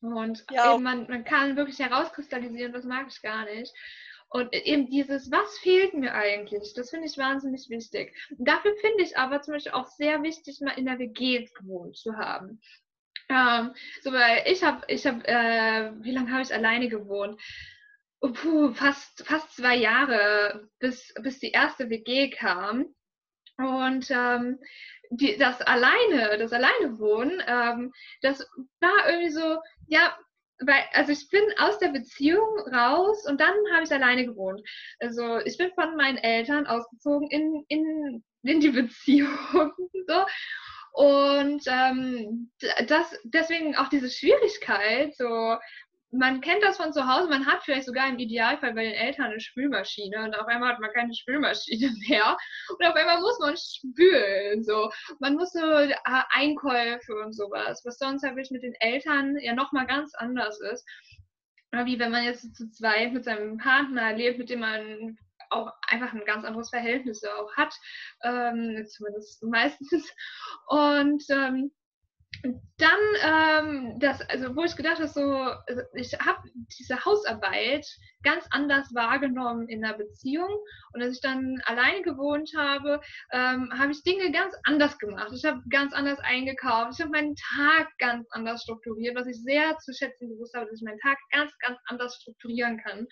Und 0.00 0.44
ja, 0.50 0.78
man, 0.78 1.08
man 1.08 1.24
kann 1.24 1.56
wirklich 1.56 1.80
herauskristallisieren, 1.80 2.72
was 2.72 2.84
mag 2.84 3.06
ich 3.08 3.20
gar 3.20 3.44
nicht. 3.46 3.74
Und 4.28 4.52
eben 4.52 4.88
dieses, 4.88 5.30
was 5.30 5.58
fehlt 5.58 5.94
mir 5.94 6.12
eigentlich, 6.12 6.74
das 6.74 6.90
finde 6.90 7.06
ich 7.06 7.16
wahnsinnig 7.16 7.68
wichtig. 7.68 8.14
dafür 8.38 8.74
finde 8.80 9.04
ich 9.04 9.16
aber 9.16 9.42
zum 9.42 9.54
Beispiel 9.54 9.72
auch 9.72 9.86
sehr 9.86 10.22
wichtig, 10.22 10.60
mal 10.60 10.76
in 10.76 10.86
der 10.86 10.98
WG 10.98 11.48
gewohnt 11.54 11.96
zu 11.96 12.16
haben. 12.16 12.60
Ähm, 13.28 13.74
so, 14.02 14.12
weil 14.12 14.42
ich 14.46 14.62
habe, 14.62 14.82
ich 14.88 15.06
habe, 15.06 15.26
äh, 15.26 15.92
wie 16.02 16.10
lange 16.10 16.32
habe 16.32 16.42
ich 16.42 16.52
alleine 16.52 16.88
gewohnt? 16.88 17.40
Oh, 18.20 18.32
puh, 18.32 18.72
fast, 18.72 19.24
fast 19.26 19.54
zwei 19.56 19.76
Jahre, 19.76 20.68
bis, 20.78 21.14
bis 21.22 21.38
die 21.38 21.50
erste 21.52 21.88
WG 21.90 22.30
kam. 22.30 22.86
Und 23.56 24.10
ähm, 24.10 24.58
die, 25.10 25.36
das 25.36 25.60
alleine, 25.60 26.38
das 26.38 26.52
alleine 26.52 26.98
wohnen, 26.98 27.42
ähm, 27.46 27.92
das 28.22 28.40
war 28.80 29.08
irgendwie 29.08 29.30
so, 29.30 29.58
ja, 29.86 30.16
weil, 30.66 30.84
also 30.92 31.12
ich 31.12 31.28
bin 31.28 31.42
aus 31.58 31.78
der 31.78 31.88
Beziehung 31.88 32.58
raus 32.72 33.26
und 33.26 33.40
dann 33.40 33.54
habe 33.72 33.84
ich 33.84 33.92
alleine 33.92 34.26
gewohnt. 34.26 34.60
Also 35.00 35.38
ich 35.40 35.56
bin 35.58 35.70
von 35.74 35.96
meinen 35.96 36.18
Eltern 36.18 36.66
ausgezogen 36.66 37.28
in, 37.30 37.64
in, 37.68 38.24
in 38.42 38.60
die 38.60 38.70
Beziehung. 38.70 39.72
So. 40.06 40.24
Und 40.92 41.64
ähm, 41.66 42.52
das, 42.86 43.18
deswegen 43.24 43.74
auch 43.76 43.88
diese 43.88 44.08
Schwierigkeit, 44.08 45.16
so 45.16 45.56
man 46.18 46.40
kennt 46.40 46.62
das 46.62 46.76
von 46.76 46.92
zu 46.92 47.06
Hause, 47.06 47.28
man 47.28 47.46
hat 47.46 47.62
vielleicht 47.62 47.86
sogar 47.86 48.08
im 48.08 48.18
Idealfall 48.18 48.74
bei 48.74 48.84
den 48.84 48.94
Eltern 48.94 49.26
eine 49.26 49.40
Spülmaschine 49.40 50.24
und 50.24 50.34
auf 50.34 50.46
einmal 50.46 50.72
hat 50.72 50.80
man 50.80 50.92
keine 50.92 51.14
Spülmaschine 51.14 51.92
mehr 52.08 52.36
und 52.68 52.86
auf 52.86 52.94
einmal 52.94 53.20
muss 53.20 53.38
man 53.40 53.56
spülen. 53.56 54.62
So. 54.62 54.90
Man 55.20 55.34
muss 55.34 55.52
so 55.52 55.60
äh, 55.60 55.94
Einkäufe 56.30 57.14
und 57.24 57.32
sowas, 57.32 57.82
was 57.84 57.98
sonst 57.98 58.22
halt 58.22 58.36
mit 58.50 58.62
den 58.62 58.74
Eltern 58.80 59.36
ja 59.40 59.54
nochmal 59.54 59.86
ganz 59.86 60.14
anders 60.14 60.60
ist. 60.60 60.86
Wie 61.72 61.98
wenn 61.98 62.12
man 62.12 62.24
jetzt 62.24 62.54
zu 62.54 62.70
zweit 62.70 63.12
mit 63.12 63.24
seinem 63.24 63.58
Partner 63.58 64.12
lebt, 64.12 64.38
mit 64.38 64.48
dem 64.48 64.60
man 64.60 65.18
auch 65.50 65.72
einfach 65.88 66.12
ein 66.12 66.24
ganz 66.24 66.44
anderes 66.44 66.70
Verhältnis 66.70 67.24
auch 67.24 67.52
hat, 67.56 67.74
ähm, 68.22 68.84
zumindest 68.86 69.42
meistens. 69.42 70.12
Und 70.68 71.24
ähm, 71.30 71.72
dann, 72.76 72.98
ähm, 73.22 73.98
das, 74.00 74.20
also 74.28 74.54
wo 74.54 74.64
ich 74.64 74.76
gedacht 74.76 74.98
habe, 74.98 75.08
so, 75.08 75.48
ich 75.94 76.12
habe 76.20 76.48
diese 76.78 77.02
Hausarbeit 77.04 77.86
ganz 78.22 78.46
anders 78.50 78.94
wahrgenommen 78.94 79.68
in 79.68 79.80
der 79.80 79.94
Beziehung 79.94 80.50
und 80.92 81.02
als 81.02 81.16
ich 81.16 81.20
dann 81.22 81.60
alleine 81.64 82.02
gewohnt 82.02 82.50
habe, 82.56 83.00
ähm, 83.32 83.70
habe 83.78 83.92
ich 83.92 84.02
Dinge 84.02 84.30
ganz 84.32 84.54
anders 84.64 84.98
gemacht. 84.98 85.30
Ich 85.34 85.44
habe 85.44 85.62
ganz 85.70 85.94
anders 85.94 86.18
eingekauft. 86.20 86.92
Ich 86.94 87.00
habe 87.00 87.12
meinen 87.12 87.34
Tag 87.56 87.88
ganz 87.98 88.26
anders 88.30 88.62
strukturiert, 88.62 89.16
was 89.16 89.26
ich 89.26 89.42
sehr 89.42 89.76
zu 89.78 89.92
schätzen 89.94 90.28
gewusst 90.28 90.54
habe, 90.54 90.66
dass 90.66 90.80
ich 90.80 90.84
meinen 90.84 91.00
Tag 91.00 91.18
ganz, 91.30 91.50
ganz 91.58 91.78
anders 91.86 92.16
strukturieren 92.16 92.78
kann. 92.78 93.06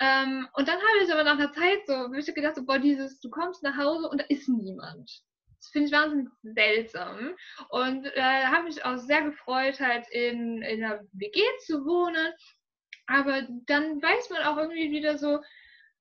Ähm, 0.00 0.48
und 0.54 0.68
dann 0.68 0.76
habe 0.76 1.04
ich 1.04 1.12
aber 1.12 1.24
nach 1.24 1.38
einer 1.38 1.52
Zeit 1.52 1.80
so 1.86 1.92
wirklich 2.12 2.34
gedacht, 2.34 2.56
so, 2.56 2.64
boah, 2.64 2.78
dieses, 2.78 3.18
du 3.20 3.30
kommst 3.30 3.62
nach 3.62 3.76
Hause 3.76 4.08
und 4.08 4.20
da 4.20 4.24
ist 4.28 4.48
niemand. 4.48 5.10
Das 5.62 5.70
finde 5.70 5.86
ich 5.86 5.92
wahnsinnig 5.92 6.28
seltsam. 6.42 7.36
Und 7.68 8.04
äh, 8.16 8.44
habe 8.46 8.64
mich 8.64 8.84
auch 8.84 8.96
sehr 8.96 9.22
gefreut, 9.22 9.78
halt 9.78 10.08
in, 10.10 10.60
in 10.60 10.82
einer 10.84 11.00
WG 11.12 11.40
zu 11.64 11.84
wohnen. 11.84 12.32
Aber 13.06 13.46
dann 13.66 14.02
weiß 14.02 14.30
man 14.30 14.42
auch 14.42 14.56
irgendwie 14.56 14.90
wieder 14.90 15.18
so, 15.18 15.36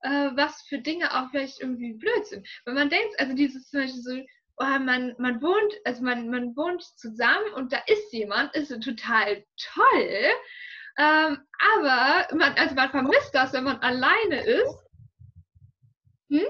äh, 0.01 0.31
was 0.33 0.63
für 0.63 0.79
Dinge 0.79 1.13
auch 1.13 1.29
vielleicht 1.29 1.61
irgendwie 1.61 1.93
blöd 1.93 2.25
sind. 2.25 2.47
Wenn 2.65 2.73
man 2.73 2.89
denkt, 2.89 3.19
also 3.19 3.35
dieses 3.35 3.69
zum 3.69 3.81
Beispiel 3.81 4.01
so, 4.01 4.19
oh, 4.57 4.79
man, 4.79 5.13
man 5.19 5.39
wohnt, 5.43 5.73
also 5.85 6.01
man, 6.01 6.27
man 6.31 6.55
wohnt 6.55 6.81
zusammen 6.97 7.53
und 7.55 7.71
da 7.71 7.83
ist 7.85 8.11
jemand, 8.11 8.55
ist 8.55 8.69
total 8.83 9.45
toll. 9.73 10.31
Ähm, 10.97 11.37
aber 11.75 12.35
man, 12.35 12.53
also 12.57 12.73
man 12.73 12.89
vermisst 12.89 13.35
das, 13.35 13.53
wenn 13.53 13.65
man 13.65 13.77
alleine 13.77 14.43
ist. 14.43 14.87
Hm? 16.31 16.47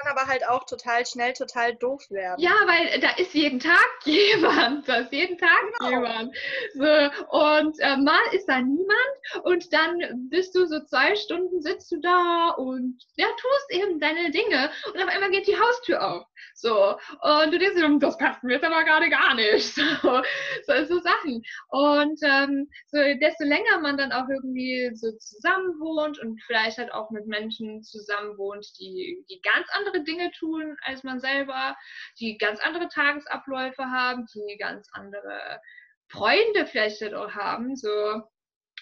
Kann 0.00 0.16
aber 0.16 0.26
halt 0.28 0.46
auch 0.48 0.64
total 0.64 1.06
schnell 1.06 1.32
total 1.32 1.74
doof 1.74 2.02
werden. 2.10 2.40
Ja, 2.40 2.52
weil 2.66 3.00
da 3.00 3.10
ist 3.16 3.34
jeden 3.34 3.60
Tag 3.60 3.88
jemand. 4.04 4.88
Da 4.88 4.96
ist 4.96 5.12
jeden 5.12 5.38
Tag 5.38 5.48
genau. 5.78 5.90
jemand. 5.90 6.36
So, 6.74 7.36
und 7.38 7.78
äh, 7.80 7.96
mal 7.96 8.20
ist 8.32 8.46
da 8.46 8.60
niemand 8.60 9.44
und 9.44 9.72
dann 9.72 10.28
bist 10.30 10.54
du 10.54 10.66
so 10.66 10.80
zwei 10.84 11.14
Stunden 11.16 11.60
sitzt 11.60 11.90
du 11.92 12.00
da 12.00 12.50
und 12.56 12.98
ja, 13.16 13.26
tust 13.26 13.70
eben 13.70 14.00
deine 14.00 14.30
Dinge 14.30 14.70
und 14.92 15.02
auf 15.02 15.08
einmal 15.08 15.30
geht 15.30 15.46
die 15.46 15.58
Haustür 15.58 16.02
auf. 16.02 16.26
So, 16.54 16.92
und 17.22 17.52
du 17.52 17.58
denkst 17.58 17.76
dir, 17.76 17.98
das 17.98 18.18
passt 18.18 18.42
mir 18.42 18.54
jetzt 18.54 18.64
aber 18.64 18.84
gerade 18.84 19.08
gar 19.08 19.34
nicht. 19.34 19.74
So, 20.00 20.22
so, 20.66 20.84
so 20.86 21.00
Sachen. 21.00 21.42
Und 21.68 22.18
ähm, 22.22 22.68
so, 22.86 22.98
desto 23.20 23.44
länger 23.44 23.80
man 23.82 23.96
dann 23.96 24.12
auch 24.12 24.28
irgendwie 24.28 24.90
so 24.94 25.12
zusammen 25.18 25.78
wohnt 25.78 26.18
und 26.18 26.40
vielleicht 26.46 26.78
halt 26.78 26.92
auch 26.92 27.10
mit 27.10 27.26
Menschen 27.26 27.82
zusammen 27.82 28.36
wohnt, 28.38 28.66
die, 28.78 29.24
die 29.28 29.40
ganz 29.42 29.66
andere 29.72 29.89
Dinge 29.98 30.30
tun 30.38 30.76
als 30.82 31.02
man 31.02 31.18
selber, 31.18 31.76
die 32.20 32.38
ganz 32.38 32.60
andere 32.60 32.88
Tagesabläufe 32.88 33.84
haben, 33.84 34.26
die 34.34 34.56
ganz 34.58 34.88
andere 34.92 35.60
Freunde 36.08 36.66
vielleicht 36.66 37.00
halt 37.00 37.14
auch 37.14 37.32
haben. 37.32 37.76
So. 37.76 38.22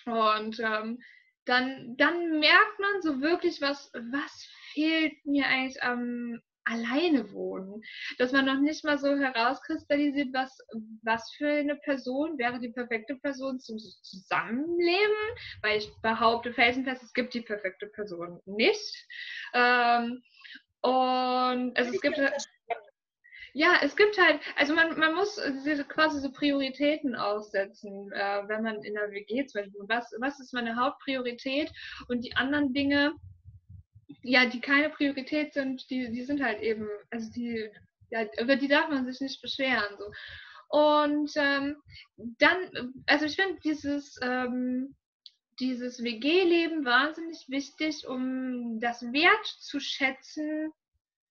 Und 0.04 0.61
ähm, 0.61 0.98
dann, 1.46 1.96
dann 1.96 2.38
merkt 2.38 2.78
man 2.78 3.00
so 3.00 3.20
wirklich, 3.22 3.61
was, 3.62 3.90
was 3.94 4.48
fehlt 4.72 5.14
mir 5.24 5.46
eigentlich 5.46 5.82
am, 5.82 6.40
alleine 6.68 7.32
wohnen. 7.32 7.82
Dass 8.18 8.32
man 8.32 8.44
noch 8.44 8.61
nicht 8.61 8.84
mal 8.84 8.98
so 8.98 9.16
herauskristallisiert, 9.16 10.28
was, 10.32 10.56
was 11.02 11.32
für 11.36 11.48
eine 11.48 11.76
Person 11.76 12.38
wäre 12.38 12.61
die 12.61 12.70
perfekte 12.70 13.16
Person 13.16 13.59
zum 13.59 13.78
Zusammenleben, 13.78 15.16
weil 15.62 15.78
ich 15.78 15.90
behaupte 16.02 16.52
felsenfest, 16.52 17.02
es 17.02 17.12
gibt 17.12 17.34
die 17.34 17.40
perfekte 17.40 17.86
Person 17.86 18.40
nicht. 18.46 19.06
Ähm, 19.54 20.22
und 20.83 21.76
also 21.76 21.93
es 21.93 22.01
gibt 22.01 22.18
ja, 23.55 23.79
es 23.83 23.97
gibt 23.97 24.16
halt, 24.18 24.41
also 24.57 24.74
man, 24.74 24.99
man 24.99 25.14
muss 25.14 25.41
quasi 25.89 26.20
so 26.20 26.31
Prioritäten 26.31 27.16
aussetzen, 27.16 28.12
äh, 28.12 28.43
wenn 28.47 28.62
man 28.62 28.83
in 28.83 28.95
der 28.95 29.11
WG 29.11 29.47
zum 29.47 29.62
Beispiel, 29.62 29.81
was, 29.89 30.14
was 30.20 30.39
ist 30.39 30.53
meine 30.53 30.76
Hauptpriorität 30.76 31.72
und 32.09 32.24
die 32.24 32.37
anderen 32.37 32.72
Dinge, 32.72 33.14
ja, 34.22 34.47
die 34.47 34.61
keine 34.61 34.91
Priorität 34.91 35.55
sind, 35.55 35.89
die, 35.91 36.11
die 36.11 36.22
sind 36.22 36.43
halt 36.43 36.61
eben, 36.61 36.89
also 37.11 37.31
die, 37.33 37.68
ja, 38.11 38.26
über 38.41 38.57
die 38.57 38.68
darf 38.68 38.89
man 38.91 39.07
sich 39.07 39.20
nicht 39.20 39.43
beschweren. 39.43 39.97
So. 39.99 40.11
Und 40.68 41.33
ähm, 41.37 41.76
dann, 42.39 42.95
also 43.07 43.24
ich 43.24 43.37
finde 43.37 43.59
dieses, 43.64 44.18
ähm, 44.22 44.95
dieses 45.61 46.02
WG-Leben 46.02 46.84
wahnsinnig 46.84 47.48
wichtig, 47.48 48.06
um 48.06 48.80
das 48.80 49.02
Wert 49.12 49.46
zu 49.46 49.80
schätzen, 49.80 50.72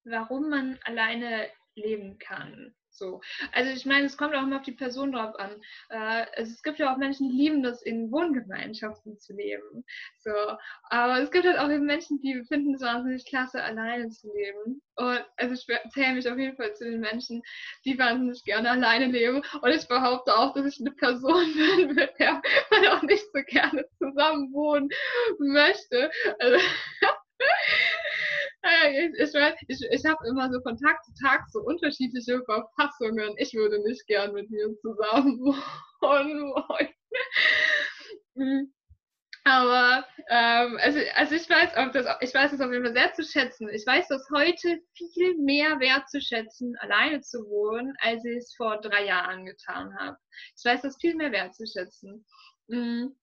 warum 0.04 0.50
man 0.50 0.78
alleine 0.84 1.48
leben 1.74 2.18
kann. 2.18 2.74
So. 2.98 3.20
Also 3.52 3.70
ich 3.70 3.86
meine, 3.86 4.06
es 4.06 4.16
kommt 4.16 4.34
auch 4.34 4.42
immer 4.42 4.56
auf 4.56 4.62
die 4.62 4.72
Person 4.72 5.12
drauf 5.12 5.38
an. 5.38 5.52
Äh, 5.88 6.26
also 6.36 6.52
es 6.52 6.62
gibt 6.62 6.78
ja 6.78 6.92
auch 6.92 6.98
Menschen, 6.98 7.28
die 7.30 7.36
lieben 7.36 7.62
das, 7.62 7.82
in 7.82 8.10
Wohngemeinschaften 8.10 9.18
zu 9.18 9.34
leben. 9.34 9.84
So. 10.18 10.32
Aber 10.90 11.20
es 11.20 11.30
gibt 11.30 11.46
halt 11.46 11.58
auch 11.58 11.68
Menschen, 11.68 12.20
die 12.20 12.42
finden 12.48 12.74
es 12.74 12.82
wahnsinnig 12.82 13.24
klasse, 13.26 13.62
alleine 13.62 14.08
zu 14.10 14.32
leben. 14.34 14.82
Und 14.96 15.24
also 15.36 15.54
ich 15.54 15.92
zähle 15.92 16.14
mich 16.14 16.28
auf 16.28 16.38
jeden 16.38 16.56
Fall 16.56 16.74
zu 16.74 16.84
den 16.84 17.00
Menschen, 17.00 17.42
die 17.84 17.98
wahnsinnig 17.98 18.42
gerne 18.44 18.70
alleine 18.70 19.06
leben. 19.06 19.42
Und 19.62 19.70
ich 19.70 19.86
behaupte 19.86 20.36
auch, 20.36 20.54
dass 20.54 20.66
ich 20.66 20.80
eine 20.80 20.90
Person 20.90 21.52
bin, 21.76 21.94
mit 21.94 22.18
der 22.18 22.42
man 22.70 22.86
auch 22.88 23.02
nicht 23.02 23.24
so 23.32 23.40
gerne 23.46 23.84
zusammen 23.98 24.52
wohnen 24.52 24.88
möchte. 25.38 26.10
Also, 26.38 26.58
ich, 28.90 29.34
ich, 29.34 29.68
ich, 29.68 29.88
ich 29.90 30.04
habe 30.04 30.26
immer 30.28 30.50
so 30.52 30.60
von 30.62 30.76
Tag 30.76 31.02
zu 31.04 31.12
Tag 31.22 31.44
so 31.50 31.60
unterschiedliche 31.60 32.42
Verfassungen. 32.44 33.34
Ich 33.38 33.54
würde 33.54 33.82
nicht 33.82 34.06
gern 34.06 34.32
mit 34.32 34.50
mir 34.50 34.74
zusammen 34.80 35.38
wollen. 36.00 36.92
Mhm. 38.34 38.72
Aber 39.44 40.04
ähm, 40.28 40.78
also, 40.82 41.00
also 41.14 41.34
ich 41.34 41.48
weiß 41.48 41.74
auch, 41.76 41.90
das, 41.92 42.06
ich 42.20 42.34
weiß 42.34 42.52
es 42.52 42.60
auf 42.60 42.70
jeden 42.70 42.84
Fall 42.84 42.94
sehr 42.94 43.14
zu 43.14 43.22
schätzen. 43.24 43.68
Ich 43.70 43.86
weiß 43.86 44.08
das 44.08 44.28
heute 44.34 44.82
viel 44.94 45.38
mehr 45.38 45.80
wertzuschätzen, 45.80 46.76
alleine 46.80 47.22
zu 47.22 47.38
wohnen, 47.48 47.94
als 48.00 48.24
ich 48.26 48.36
es 48.36 48.54
vor 48.54 48.78
drei 48.80 49.06
Jahren 49.06 49.46
getan 49.46 49.96
habe. 49.98 50.18
Ich 50.54 50.64
weiß 50.64 50.82
das 50.82 50.98
viel 51.00 51.14
mehr 51.14 51.32
wertzuschätzen. 51.32 52.26
Mhm. 52.66 53.16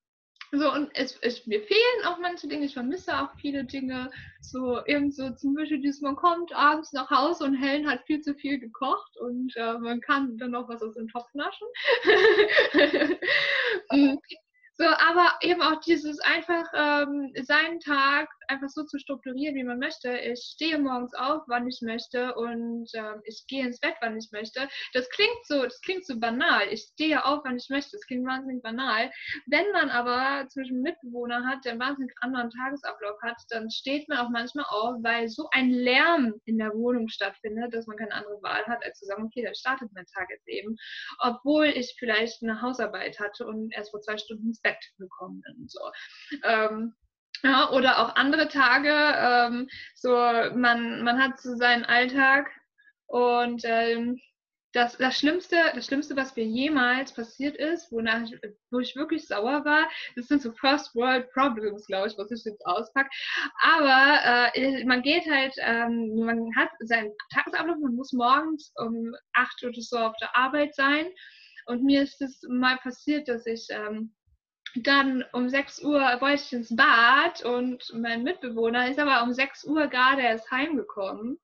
So, 0.51 0.71
und 0.71 0.89
es, 0.93 1.17
es, 1.21 1.45
mir 1.47 1.61
fehlen 1.61 2.05
auch 2.05 2.19
manche 2.19 2.47
Dinge, 2.47 2.65
ich 2.65 2.73
vermisse 2.73 3.17
auch 3.19 3.29
viele 3.39 3.63
Dinge. 3.63 4.09
So, 4.41 4.85
eben 4.85 5.11
so 5.11 5.31
zum 5.31 5.55
Beispiel, 5.55 5.81
dass 5.81 6.01
man 6.01 6.15
kommt 6.15 6.53
abends 6.53 6.93
nach 6.93 7.09
Hause 7.09 7.45
und 7.45 7.55
Helen 7.55 7.89
hat 7.89 8.05
viel 8.05 8.21
zu 8.21 8.35
viel 8.35 8.59
gekocht 8.59 9.17
und 9.17 9.55
äh, 9.55 9.77
man 9.79 10.01
kann 10.01 10.37
dann 10.37 10.51
noch 10.51 10.69
was 10.69 10.81
aus 10.81 10.95
dem 10.95 11.07
Topf 11.07 11.33
naschen. 11.33 11.67
Mm. 13.91 14.15
So, 14.77 14.83
aber 14.85 15.33
eben 15.41 15.61
auch 15.61 15.79
dieses 15.79 16.19
einfach 16.19 16.65
ähm, 16.73 17.31
seinen 17.43 17.79
Tag 17.79 18.27
einfach 18.47 18.69
so 18.69 18.83
zu 18.83 18.99
strukturieren, 18.99 19.55
wie 19.55 19.63
man 19.63 19.79
möchte. 19.79 20.17
Ich 20.17 20.41
stehe 20.53 20.77
morgens 20.77 21.13
auf, 21.13 21.43
wann 21.47 21.67
ich 21.67 21.79
möchte 21.81 22.35
und 22.35 22.89
ähm, 22.93 23.21
ich 23.25 23.45
gehe 23.47 23.65
ins 23.65 23.79
Bett, 23.79 23.95
wann 24.01 24.17
ich 24.17 24.29
möchte. 24.31 24.67
Das 24.93 25.09
klingt 25.09 25.45
so, 25.45 25.63
das 25.63 25.79
klingt 25.81 26.05
so 26.05 26.19
banal. 26.19 26.67
Ich 26.71 26.81
stehe 26.93 27.25
auf, 27.25 27.41
wann 27.43 27.57
ich 27.57 27.69
möchte. 27.69 27.91
Das 27.93 28.05
klingt 28.05 28.25
wahnsinnig 28.25 28.61
banal. 28.61 29.11
Wenn 29.47 29.71
man 29.71 29.89
aber 29.89 30.47
zwischen 30.49 30.81
Mitbewohner 30.81 31.45
hat, 31.45 31.65
der 31.65 31.73
einen 31.73 31.81
wahnsinnig 31.81 32.13
anderen 32.21 32.49
Tagesablauf 32.49 33.21
hat, 33.21 33.37
dann 33.49 33.69
steht 33.69 34.07
man 34.09 34.19
auch 34.19 34.29
manchmal 34.29 34.65
auf, 34.69 34.95
weil 35.01 35.27
so 35.27 35.47
ein 35.51 35.69
Lärm 35.69 36.33
in 36.45 36.57
der 36.57 36.73
Wohnung 36.73 37.07
stattfindet, 37.09 37.73
dass 37.73 37.87
man 37.87 37.97
keine 37.97 38.13
andere 38.13 38.41
Wahl 38.41 38.65
hat, 38.65 38.83
als 38.83 38.99
zu 38.99 39.05
sagen, 39.05 39.25
okay, 39.25 39.43
dann 39.43 39.55
startet 39.55 39.89
mein 39.93 40.05
Tag 40.05 40.29
jetzt 40.29 40.47
eben. 40.47 40.75
Obwohl 41.19 41.65
ich 41.65 41.95
vielleicht 41.97 42.43
eine 42.43 42.61
Hausarbeit 42.61 43.19
hatte 43.19 43.45
und 43.45 43.73
erst 43.73 43.91
vor 43.91 44.01
zwei 44.01 44.17
Stunden 44.17 44.47
ins 44.47 44.61
Bett 44.61 44.77
gekommen 44.97 45.41
bin. 45.41 45.67
So. 45.67 45.79
Ähm, 46.43 46.93
ja, 47.45 47.69
oder 47.71 47.99
auch 47.99 48.15
andere 48.15 48.47
Tage, 48.47 48.89
ähm, 48.91 49.69
so 49.93 50.09
man, 50.09 51.03
man 51.03 51.21
hat 51.21 51.39
so 51.39 51.55
seinen 51.55 51.85
Alltag 51.85 52.49
und 53.05 53.61
ähm, 53.65 54.19
das, 54.73 54.97
das, 54.97 55.17
Schlimmste, 55.17 55.55
das 55.75 55.85
Schlimmste, 55.85 56.17
was 56.17 56.35
mir 56.35 56.43
jemals 56.43 57.13
passiert 57.13 57.55
ist, 57.55 57.91
wonach 57.91 58.23
ich, 58.23 58.35
wo 58.71 58.79
ich 58.79 58.95
wirklich 58.95 59.27
sauer 59.27 59.63
war, 59.63 59.87
das 60.15 60.27
sind 60.27 60.41
so 60.41 60.51
First 60.53 60.95
World 60.95 61.31
Problems, 61.31 61.85
glaube 61.85 62.07
ich, 62.07 62.17
was 62.17 62.31
ich 62.31 62.43
jetzt 62.43 62.65
auspacke. 62.65 63.09
Aber 63.61 64.51
äh, 64.55 64.83
man 64.85 65.03
geht 65.03 65.29
halt, 65.29 65.53
ähm, 65.59 66.15
man 66.15 66.49
hat 66.57 66.69
seinen 66.79 67.11
Tagesablauf, 67.31 67.77
man 67.79 67.95
muss 67.95 68.11
morgens 68.11 68.73
um 68.75 69.13
8 69.33 69.63
Uhr 69.63 69.71
so 69.75 69.97
auf 69.97 70.15
der 70.19 70.35
Arbeit 70.35 70.73
sein. 70.73 71.05
Und 71.67 71.83
mir 71.83 72.01
ist 72.01 72.21
es 72.21 72.41
mal 72.49 72.77
passiert, 72.77 73.27
dass 73.27 73.45
ich 73.45 73.67
ähm, 73.69 74.13
dann 74.83 75.23
um 75.31 75.49
6 75.49 75.83
Uhr 75.83 76.01
wollte 76.19 76.43
ich 76.43 76.53
ins 76.53 76.75
Bad 76.75 77.43
und 77.43 77.83
mein 77.93 78.23
Mitbewohner 78.23 78.89
ist 78.89 78.99
aber 78.99 79.23
um 79.23 79.33
6 79.33 79.65
Uhr 79.65 79.87
gerade 79.87 80.21
erst 80.21 80.51
heimgekommen. 80.51 81.39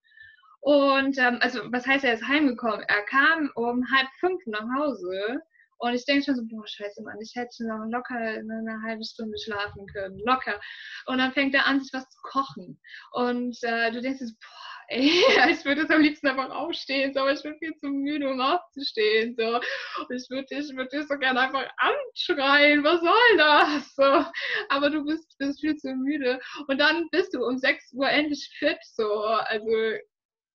Und 0.60 1.18
ähm, 1.18 1.38
also 1.42 1.62
was 1.72 1.88
heißt 1.88 2.04
er 2.04 2.14
ist 2.14 2.28
heimgekommen? 2.28 2.84
Er 2.88 3.04
kam 3.04 3.52
um 3.56 3.84
halb 3.92 4.08
fünf 4.20 4.42
nach 4.46 4.66
Hause 4.78 5.42
und 5.82 5.96
ich 5.96 6.06
denke 6.06 6.26
schon 6.26 6.36
so, 6.36 6.44
boah, 6.46 6.68
scheiße, 6.68 7.02
Mann, 7.02 7.20
ich 7.22 7.34
hätte 7.36 7.66
noch 7.66 7.84
locker 7.90 8.16
eine 8.16 8.82
halbe 8.84 9.04
Stunde 9.04 9.36
schlafen 9.40 9.88
können, 9.88 10.20
locker. 10.20 10.62
Und 11.08 11.18
dann 11.18 11.34
fängt 11.34 11.56
er 11.56 11.66
an, 11.66 11.82
sich 11.82 11.92
was 11.92 12.08
zu 12.08 12.20
kochen. 12.22 12.80
Und 13.14 13.58
äh, 13.64 13.92
du 13.92 14.00
denkst 14.00 14.20
so, 14.20 14.32
boah, 14.40 14.71
ich 14.94 15.66
würde 15.66 15.82
jetzt 15.82 15.92
am 15.92 16.02
liebsten 16.02 16.28
einfach 16.28 16.50
aufstehen, 16.50 17.14
so, 17.14 17.22
aber 17.22 17.34
ich 17.34 17.44
bin 17.44 17.58
viel 17.58 17.76
zu 17.76 17.88
müde, 17.88 18.30
um 18.30 18.42
aufzustehen. 18.42 19.36
So. 19.38 19.56
Und 19.56 20.12
ich 20.12 20.30
würde 20.30 20.46
dich, 20.46 20.76
würd 20.76 20.92
so 21.08 21.18
gerne 21.18 21.40
einfach 21.40 21.68
anschreien, 21.78 22.84
was 22.84 23.02
soll 23.02 23.38
das? 23.38 23.96
So. 23.96 24.26
Aber 24.70 24.90
du 24.90 25.06
bist, 25.06 25.38
bist 25.38 25.62
viel 25.62 25.76
zu 25.78 25.94
müde. 25.96 26.40
Und 26.68 26.78
dann 26.80 27.08
bist 27.12 27.34
du 27.34 27.46
um 27.46 27.58
6 27.58 27.94
Uhr 27.94 28.10
endlich 28.10 28.50
fit, 28.60 28.78
so, 28.84 29.24
also 29.24 29.98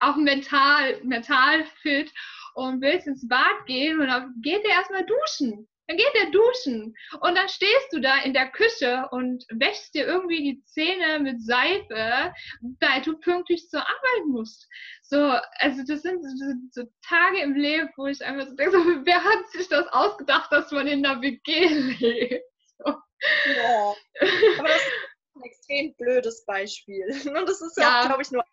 auch 0.01 0.17
mental, 0.17 1.01
mental 1.03 1.65
fit 1.83 2.13
und 2.55 2.81
willst 2.81 3.07
ins 3.07 3.27
Bad 3.29 3.67
gehen 3.67 4.01
und 4.01 4.09
dann 4.09 4.35
geht 4.43 4.65
er 4.65 4.71
erstmal 4.71 5.07
duschen. 5.07 5.69
Dann 5.89 5.97
geht 5.97 6.15
er 6.15 6.31
duschen 6.31 6.97
und 7.21 7.35
dann 7.37 7.49
stehst 7.49 7.93
du 7.93 8.01
da 8.01 8.19
in 8.23 8.33
der 8.33 8.51
Küche 8.51 9.09
und 9.13 9.45
wäschst 9.51 9.95
dir 9.95 10.07
irgendwie 10.07 10.43
die 10.43 10.63
Zähne 10.65 11.21
mit 11.21 11.41
Seife, 11.43 12.33
weil 12.81 13.03
du 13.03 13.19
pünktlich 13.19 13.69
zur 13.69 13.81
Arbeit 13.81 14.27
musst. 14.27 14.69
So, 15.03 15.39
also 15.59 15.83
das 15.87 16.03
sind 16.03 16.23
so, 16.23 16.83
so 16.83 16.89
Tage 17.07 17.41
im 17.41 17.55
Leben, 17.55 17.89
wo 17.97 18.07
ich 18.07 18.25
einfach 18.25 18.49
so 18.49 18.57
denke, 18.57 18.73
so, 18.73 18.79
wer 19.05 19.23
hat 19.23 19.49
sich 19.51 19.69
das 19.69 19.87
ausgedacht, 19.89 20.51
dass 20.51 20.73
man 20.73 20.87
in 20.87 21.03
der 21.03 21.21
WG 21.21 21.69
lebt? 22.01 22.45
So. 22.79 22.85
Ja. 22.85 23.95
Aber 24.59 24.69
das 24.69 24.77
ist 24.77 24.93
ein 25.35 25.43
extrem 25.43 25.95
blödes 25.97 26.45
Beispiel. 26.45 27.07
Und 27.27 27.49
das 27.49 27.61
ist 27.61 27.77
ja, 27.77 28.03
ja 28.03 28.07
glaube 28.07 28.23
ich, 28.23 28.31
nur 28.31 28.45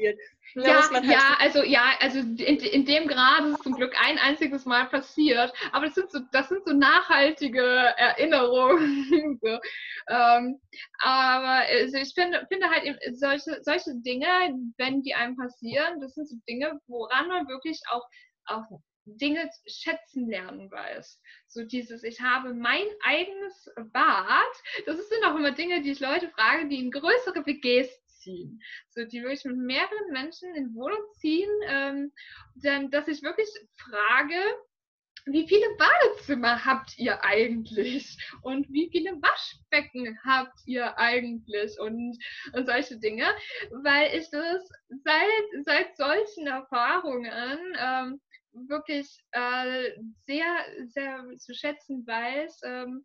passiert. 0.00 0.18
Ja, 0.54 0.90
halt 0.90 1.04
ja, 1.04 1.36
also 1.38 1.62
ja, 1.62 1.92
also 2.00 2.18
in, 2.18 2.36
in 2.58 2.84
dem 2.84 3.06
Grad 3.06 3.44
ist 3.44 3.54
es 3.54 3.60
zum 3.60 3.74
Glück 3.74 3.94
ein 4.00 4.18
einziges 4.18 4.64
Mal 4.64 4.86
passiert, 4.86 5.52
aber 5.72 5.86
das 5.86 5.94
sind 5.94 6.10
so, 6.10 6.20
das 6.32 6.48
sind 6.48 6.64
so 6.66 6.72
nachhaltige 6.72 7.62
Erinnerungen. 7.62 9.38
so. 9.42 9.58
ähm, 10.08 10.60
aber 10.98 11.66
also 11.68 11.98
ich 11.98 12.12
finde, 12.14 12.46
finde 12.50 12.68
halt 12.68 12.98
solche, 13.12 13.62
solche 13.62 13.94
Dinge, 13.96 14.26
wenn 14.76 15.02
die 15.02 15.14
einem 15.14 15.36
passieren, 15.36 16.00
das 16.00 16.14
sind 16.14 16.28
so 16.28 16.36
Dinge, 16.48 16.80
woran 16.88 17.28
man 17.28 17.48
wirklich 17.48 17.80
auch, 17.90 18.04
auch 18.46 18.64
Dinge 19.04 19.48
schätzen 19.66 20.28
lernen 20.28 20.70
weiß. 20.70 21.20
So 21.48 21.64
dieses, 21.64 22.04
ich 22.04 22.20
habe 22.20 22.54
mein 22.54 22.86
eigenes 23.02 23.70
Bad. 23.92 24.52
Das 24.86 24.96
sind 24.96 25.24
auch 25.24 25.36
immer 25.36 25.52
Dinge, 25.52 25.82
die 25.82 25.92
ich 25.92 26.00
Leute 26.00 26.28
frage, 26.30 26.68
die 26.68 26.78
in 26.78 26.90
größere 26.90 27.44
WGs 27.46 27.88
ziehen. 28.20 28.60
So, 28.90 29.04
die 29.04 29.22
wirklich 29.22 29.44
mit 29.44 29.56
mehreren 29.56 30.12
Menschen 30.12 30.54
in 30.54 30.74
Wohnung 30.74 31.02
ziehen, 31.18 31.50
ähm, 31.66 32.12
dann, 32.54 32.90
dass 32.90 33.08
ich 33.08 33.22
wirklich 33.22 33.48
frage, 33.76 34.34
wie 35.26 35.46
viele 35.46 35.66
Badezimmer 35.76 36.64
habt 36.64 36.98
ihr 36.98 37.22
eigentlich? 37.24 38.16
Und 38.42 38.68
wie 38.70 38.88
viele 38.90 39.12
Waschbecken 39.20 40.18
habt 40.24 40.58
ihr 40.66 40.96
eigentlich? 40.98 41.78
Und, 41.78 42.18
und 42.52 42.66
solche 42.66 42.98
Dinge, 42.98 43.26
weil 43.82 44.14
ich 44.18 44.30
das 44.30 44.68
seit, 45.04 45.64
seit 45.64 45.96
solchen 45.96 46.46
Erfahrungen 46.46 47.74
ähm, 47.78 48.20
wirklich 48.52 49.06
äh, 49.32 49.92
sehr, 50.26 50.64
sehr 50.86 51.24
zu 51.38 51.54
schätzen 51.54 52.06
weiß, 52.06 52.60
ähm, 52.64 53.02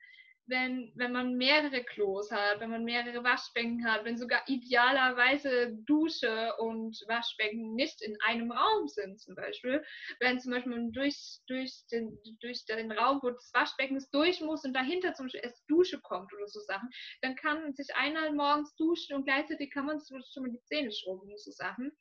wenn, 0.47 0.91
wenn 0.95 1.11
man 1.11 1.35
mehrere 1.35 1.83
Klos 1.83 2.31
hat, 2.31 2.59
wenn 2.59 2.69
man 2.69 2.83
mehrere 2.83 3.23
Waschbecken 3.23 3.89
hat, 3.89 4.05
wenn 4.05 4.17
sogar 4.17 4.41
idealerweise 4.47 5.73
Dusche 5.85 6.53
und 6.57 6.97
Waschbecken 7.07 7.73
nicht 7.73 8.01
in 8.01 8.15
einem 8.21 8.51
Raum 8.51 8.87
sind 8.87 9.19
zum 9.19 9.35
Beispiel. 9.35 9.83
Wenn 10.19 10.39
zum 10.39 10.51
Beispiel 10.51 10.91
durch, 10.91 11.39
durch, 11.47 11.85
den, 11.91 12.17
durch 12.41 12.65
den 12.65 12.91
Raum, 12.91 13.19
wo 13.23 13.31
das 13.31 13.51
Waschbecken 13.53 14.03
durch 14.11 14.41
muss 14.41 14.63
und 14.63 14.73
dahinter 14.73 15.13
zum 15.13 15.25
Beispiel 15.25 15.41
erst 15.43 15.63
Dusche 15.67 15.99
kommt 16.01 16.31
oder 16.33 16.47
so 16.47 16.59
Sachen, 16.61 16.89
dann 17.21 17.35
kann 17.35 17.73
sich 17.73 17.95
einer 17.95 18.31
morgens 18.31 18.75
duschen 18.75 19.15
und 19.15 19.25
gleichzeitig 19.25 19.71
kann 19.71 19.85
man 19.85 19.99
schon 19.99 20.43
mal 20.43 20.51
die 20.51 20.63
Zähne 20.63 20.91
schrubben 20.91 21.29
und 21.31 21.39
so 21.39 21.51
Sachen. 21.51 21.91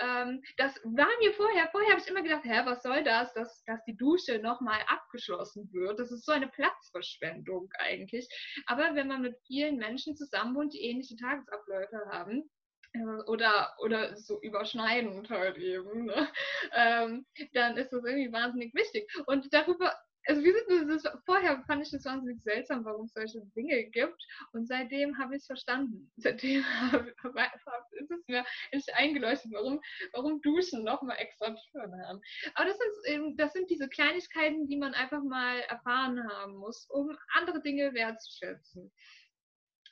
Ähm, 0.00 0.42
das 0.56 0.74
war 0.84 1.08
mir 1.20 1.32
vorher, 1.34 1.68
vorher 1.70 1.90
habe 1.92 2.00
ich 2.00 2.08
immer 2.08 2.22
gedacht, 2.22 2.44
hä, 2.44 2.62
was 2.64 2.82
soll 2.82 3.04
das, 3.04 3.32
dass, 3.34 3.62
dass 3.64 3.84
die 3.84 3.96
Dusche 3.96 4.38
nochmal 4.40 4.80
abgeschlossen 4.88 5.72
wird. 5.72 6.00
Das 6.00 6.10
ist 6.10 6.24
so 6.24 6.32
eine 6.32 6.48
Platzverschwendung 6.48 7.70
eigentlich 7.78 7.91
eigentlich. 7.92 8.28
Aber 8.66 8.94
wenn 8.94 9.08
man 9.08 9.22
mit 9.22 9.36
vielen 9.46 9.76
Menschen 9.76 10.16
zusammen 10.16 10.54
wohnt, 10.54 10.72
die 10.74 10.82
ähnliche 10.82 11.16
Tagesabläufe 11.16 11.98
haben, 12.10 12.50
äh, 12.94 13.22
oder, 13.26 13.74
oder 13.78 14.16
so 14.16 14.40
überschneidend 14.40 15.30
halt 15.30 15.58
eben, 15.58 16.06
ne? 16.06 16.28
ähm, 16.74 17.26
dann 17.52 17.76
ist 17.76 17.92
das 17.92 18.04
irgendwie 18.04 18.32
wahnsinnig 18.32 18.74
wichtig. 18.74 19.10
Und 19.26 19.52
darüber, 19.52 19.94
also 20.26 20.42
wie 20.42 20.52
sind 20.52 20.88
das, 20.88 21.02
vorher 21.24 21.62
fand 21.66 21.82
ich 21.82 21.90
das 21.90 22.04
wahnsinnig 22.04 22.42
seltsam, 22.42 22.84
warum 22.84 23.06
es 23.06 23.12
solche 23.12 23.40
Dinge 23.56 23.84
gibt. 23.90 24.22
Und 24.52 24.66
seitdem 24.66 25.18
habe 25.18 25.34
ich 25.34 25.42
es 25.42 25.46
verstanden. 25.46 26.10
Seitdem 26.16 26.64
habe, 26.64 27.14
hab, 27.22 27.92
ist 27.92 28.10
es 28.10 28.26
mir 28.28 28.44
endlich 28.70 28.94
eingeleuchtet, 28.94 29.52
warum, 29.52 29.80
warum 30.12 30.40
Duschen 30.42 30.84
nochmal 30.84 31.16
extra 31.18 31.54
Türen 31.70 32.06
haben. 32.06 32.20
Aber 32.54 32.66
das, 32.66 32.78
ist 33.04 33.36
das 33.36 33.52
sind 33.52 33.70
diese 33.70 33.88
Kleinigkeiten, 33.88 34.66
die 34.66 34.76
man 34.76 34.94
einfach 34.94 35.22
mal 35.22 35.60
erfahren 35.60 36.22
haben 36.30 36.56
muss, 36.56 36.86
um 36.90 37.16
andere 37.34 37.60
Dinge 37.62 37.92
wertzuschätzen. 37.94 38.92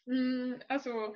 Hm, 0.06 0.62
also 0.68 1.14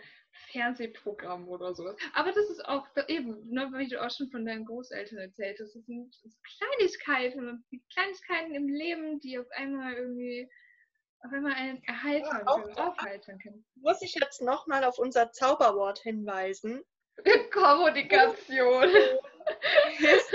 Fernsehprogramm 0.53 1.49
oder 1.49 1.75
sowas. 1.75 1.97
Aber 2.15 2.33
das 2.33 2.49
ist 2.51 2.65
auch 2.67 2.87
eben, 3.09 3.49
ne, 3.51 3.71
wie 3.77 3.89
du 3.89 4.03
auch 4.03 4.11
schon 4.11 4.31
von 4.31 4.45
deinen 4.45 4.65
Großeltern 4.65 5.19
erzählt 5.19 5.59
hast, 5.61 5.75
das 5.75 5.85
sind 5.85 6.15
Kleinigkeiten 6.59 7.49
und 7.49 7.65
die 7.71 7.83
Kleinigkeiten 7.93 8.55
im 8.55 8.69
Leben, 8.69 9.21
die 9.21 9.39
auf 9.39 9.51
einmal 9.53 9.95
irgendwie 9.95 10.51
auf 11.25 11.33
einmal 11.33 11.55
einen 11.55 11.83
erheitern 11.85 12.45
ja, 12.47 12.55
können, 12.55 12.77
aufheitern 12.77 13.39
können. 13.39 13.65
Muss 13.77 14.03
ich 14.03 14.15
jetzt 14.15 14.43
nochmal 14.43 14.85
auf 14.85 14.99
unser 14.99 15.33
Zauberwort 15.33 15.99
hinweisen? 16.01 16.85
Kommunikation. 17.53 18.91
ich 19.99 20.33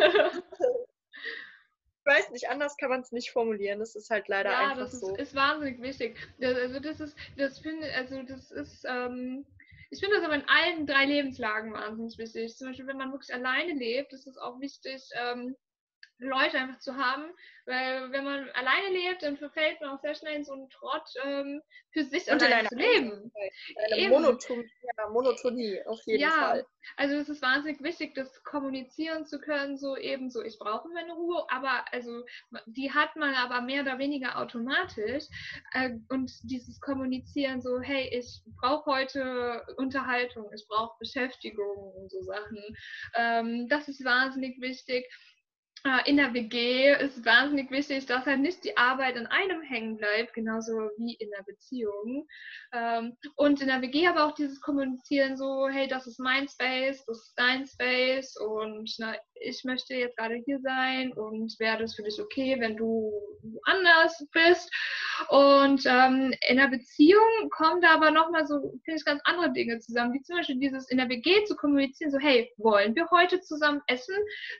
weiß 2.05 2.31
nicht, 2.31 2.49
anders 2.49 2.75
kann 2.77 2.89
man 2.89 3.01
es 3.01 3.11
nicht 3.11 3.31
formulieren. 3.31 3.79
Das 3.79 3.95
ist 3.95 4.09
halt 4.09 4.27
leider 4.27 4.51
ja, 4.51 4.69
einfach 4.69 4.77
das 4.83 4.99
so. 4.99 5.13
Ist, 5.13 5.19
ist 5.19 5.35
wahnsinnig 5.35 5.79
wichtig. 5.81 6.17
Also 6.41 6.79
das 6.79 6.99
ist, 6.99 7.15
das 7.37 7.59
finde, 7.59 7.93
also 7.93 8.23
das 8.23 8.49
ist, 8.51 8.85
ähm, 8.89 9.45
ich 9.89 9.99
finde 9.99 10.17
das 10.17 10.25
aber 10.25 10.35
in 10.35 10.47
allen 10.47 10.85
drei 10.85 11.05
Lebenslagen 11.05 11.73
wahnsinnig 11.73 12.17
wichtig. 12.17 12.55
Zum 12.55 12.67
Beispiel, 12.67 12.87
wenn 12.87 12.97
man 12.97 13.11
wirklich 13.11 13.33
alleine 13.33 13.73
lebt, 13.73 14.13
ist 14.13 14.27
es 14.27 14.37
auch 14.37 14.59
wichtig, 14.59 15.01
ähm, 15.13 15.55
Leute 16.19 16.57
einfach 16.57 16.79
zu 16.79 16.95
haben, 16.95 17.25
weil 17.65 18.11
wenn 18.11 18.23
man 18.23 18.49
alleine 18.51 18.89
lebt, 18.89 19.23
dann 19.23 19.37
verfällt 19.37 19.79
man 19.79 19.91
auch 19.91 20.01
sehr 20.01 20.15
schnell 20.15 20.35
in 20.35 20.43
so 20.43 20.53
einen 20.53 20.69
Trott, 20.69 21.07
ähm, 21.23 21.61
für 21.91 22.03
sich 22.03 22.29
und 22.31 22.41
allein 22.43 22.67
zu 22.67 22.75
leben. 22.75 23.31
Eine 23.91 24.09
Monotonie, 24.09 24.69
ja, 24.97 25.09
Monotonie, 25.09 25.79
auf 25.85 25.99
jeden 26.05 26.21
ja, 26.21 26.29
Fall. 26.29 26.65
Also 26.97 27.15
es 27.15 27.29
ist 27.29 27.41
wahnsinnig 27.41 27.81
wichtig, 27.81 28.15
das 28.15 28.43
kommunizieren 28.43 29.25
zu 29.25 29.39
können, 29.39 29.77
so 29.77 29.95
eben 29.97 30.29
so, 30.29 30.43
ich 30.43 30.57
brauche 30.59 30.87
meine 30.89 31.13
Ruhe, 31.13 31.45
aber 31.49 31.85
also 31.91 32.23
die 32.65 32.91
hat 32.91 33.15
man 33.15 33.33
aber 33.35 33.61
mehr 33.61 33.83
oder 33.83 33.97
weniger 33.97 34.37
automatisch. 34.39 35.25
Äh, 35.73 35.91
und 36.09 36.31
dieses 36.43 36.79
Kommunizieren 36.81 37.61
so, 37.61 37.79
hey, 37.79 38.09
ich 38.11 38.41
brauche 38.59 38.91
heute 38.91 39.65
Unterhaltung, 39.77 40.49
ich 40.53 40.65
brauche 40.67 40.97
Beschäftigung 40.99 41.93
und 41.95 42.11
so 42.11 42.21
Sachen. 42.21 42.59
Ähm, 43.15 43.67
das 43.69 43.87
ist 43.87 44.03
wahnsinnig 44.03 44.59
wichtig. 44.61 45.05
Äh, 45.85 46.09
in 46.09 46.17
der 46.17 46.33
WG 46.33 46.93
ist 46.95 47.25
wahnsinnig 47.25 47.71
wichtig, 47.71 48.05
dass 48.05 48.25
halt 48.25 48.39
nicht 48.39 48.63
die 48.63 48.75
Arbeit 48.77 49.15
an 49.15 49.27
einem 49.27 49.61
hängen 49.61 49.97
bleibt, 49.97 50.33
genauso 50.33 50.73
wie 50.97 51.15
in 51.15 51.29
der 51.31 51.43
Beziehung. 51.43 52.27
Ähm, 52.73 53.17
und 53.35 53.61
in 53.61 53.67
der 53.67 53.81
WG 53.81 54.07
aber 54.07 54.25
auch 54.25 54.33
dieses 54.33 54.59
Kommunizieren 54.61 55.37
so, 55.37 55.67
hey, 55.69 55.87
das 55.87 56.07
ist 56.07 56.19
mein 56.19 56.47
Space, 56.47 57.05
das 57.05 57.19
ist 57.19 57.33
dein 57.37 57.65
Space 57.65 58.35
und 58.37 58.93
na, 58.97 59.15
ich 59.41 59.63
möchte 59.63 59.93
jetzt 59.93 60.17
gerade 60.17 60.35
hier 60.35 60.59
sein 60.59 61.13
und 61.13 61.59
wäre 61.59 61.79
das 61.79 61.95
für 61.95 62.03
dich 62.03 62.19
okay, 62.19 62.57
wenn 62.59 62.77
du 62.77 63.11
woanders 63.41 64.25
bist. 64.31 64.71
Und 65.29 65.85
ähm, 65.85 66.33
in 66.47 66.57
der 66.57 66.67
Beziehung 66.67 67.49
kommen 67.51 67.81
da 67.81 67.95
aber 67.95 68.11
nochmal 68.11 68.45
so, 68.45 68.59
finde 68.85 68.97
ich, 68.97 69.05
ganz 69.05 69.21
andere 69.25 69.51
Dinge 69.51 69.79
zusammen, 69.79 70.13
wie 70.13 70.21
zum 70.21 70.37
Beispiel 70.37 70.59
dieses 70.59 70.89
in 70.89 70.97
der 70.97 71.09
WG 71.09 71.43
zu 71.45 71.55
kommunizieren, 71.55 72.11
so, 72.11 72.19
hey, 72.19 72.51
wollen 72.57 72.95
wir 72.95 73.09
heute 73.11 73.41
zusammen 73.41 73.81
essen? 73.87 74.15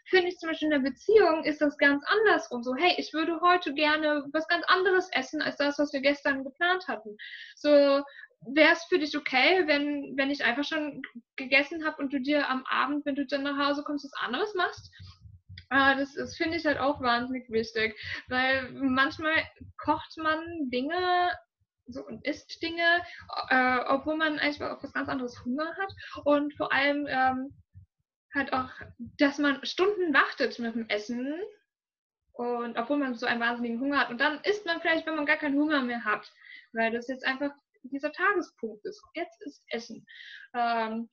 Finde 0.05 0.29
ich 0.29 0.37
zum 0.37 0.49
Beispiel 0.49 0.67
in 0.67 0.83
der 0.83 0.89
Beziehung 0.89 1.43
ist 1.43 1.61
das 1.61 1.77
ganz 1.77 2.03
andersrum. 2.05 2.63
So, 2.63 2.75
hey, 2.75 2.93
ich 2.97 3.13
würde 3.13 3.39
heute 3.41 3.73
gerne 3.73 4.25
was 4.33 4.47
ganz 4.47 4.65
anderes 4.67 5.09
essen, 5.13 5.41
als 5.41 5.57
das, 5.57 5.79
was 5.79 5.93
wir 5.93 6.01
gestern 6.01 6.43
geplant 6.43 6.87
hatten. 6.87 7.17
So, 7.55 8.03
wäre 8.41 8.73
es 8.73 8.83
für 8.85 8.99
dich 8.99 9.17
okay, 9.17 9.67
wenn, 9.67 10.15
wenn 10.17 10.29
ich 10.29 10.43
einfach 10.43 10.63
schon 10.63 11.01
gegessen 11.35 11.85
habe 11.85 12.01
und 12.01 12.13
du 12.13 12.19
dir 12.19 12.49
am 12.49 12.65
Abend, 12.65 13.05
wenn 13.05 13.15
du 13.15 13.25
dann 13.25 13.43
nach 13.43 13.67
Hause 13.67 13.83
kommst, 13.83 14.05
was 14.05 14.23
anderes 14.23 14.53
machst? 14.55 14.91
Ah, 15.69 15.95
das, 15.95 16.15
das 16.15 16.35
finde 16.35 16.57
ich 16.57 16.65
halt 16.65 16.79
auch 16.79 16.99
wahnsinnig 16.99 17.49
wichtig, 17.49 17.95
weil 18.27 18.71
manchmal 18.71 19.35
kocht 19.77 20.17
man 20.17 20.69
Dinge 20.71 21.31
so 21.85 22.05
und 22.05 22.25
isst 22.25 22.61
Dinge, 22.61 23.01
äh, 23.49 23.79
obwohl 23.87 24.15
man 24.17 24.39
eigentlich 24.39 24.61
auf 24.63 24.83
was 24.83 24.93
ganz 24.93 25.09
anderes 25.09 25.43
Hunger 25.43 25.75
hat 25.77 25.91
und 26.23 26.53
vor 26.55 26.71
allem 26.71 27.07
ähm, 27.07 27.53
halt 28.33 28.53
auch, 28.53 28.69
dass 29.17 29.37
man 29.37 29.63
Stunden 29.65 30.13
wartet 30.13 30.59
mit 30.59 30.75
dem 30.75 30.87
Essen 30.89 31.39
und 32.33 32.77
obwohl 32.77 32.97
man 32.97 33.15
so 33.15 33.25
einen 33.25 33.41
wahnsinnigen 33.41 33.79
Hunger 33.79 33.99
hat 33.99 34.09
und 34.09 34.19
dann 34.19 34.39
isst 34.43 34.65
man 34.65 34.81
vielleicht, 34.81 35.05
wenn 35.05 35.15
man 35.15 35.25
gar 35.25 35.37
keinen 35.37 35.59
Hunger 35.59 35.81
mehr 35.81 36.03
hat, 36.05 36.31
weil 36.73 36.91
das 36.91 37.07
jetzt 37.07 37.25
einfach 37.25 37.51
dieser 37.83 38.11
Tagespunkt 38.11 38.85
ist. 38.85 39.03
Jetzt 39.13 39.41
ist 39.41 39.63
Essen. 39.69 40.05
Ähm, 40.53 41.09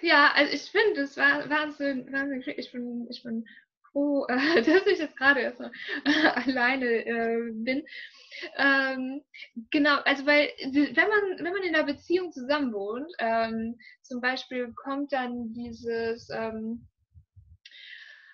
ja, 0.00 0.32
also 0.34 0.52
ich 0.52 0.70
finde, 0.70 1.02
es 1.02 1.16
war 1.16 1.48
wahnsinnig, 1.50 2.10
wahnsinnig 2.12 2.46
ich 2.48 2.72
bin, 2.72 3.06
ich 3.10 3.22
bin 3.22 3.46
froh, 3.92 4.26
äh, 4.28 4.62
dass 4.62 4.86
ich 4.86 4.98
jetzt 4.98 5.16
gerade 5.16 5.40
erstmal 5.40 5.72
alleine 6.46 7.06
äh, 7.06 7.50
bin. 7.52 7.84
Ähm, 8.56 9.22
genau, 9.70 9.96
also 10.04 10.26
weil 10.26 10.48
wenn 10.58 11.08
man, 11.08 11.44
wenn 11.44 11.52
man 11.52 11.62
in 11.62 11.74
einer 11.74 11.84
Beziehung 11.84 12.32
zusammen 12.32 12.72
wohnt, 12.72 13.10
ähm, 13.18 13.78
zum 14.02 14.20
Beispiel 14.20 14.72
kommt 14.74 15.12
dann 15.12 15.52
dieses 15.52 16.28
ähm, 16.30 16.88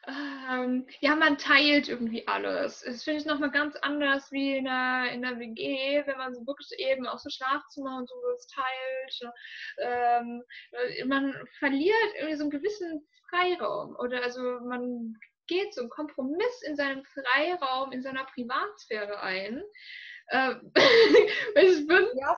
ähm, 0.06 0.86
ja, 1.00 1.14
man 1.14 1.36
teilt 1.36 1.88
irgendwie 1.88 2.26
alles. 2.26 2.82
Das 2.86 3.04
finde 3.04 3.20
ich 3.20 3.26
nochmal 3.26 3.50
ganz 3.50 3.76
anders 3.76 4.32
wie 4.32 4.56
in 4.56 4.64
der, 4.64 5.10
in 5.12 5.22
der 5.22 5.38
WG, 5.38 6.02
wenn 6.06 6.16
man 6.16 6.34
so 6.34 6.46
wirklich 6.46 6.70
eben 6.78 7.06
auch 7.06 7.18
so 7.18 7.28
Schlafzimmer 7.28 7.98
und 7.98 8.08
sowas 8.08 8.46
teilt. 8.48 9.32
Ähm, 9.78 10.42
äh, 10.72 11.04
man 11.04 11.34
verliert 11.58 12.14
irgendwie 12.16 12.36
so 12.36 12.44
einen 12.44 12.50
gewissen 12.50 13.06
Freiraum 13.28 13.96
oder 13.96 14.22
also 14.22 14.40
man 14.40 15.14
geht 15.46 15.74
so 15.74 15.82
einen 15.82 15.90
Kompromiss 15.90 16.62
in 16.62 16.76
seinem 16.76 17.04
Freiraum, 17.04 17.92
in 17.92 18.02
seiner 18.02 18.24
Privatsphäre 18.24 19.20
ein. 19.20 19.62
Äh, 20.30 20.54
ich 21.62 21.86
bin. 21.86 22.06
Ja, 22.14 22.36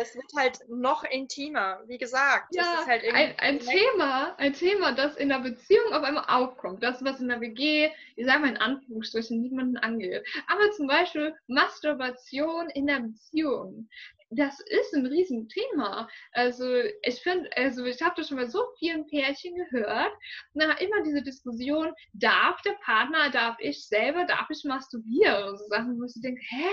es 0.00 0.14
wird 0.14 0.30
halt 0.36 0.58
noch 0.68 1.04
intimer, 1.04 1.82
wie 1.86 1.98
gesagt. 1.98 2.54
Ja, 2.54 2.84
halt 2.86 3.02
ein, 3.12 3.34
ein 3.38 3.60
Thema, 3.60 4.34
ein 4.38 4.52
Thema, 4.52 4.92
das 4.92 5.16
in 5.16 5.28
der 5.28 5.40
Beziehung 5.40 5.92
auf 5.92 6.02
einmal 6.02 6.24
aufkommt. 6.28 6.82
Das, 6.82 7.04
was 7.04 7.20
in 7.20 7.28
der 7.28 7.40
WG, 7.40 7.90
ich 8.16 8.26
sage 8.26 8.40
mal 8.40 8.50
in 8.50 8.56
Anführungsstrichen, 8.56 9.40
niemanden 9.40 9.76
angeht. 9.78 10.26
Aber 10.46 10.70
zum 10.72 10.86
Beispiel 10.86 11.34
Masturbation 11.46 12.68
in 12.70 12.86
der 12.86 13.00
Beziehung 13.00 13.88
das 14.30 14.60
ist 14.60 14.94
ein 14.94 15.06
Riesenthema. 15.06 16.08
Also 16.32 16.64
ich 17.02 17.20
finde, 17.20 17.50
also 17.56 17.84
ich 17.84 18.00
habe 18.00 18.14
das 18.16 18.28
schon 18.28 18.36
bei 18.36 18.46
so 18.46 18.62
vielen 18.78 19.06
Pärchen 19.08 19.54
gehört, 19.56 20.12
na, 20.54 20.72
immer 20.78 21.02
diese 21.02 21.22
Diskussion, 21.22 21.92
darf 22.12 22.62
der 22.62 22.76
Partner, 22.84 23.30
darf 23.30 23.56
ich 23.58 23.86
selber, 23.86 24.24
darf 24.26 24.48
ich 24.50 24.62
masturbieren 24.64 25.48
und 25.48 25.58
so 25.58 25.66
Sachen, 25.66 25.98
wo 25.98 26.04
ich 26.04 26.14
denke, 26.22 26.40
hä? 26.48 26.68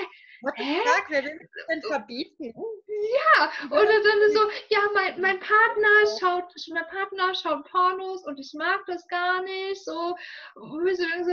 Hä? 0.56 0.80
Fuck, 0.86 1.10
wer 1.10 1.24
will 1.24 1.40
das 1.40 1.66
denn 1.68 1.82
verbieten? 1.82 2.54
Ja, 3.36 3.52
oder 3.70 3.86
dann 3.86 4.34
so, 4.34 4.50
ja, 4.70 4.80
mein, 4.94 5.22
mein 5.22 5.40
Partner 5.40 6.18
schaut, 6.20 6.52
mein 6.70 6.88
Partner 6.88 7.36
schaut 7.36 7.70
Pornos 7.70 8.26
und 8.26 8.40
ich 8.40 8.54
mag 8.54 8.80
das 8.88 9.08
gar 9.08 9.42
nicht. 9.44 9.84
So, 9.84 10.16
so, 10.56 11.32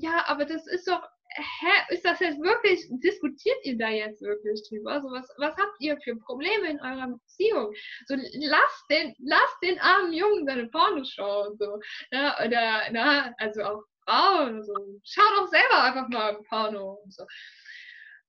ja, 0.00 0.24
aber 0.26 0.44
das 0.44 0.66
ist 0.66 0.88
doch 0.88 1.02
hä, 1.36 1.94
ist 1.94 2.04
das 2.04 2.20
jetzt 2.20 2.40
wirklich, 2.40 2.86
diskutiert 3.02 3.58
ihr 3.64 3.76
da 3.76 3.88
jetzt 3.88 4.22
wirklich 4.22 4.62
drüber? 4.68 4.92
Also 4.92 5.10
was, 5.10 5.28
was 5.38 5.56
habt 5.56 5.76
ihr 5.80 5.98
für 6.02 6.16
Probleme 6.16 6.68
in 6.68 6.80
eurer 6.80 7.08
Beziehung? 7.08 7.72
So, 8.06 8.14
lasst 8.16 8.84
den, 8.90 9.14
lasst 9.18 9.56
den 9.62 9.78
armen 9.80 10.12
Jungen 10.12 10.46
seine 10.46 10.68
Pornos 10.68 11.10
schauen, 11.10 11.56
so, 11.58 11.80
ja, 12.12 12.36
oder, 12.44 12.82
na, 12.92 13.34
also 13.38 13.62
auch 13.62 13.82
Frauen, 14.06 14.62
so, 14.62 14.74
schaut 15.02 15.38
doch 15.38 15.48
selber 15.48 15.82
einfach 15.82 16.08
mal 16.08 16.38
Porno 16.48 17.00
und 17.02 17.12
so. 17.12 17.24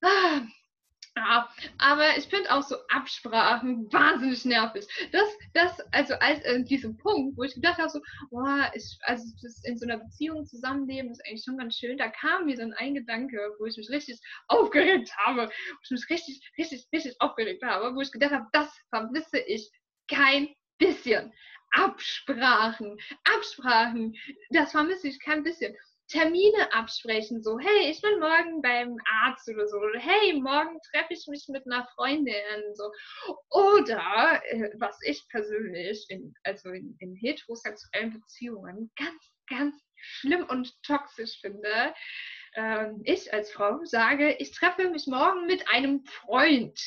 Ah, 0.06 0.42
ja, 1.18 1.50
aber 1.80 2.18
ich 2.18 2.26
finde 2.28 2.52
auch 2.54 2.64
so 2.64 2.76
Absprachen 2.90 3.92
wahnsinnig 3.94 4.46
nervig. 4.46 4.88
Das, 5.12 5.30
das, 5.54 5.80
also 5.94 6.16
als 6.16 6.42
äh, 6.46 6.64
diesem 6.64 6.98
Punkt, 6.98 7.38
wo 7.38 7.44
ich 7.44 7.56
gedacht 7.56 7.80
habe, 7.80 7.90
so, 7.90 8.02
boah, 8.32 8.72
ich, 8.76 8.98
also 9.04 9.26
das 9.42 9.64
in 9.66 9.78
so 9.78 9.86
einer 9.88 10.00
Beziehung 10.00 10.46
zusammenleben 10.46 11.12
ist 11.12 11.22
eigentlich 11.26 11.44
schon 11.46 11.58
ganz 11.58 11.78
schön. 11.78 11.98
Da 11.98 12.10
kam 12.10 12.46
mir 12.46 12.58
dann 12.58 12.74
ein 12.74 12.96
Gedanke, 12.96 13.38
wo 13.60 13.66
ich 13.66 13.78
mich 13.78 13.90
richtig 13.90 14.20
aufgeregt 14.50 15.12
habe, 15.26 15.48
wo 15.48 15.80
ich 15.84 15.92
mich 15.92 16.10
richtig, 16.10 16.42
richtig, 16.58 16.88
richtig 16.94 17.16
aufgeregt 17.20 17.64
habe, 17.64 17.96
wo 17.96 18.02
ich 18.02 18.12
gedacht 18.12 18.34
habe, 18.34 18.48
das 18.54 18.70
vermisse 18.90 19.40
ich 19.40 19.72
kein 20.10 20.50
bisschen. 20.80 21.34
Absprachen, 21.72 22.98
Absprachen, 23.26 24.16
das 24.52 24.72
vermisse 24.72 25.10
ich 25.10 25.20
kein 25.20 25.44
bisschen. 25.44 25.76
Termine 26.08 26.72
absprechen, 26.74 27.42
so, 27.42 27.58
hey, 27.58 27.90
ich 27.90 28.02
bin 28.02 28.20
morgen 28.20 28.62
beim 28.62 28.98
Arzt 29.24 29.50
oder 29.50 29.68
so, 29.68 29.78
oder 29.78 30.00
hey, 30.00 30.34
morgen 30.34 30.80
treffe 30.92 31.14
ich 31.14 31.26
mich 31.28 31.46
mit 31.48 31.66
einer 31.66 31.88
Freundin, 31.96 32.76
so. 32.76 32.92
Oder, 33.50 34.42
äh, 34.50 34.70
was 34.78 34.98
ich 35.04 35.28
persönlich, 35.30 36.06
in, 36.10 36.34
also 36.44 36.70
in, 36.70 36.96
in 37.00 37.16
heterosexuellen 37.16 38.14
Beziehungen 38.14 38.92
ganz, 38.96 39.32
ganz 39.50 39.76
schlimm 39.96 40.46
und 40.48 40.72
toxisch 40.84 41.40
finde, 41.42 41.94
ähm, 42.56 43.02
ich 43.04 43.34
als 43.34 43.52
Frau 43.52 43.84
sage, 43.84 44.36
ich 44.40 44.52
treffe 44.52 44.90
mich 44.90 45.08
morgen 45.08 45.46
mit 45.46 45.68
einem 45.70 46.06
Freund. 46.06 46.80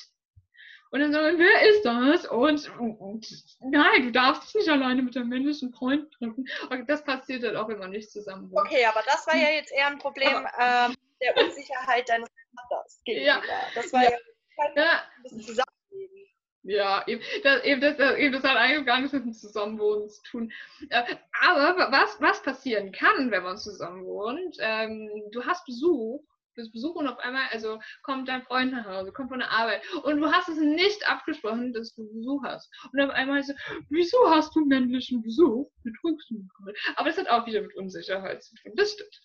Und 0.91 1.01
dann 1.01 1.13
sagen, 1.13 1.39
wer 1.39 1.69
ist 1.69 1.85
das? 1.85 2.27
Und, 2.27 2.79
und, 2.79 3.27
nein, 3.61 4.03
du 4.05 4.13
darfst 4.13 4.45
dich 4.45 4.55
nicht 4.55 4.69
alleine 4.69 5.03
mit 5.03 5.17
deinem 5.17 5.29
männlichen 5.29 5.73
Freund 5.73 6.11
treffen. 6.13 6.49
Und 6.71 6.89
das 6.89 7.05
passiert 7.05 7.43
dann 7.43 7.57
auch 7.57 7.69
immer 7.69 7.89
nicht 7.89 8.11
zusammen. 8.11 8.51
Okay, 8.55 8.85
aber 8.87 9.03
das 9.05 9.27
war 9.27 9.37
ja 9.37 9.51
jetzt 9.51 9.73
eher 9.73 9.89
ein 9.89 9.99
Problem 9.99 10.35
aber, 10.35 10.51
ähm, 10.59 10.97
der 11.21 11.37
Unsicherheit 11.37 12.09
deines 12.09 12.29
Partners 12.57 13.03
Ja. 13.05 13.43
Das 13.75 13.93
war 13.93 14.05
ja, 14.05 14.11
ja, 14.11 14.73
ja. 14.77 15.03
ein 15.17 15.23
bisschen 15.23 15.41
zusammenleben. 15.41 16.29
Ja, 16.63 17.05
eben 17.07 17.23
das, 17.45 17.65
eben, 17.65 17.81
das, 17.81 18.17
eben 18.17 18.33
das 18.33 18.43
hat 18.43 18.57
eigentlich 18.57 18.87
gar 18.87 18.99
nichts 18.99 19.13
mit 19.13 19.25
dem 19.25 19.33
Zusammenwohnen 19.33 20.09
zu 20.09 20.23
tun. 20.23 20.53
Äh, 20.91 21.17
aber 21.41 21.91
was, 21.93 22.21
was 22.21 22.43
passieren 22.43 22.93
kann, 22.93 23.31
wenn 23.31 23.43
man 23.43 23.57
zusammen 23.57 24.05
wohnt, 24.05 24.57
ähm, 24.61 25.11
du 25.33 25.45
hast 25.45 25.65
Besuch 25.65 26.23
bist 26.59 26.73
Besuch 26.73 26.97
und 26.97 27.09
auf 27.09 27.19
einmal, 27.21 27.47
also 27.51 27.79
kommt 28.03 28.29
dein 28.29 28.43
Freund 28.43 28.73
nach 28.73 28.85
Hause, 28.85 29.13
kommt 29.13 29.31
von 29.31 29.39
der 29.39 29.51
Arbeit 29.51 29.83
und 30.03 30.21
du 30.21 30.31
hast 30.31 30.49
es 30.49 30.59
nicht 30.59 31.09
abgesprochen, 31.09 31.73
dass 31.73 31.95
du 31.95 32.07
Besuch 32.13 32.43
hast. 32.45 32.71
Und 32.93 33.01
auf 33.01 33.11
einmal 33.11 33.43
so, 33.43 33.55
wieso 33.89 34.19
hast 34.29 34.55
du 34.55 34.65
männlichen 34.67 35.23
Besuch? 35.23 35.71
Betrügst 35.85 36.31
du 36.31 36.35
mich 36.35 36.77
Aber 36.97 37.09
das 37.09 37.19
hat 37.19 37.29
auch 37.29 37.47
wieder 37.47 37.63
mit 37.63 37.75
Unsicherheit 37.77 38.43
zu 38.43 38.55
tun. 38.57 38.73
Das 38.75 38.93
stimmt. 38.93 39.21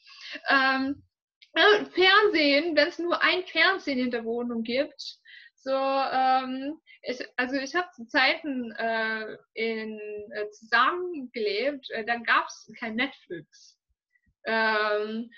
Ähm, 0.50 1.04
äh, 1.54 1.86
Fernsehen, 1.86 2.76
wenn 2.76 2.88
es 2.88 3.00
nur 3.00 3.22
ein 3.22 3.44
Fernsehen 3.48 4.00
in 4.00 4.12
der 4.12 4.24
Wohnung 4.24 4.64
gibt, 4.64 5.20
so, 5.56 5.72
ähm, 5.72 6.80
ich, 7.04 7.20
also 7.38 7.56
ich 7.56 7.74
habe 7.74 7.88
zu 7.96 8.06
Zeiten 8.06 8.72
äh, 8.74 9.38
in, 9.54 9.98
äh, 10.32 10.50
zusammengelebt, 10.52 11.90
äh, 11.92 12.06
dann 12.06 12.24
gab 12.24 12.48
es 12.48 12.72
kein 12.80 12.96
Netflix. 12.96 13.80
Ähm, 14.46 15.32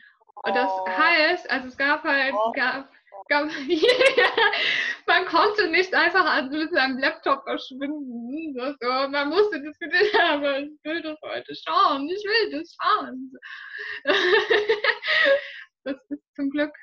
und 0.43 0.55
das 0.55 0.69
oh. 0.69 0.87
heißt, 0.87 1.49
also 1.49 1.67
es 1.67 1.77
gab 1.77 2.03
halt, 2.03 2.33
oh. 2.33 2.51
gab, 2.51 2.89
gab, 3.27 3.49
man 5.07 5.25
konnte 5.25 5.69
nicht 5.69 5.93
einfach 5.93 6.49
mit 6.49 6.71
seinem 6.71 6.99
Laptop 6.99 7.43
verschwinden. 7.43 8.53
So. 8.81 8.89
Man 9.09 9.29
musste 9.29 9.61
das 9.61 9.77
diskutieren, 9.79 10.21
aber 10.21 10.59
ich 10.59 10.71
will 10.83 11.01
das 11.01 11.19
heute 11.21 11.55
schauen, 11.55 12.09
ich 12.09 12.23
will 12.23 12.51
das 12.59 12.75
schauen. 12.79 13.31
das 15.83 15.97
ist 16.09 16.35
zum 16.35 16.49
Glück, 16.49 16.75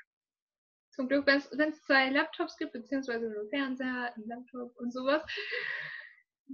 zum 0.90 1.08
Glück, 1.08 1.26
wenn 1.26 1.38
es 1.68 1.82
zwei 1.82 2.10
Laptops 2.10 2.56
gibt, 2.56 2.72
beziehungsweise 2.72 3.26
einen 3.26 3.48
Fernseher, 3.50 4.12
einen 4.14 4.28
Laptop 4.28 4.76
und 4.76 4.92
sowas, 4.92 5.22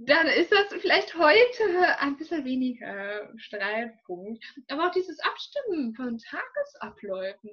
dann 0.01 0.27
ist 0.27 0.51
das 0.51 0.67
vielleicht 0.81 1.17
heute 1.17 1.99
ein 1.99 2.15
bisschen 2.15 2.45
weniger 2.45 3.29
Streitpunkt. 3.37 4.43
Aber 4.69 4.87
auch 4.87 4.91
dieses 4.91 5.19
Abstimmen 5.19 5.93
von 5.93 6.17
Tagesabläufen. 6.17 7.51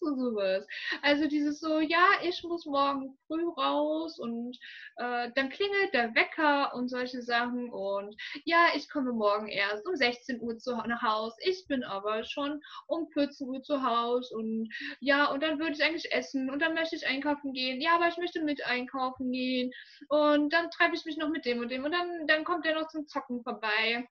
Ich 0.00 0.08
du 0.08 0.14
sowas? 0.14 0.66
Also 1.02 1.26
dieses 1.26 1.60
so, 1.60 1.80
ja, 1.80 2.06
ich 2.22 2.42
muss 2.44 2.66
morgen 2.66 3.18
früh 3.26 3.44
raus 3.48 4.18
und 4.18 4.56
äh, 4.96 5.30
dann 5.34 5.48
klingelt 5.48 5.92
der 5.92 6.14
Wecker 6.14 6.72
und 6.74 6.88
solche 6.88 7.22
Sachen 7.22 7.70
und 7.70 8.14
ja, 8.44 8.68
ich 8.76 8.88
komme 8.88 9.12
morgen 9.12 9.48
erst 9.48 9.86
um 9.88 9.96
16 9.96 10.40
Uhr 10.40 10.56
zu, 10.58 10.76
nach 10.76 11.02
Haus. 11.02 11.34
Ich 11.40 11.66
bin 11.66 11.82
aber 11.82 12.22
schon 12.24 12.60
um 12.86 13.08
14 13.08 13.48
Uhr 13.48 13.62
zu 13.62 13.82
Haus 13.82 14.30
und 14.30 14.68
ja, 15.00 15.26
und 15.32 15.42
dann 15.42 15.58
würde 15.58 15.72
ich 15.72 15.82
eigentlich 15.82 16.12
essen 16.12 16.48
und 16.50 16.60
dann 16.62 16.74
möchte 16.74 16.96
ich 16.96 17.06
einkaufen 17.06 17.52
gehen. 17.52 17.80
Ja, 17.80 17.96
aber 17.96 18.08
ich 18.08 18.16
möchte 18.18 18.42
mit 18.42 18.64
einkaufen 18.64 19.32
gehen 19.32 19.72
und 20.08 20.52
dann 20.52 20.70
treffe 20.70 20.94
ich 20.94 21.04
mich 21.04 21.16
noch 21.16 21.28
mit 21.28 21.44
dem 21.44 21.58
und 21.60 21.70
dem 21.70 21.84
und 21.84 21.92
dann, 21.92 22.26
dann 22.28 22.44
kommt 22.44 22.64
der 22.64 22.74
noch 22.74 22.88
zum 22.88 23.06
Zocken 23.08 23.42
vorbei. 23.42 24.06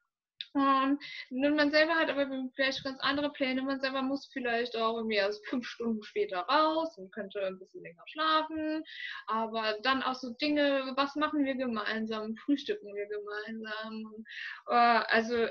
Und 0.53 0.99
man 1.29 1.71
selber 1.71 1.95
hat 1.95 2.09
aber 2.09 2.27
vielleicht 2.55 2.83
ganz 2.83 2.99
andere 3.01 3.31
Pläne. 3.31 3.61
Man 3.61 3.79
selber 3.79 4.01
muss 4.01 4.29
vielleicht 4.31 4.75
auch 4.75 4.97
irgendwie 4.97 5.17
erst 5.17 5.45
fünf 5.47 5.65
Stunden 5.65 6.03
später 6.03 6.39
raus 6.39 6.97
und 6.97 7.11
könnte 7.11 7.45
ein 7.45 7.59
bisschen 7.59 7.83
länger 7.83 8.03
schlafen. 8.07 8.83
Aber 9.27 9.77
dann 9.83 10.03
auch 10.03 10.15
so 10.15 10.33
Dinge, 10.33 10.93
was 10.95 11.15
machen 11.15 11.45
wir 11.45 11.55
gemeinsam? 11.55 12.35
Frühstücken 12.37 12.93
wir 12.93 13.07
gemeinsam? 13.07 14.25
Äh, 14.67 14.73
also 14.73 15.47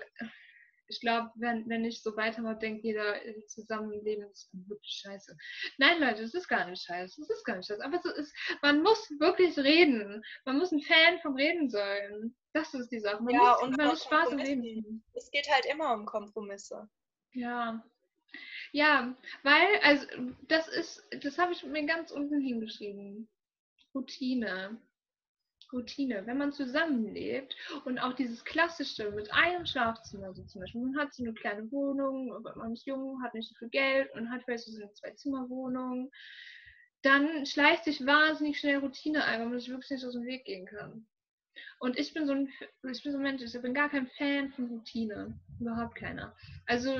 ich 0.89 1.01
glaube, 1.01 1.30
wenn, 1.37 1.68
wenn 1.68 1.84
ich 1.84 2.03
so 2.03 2.16
weitermache, 2.16 2.59
denkt 2.59 2.84
jeder, 2.84 3.16
Zusammenleben 3.47 4.28
ist 4.30 4.51
wirklich 4.53 5.03
scheiße. 5.03 5.37
Nein, 5.78 6.01
Leute, 6.01 6.22
es 6.22 6.34
ist 6.34 6.49
gar 6.49 6.68
nicht 6.68 6.82
scheiße. 6.82 7.20
Es 7.20 7.30
ist 7.30 7.45
gar 7.45 7.57
nicht 7.57 7.66
scheiße. 7.66 7.84
Aber 7.84 7.97
es 7.97 8.05
ist, 8.05 8.34
man 8.62 8.82
muss 8.82 9.11
wirklich 9.18 9.57
reden. 9.59 10.22
Man 10.45 10.59
muss 10.59 10.72
ein 10.72 10.80
Fan 10.80 11.18
vom 11.20 11.34
Reden 11.34 11.68
sein. 11.68 12.34
Das 12.53 12.72
ist 12.74 12.91
die 12.91 13.01
Sache. 13.01 13.22
Man 13.22 13.34
ja, 13.34 13.41
muss, 13.41 13.62
und 13.62 13.76
man 13.76 13.89
muss 13.89 14.05
Spaß 14.05 14.32
im 14.32 14.41
Reden. 14.41 15.05
Es 15.14 15.30
geht 15.30 15.49
halt 15.51 15.66
immer 15.66 15.95
um 15.95 16.07
Kompromisse. 16.07 16.89
Ja. 17.32 17.84
Ja, 18.72 19.16
weil, 19.43 19.80
also, 19.82 20.07
das 20.49 20.68
ist, 20.68 21.03
das 21.22 21.39
habe 21.39 21.53
ich 21.53 21.64
mir 21.64 21.87
ganz 21.87 22.11
unten 22.11 22.41
hingeschrieben. 22.41 23.28
Routine. 23.95 24.80
Routine, 25.72 26.26
wenn 26.26 26.38
man 26.38 26.52
zusammenlebt 26.52 27.56
und 27.84 27.98
auch 27.98 28.14
dieses 28.14 28.44
klassische 28.44 29.10
mit 29.10 29.32
einem 29.32 29.66
Schlafzimmer, 29.66 30.34
so 30.34 30.42
zum 30.44 30.60
Beispiel, 30.60 30.82
man 30.82 30.98
hat 30.98 31.14
so 31.14 31.22
eine 31.22 31.34
kleine 31.34 31.70
Wohnung, 31.72 32.42
man 32.56 32.72
ist 32.72 32.86
jung, 32.86 33.22
hat 33.22 33.34
nicht 33.34 33.48
so 33.48 33.54
viel 33.56 33.68
Geld 33.68 34.12
und 34.14 34.30
hat 34.30 34.42
vielleicht 34.44 34.64
so 34.64 34.80
eine 34.80 34.92
Zwei-Zimmer-Wohnung, 34.92 36.10
dann 37.02 37.46
schleicht 37.46 37.84
sich 37.84 38.04
wahnsinnig 38.04 38.58
schnell 38.58 38.78
Routine 38.78 39.24
ein, 39.24 39.40
weil 39.40 39.48
man 39.48 39.58
sich 39.58 39.68
wirklich 39.68 39.90
nicht 39.90 40.04
aus 40.04 40.14
dem 40.14 40.24
Weg 40.24 40.44
gehen 40.44 40.66
kann. 40.66 41.06
Und 41.78 41.98
ich 41.98 42.12
bin 42.14 42.26
so 42.26 42.32
ein, 42.32 42.48
ich 42.90 43.02
bin 43.02 43.12
so 43.12 43.18
ein 43.18 43.22
Mensch, 43.22 43.42
ich 43.42 43.60
bin 43.60 43.74
gar 43.74 43.88
kein 43.88 44.06
Fan 44.18 44.50
von 44.52 44.66
Routine. 44.66 45.38
Überhaupt 45.60 45.94
keiner. 45.96 46.34
Also, 46.66 46.90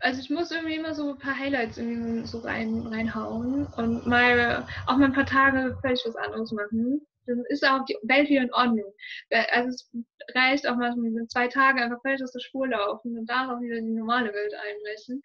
also 0.00 0.20
ich 0.20 0.30
muss 0.30 0.50
irgendwie 0.50 0.76
immer 0.76 0.94
so 0.94 1.10
ein 1.10 1.18
paar 1.18 1.38
Highlights 1.38 1.78
irgendwie 1.78 2.26
so 2.26 2.38
rein, 2.40 2.86
reinhauen 2.86 3.66
und 3.66 4.06
mal 4.06 4.66
auch 4.86 4.96
mal 4.96 5.06
ein 5.06 5.12
paar 5.12 5.26
Tage 5.26 5.76
völlig 5.80 6.02
was 6.04 6.16
anderes 6.16 6.52
machen. 6.52 7.06
Dann 7.26 7.42
ist 7.48 7.66
auch 7.66 7.84
die 7.86 7.96
Welt 8.02 8.28
wieder 8.28 8.42
in 8.42 8.52
Ordnung. 8.52 8.92
Also 9.50 9.68
es 9.68 9.90
reicht 10.34 10.68
auch 10.68 10.76
manchmal 10.76 11.10
mit 11.10 11.30
zwei 11.30 11.48
Tagen 11.48 11.80
einfach 11.80 12.02
völlig 12.02 12.22
aus 12.22 12.32
der 12.32 12.40
Spur 12.40 12.68
laufen 12.68 13.16
und 13.18 13.26
da 13.26 13.50
auch 13.50 13.60
wieder 13.60 13.76
die 13.80 13.94
normale 13.94 14.32
Welt 14.32 14.52
einbrechen. 14.54 15.22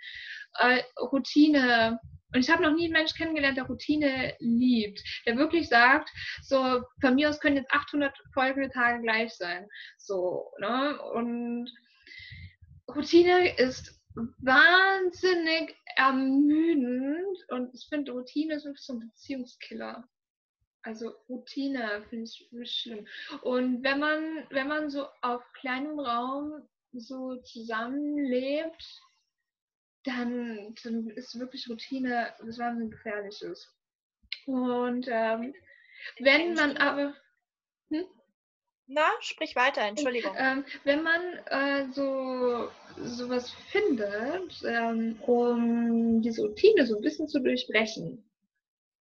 Äh, 0.60 0.84
Routine 1.02 2.00
Und 2.34 2.40
ich 2.40 2.50
habe 2.50 2.64
noch 2.64 2.74
nie 2.74 2.86
einen 2.86 2.94
Mensch 2.94 3.14
kennengelernt, 3.16 3.58
der 3.58 3.66
Routine 3.66 4.34
liebt, 4.40 5.02
der 5.26 5.36
wirklich 5.38 5.68
sagt, 5.68 6.10
so 6.44 6.84
von 7.02 7.16
mir 7.16 7.30
aus 7.30 7.40
können 7.40 7.58
jetzt 7.58 7.72
800 7.72 8.16
folgende 8.34 8.70
Tage 8.70 9.02
gleich 9.02 9.34
sein. 9.34 9.68
So, 9.98 10.52
ne? 10.60 11.02
Und 11.14 11.70
Routine 12.88 13.58
ist 13.58 13.99
wahnsinnig 14.16 15.76
ermüdend 15.96 17.38
und 17.50 17.74
ich 17.74 17.88
finde, 17.90 18.12
Routine 18.12 18.56
ist 18.56 18.66
wirklich 18.66 18.86
so 18.86 18.94
ein 18.94 19.00
Beziehungskiller. 19.00 20.08
Also 20.82 21.14
Routine 21.28 22.06
finde 22.10 22.24
ich 22.24 22.48
wirklich 22.52 22.72
schlimm. 22.72 23.08
Und 23.42 23.84
wenn 23.84 24.00
man, 24.00 24.48
wenn 24.50 24.68
man 24.68 24.90
so 24.90 25.08
auf 25.22 25.44
kleinem 25.54 26.00
Raum 26.00 26.68
so 26.94 27.36
zusammenlebt, 27.42 29.02
dann, 30.04 30.74
dann 30.84 31.10
ist 31.10 31.38
wirklich 31.38 31.70
Routine 31.70 32.34
was 32.40 32.58
wahnsinnig 32.58 32.92
gefährliches. 32.92 33.76
Und 34.46 35.08
ähm, 35.10 35.54
wenn 36.20 36.54
man 36.54 36.78
aber. 36.78 37.16
Hm? 37.92 38.06
Na, 38.92 39.06
sprich 39.20 39.56
weiter, 39.56 39.82
Entschuldigung. 39.82 40.34
Ähm, 40.36 40.66
wenn 40.84 41.04
man 41.04 41.22
äh, 41.46 41.86
so 41.92 42.70
sowas 42.98 43.52
findet, 43.70 44.64
ähm, 44.66 45.16
um 45.22 46.24
diese 46.24 46.42
Routine 46.42 46.88
so 46.88 46.96
ein 46.96 47.02
bisschen 47.02 47.28
zu 47.28 47.40
durchbrechen. 47.40 48.28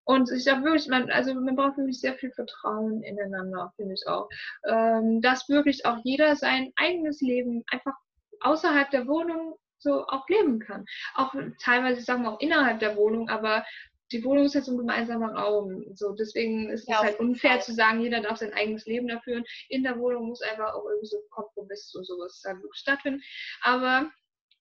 Und 0.05 0.30
ich 0.30 0.45
sage 0.45 0.62
wirklich, 0.62 0.89
man, 0.89 1.11
also 1.11 1.32
man 1.32 1.57
braucht 1.57 1.78
wirklich 1.78 2.01
sehr 2.01 2.14
viel 2.14 2.30
Vertrauen 2.32 3.03
ineinander, 3.03 3.72
finde 3.76 3.95
ich 3.95 4.07
auch. 4.07 4.28
Ähm, 4.68 5.22
dass 5.22 5.49
wirklich 5.49 5.86
auch 5.86 5.99
jeder 6.05 6.36
sein 6.36 6.70
eigenes 6.76 7.22
Leben 7.22 7.64
einfach 7.70 7.95
außerhalb 8.41 8.91
der 8.91 9.07
Wohnung 9.07 9.57
so 9.78 10.07
auch 10.07 10.28
leben 10.28 10.59
kann. 10.59 10.84
Auch 11.14 11.34
teilweise, 11.62 12.03
sagen 12.03 12.24
wir 12.24 12.32
auch 12.32 12.41
innerhalb 12.41 12.80
der 12.80 12.97
Wohnung, 12.97 13.30
aber 13.30 13.64
die 14.13 14.25
Wohnung 14.25 14.45
ist 14.45 14.55
jetzt 14.55 14.69
ein 14.69 14.79
gemeinsamer 14.79 15.35
Raum. 15.35 15.85
So, 15.95 16.13
deswegen 16.13 16.71
ist 16.71 16.89
ja, 16.89 16.97
es 16.97 17.03
halt 17.03 17.21
unfair 17.21 17.61
zu 17.61 17.73
sagen, 17.75 18.01
jeder 18.01 18.21
darf 18.21 18.39
sein 18.39 18.53
eigenes 18.53 18.87
Leben 18.87 19.09
da 19.09 19.21
führen. 19.21 19.45
In 19.69 19.83
der 19.83 19.99
Wohnung 19.99 20.29
muss 20.29 20.43
einfach 20.43 20.75
auch 20.75 20.85
irgendwie 20.85 21.09
so 21.09 21.19
Kompromiss 21.31 21.95
und 21.95 22.07
sowas 22.07 22.43
halt 22.47 22.57
wirklich 22.63 22.81
stattfinden. 22.81 23.23
Aber 23.63 24.11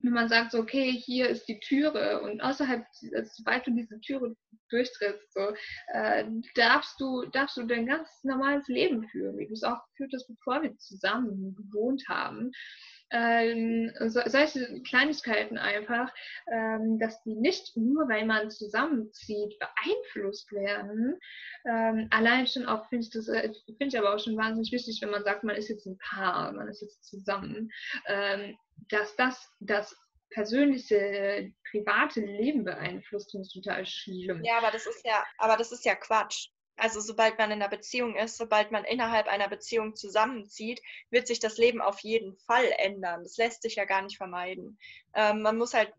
wenn 0.02 0.14
man 0.14 0.30
sagt, 0.30 0.52
so, 0.52 0.60
okay, 0.60 0.92
hier 0.92 1.28
ist 1.28 1.48
die 1.48 1.60
Türe 1.60 2.22
und 2.22 2.42
außerhalb, 2.42 2.86
also, 3.16 3.32
sobald 3.34 3.66
du 3.66 3.72
diese 3.72 4.00
Türe 4.02 4.36
durchtrittst, 4.70 5.34
so, 5.34 5.54
äh, 5.94 6.26
darfst 6.56 7.00
du, 7.00 7.26
darfst 7.32 7.58
du 7.58 7.64
dein 7.64 7.88
ganz 7.88 8.08
normales 8.24 8.68
Leben 8.68 9.08
führen, 9.10 9.38
wie 9.38 9.48
du 9.48 9.54
es 9.54 9.64
auch 9.64 9.80
geführt 9.90 10.12
hast, 10.14 10.28
bevor 10.28 10.62
wir 10.62 10.78
zusammen 10.78 11.56
gewohnt 11.56 12.04
haben 12.08 12.52
ähm, 13.12 13.92
so, 14.08 14.22
solche 14.26 14.82
Kleinigkeiten 14.84 15.58
einfach, 15.58 16.14
ähm, 16.52 17.00
dass 17.00 17.22
die 17.24 17.36
nicht 17.36 17.76
nur, 17.78 18.08
weil 18.10 18.26
man 18.26 18.50
zusammenzieht, 18.50 19.58
beeinflusst 19.60 20.52
werden. 20.52 21.20
Ähm, 21.66 22.08
allein 22.12 22.48
schon 22.48 22.66
auch 22.66 22.88
finde 22.90 23.06
ich 23.06 23.12
das, 23.12 23.28
äh, 23.28 23.52
finde 23.66 23.88
ich 23.88 23.98
aber 23.98 24.14
auch 24.14 24.20
schon 24.20 24.38
wahnsinnig 24.38 24.72
wichtig, 24.72 25.00
wenn 25.02 25.12
man 25.12 25.24
sagt, 25.24 25.44
man 25.44 25.56
ist 25.56 25.70
jetzt 25.70 25.86
ein 25.86 25.98
Paar, 25.98 26.52
man 26.52 26.68
ist 26.68 26.82
jetzt 26.82 27.06
zusammen, 27.06 27.72
ähm, 28.08 28.58
dass 28.90 29.16
das 29.16 29.54
das 29.60 29.96
persönliche, 30.30 31.52
private 31.72 32.20
Leben 32.20 32.66
beeinflusst, 32.66 33.32
finde 33.32 33.48
ich 33.48 33.54
total 33.54 33.86
schlimm. 33.86 34.44
Ja, 34.44 34.58
aber 34.58 34.72
das 34.72 34.86
ist 34.86 35.06
ja, 35.06 35.24
aber 35.38 35.58
das 35.58 35.72
ist 35.72 35.86
ja 35.86 35.96
Quatsch. 35.96 36.50
Also 36.78 37.02
sobald 37.02 37.38
man 37.40 37.52
in 37.52 37.62
einer 37.62 37.70
Beziehung 37.70 38.16
ist, 38.16 38.38
sobald 38.38 38.72
man 38.72 38.86
innerhalb 38.86 39.28
einer 39.28 39.50
Beziehung 39.50 39.96
zusammenzieht, 39.96 40.80
wird 41.10 41.28
sich 41.28 41.40
das 41.40 41.58
Leben 41.58 41.82
auf 41.82 42.00
jeden 42.02 42.36
Fall 42.38 42.72
ändern. 42.78 43.24
Das 43.24 43.38
lässt 43.38 43.64
sich 43.64 43.76
ja 43.76 43.86
gar 43.86 44.04
nicht 44.04 44.18
vermeiden. 44.18 44.78
Ähm, 45.16 45.42
man 45.42 45.58
muss 45.58 45.74
halt. 45.74 45.92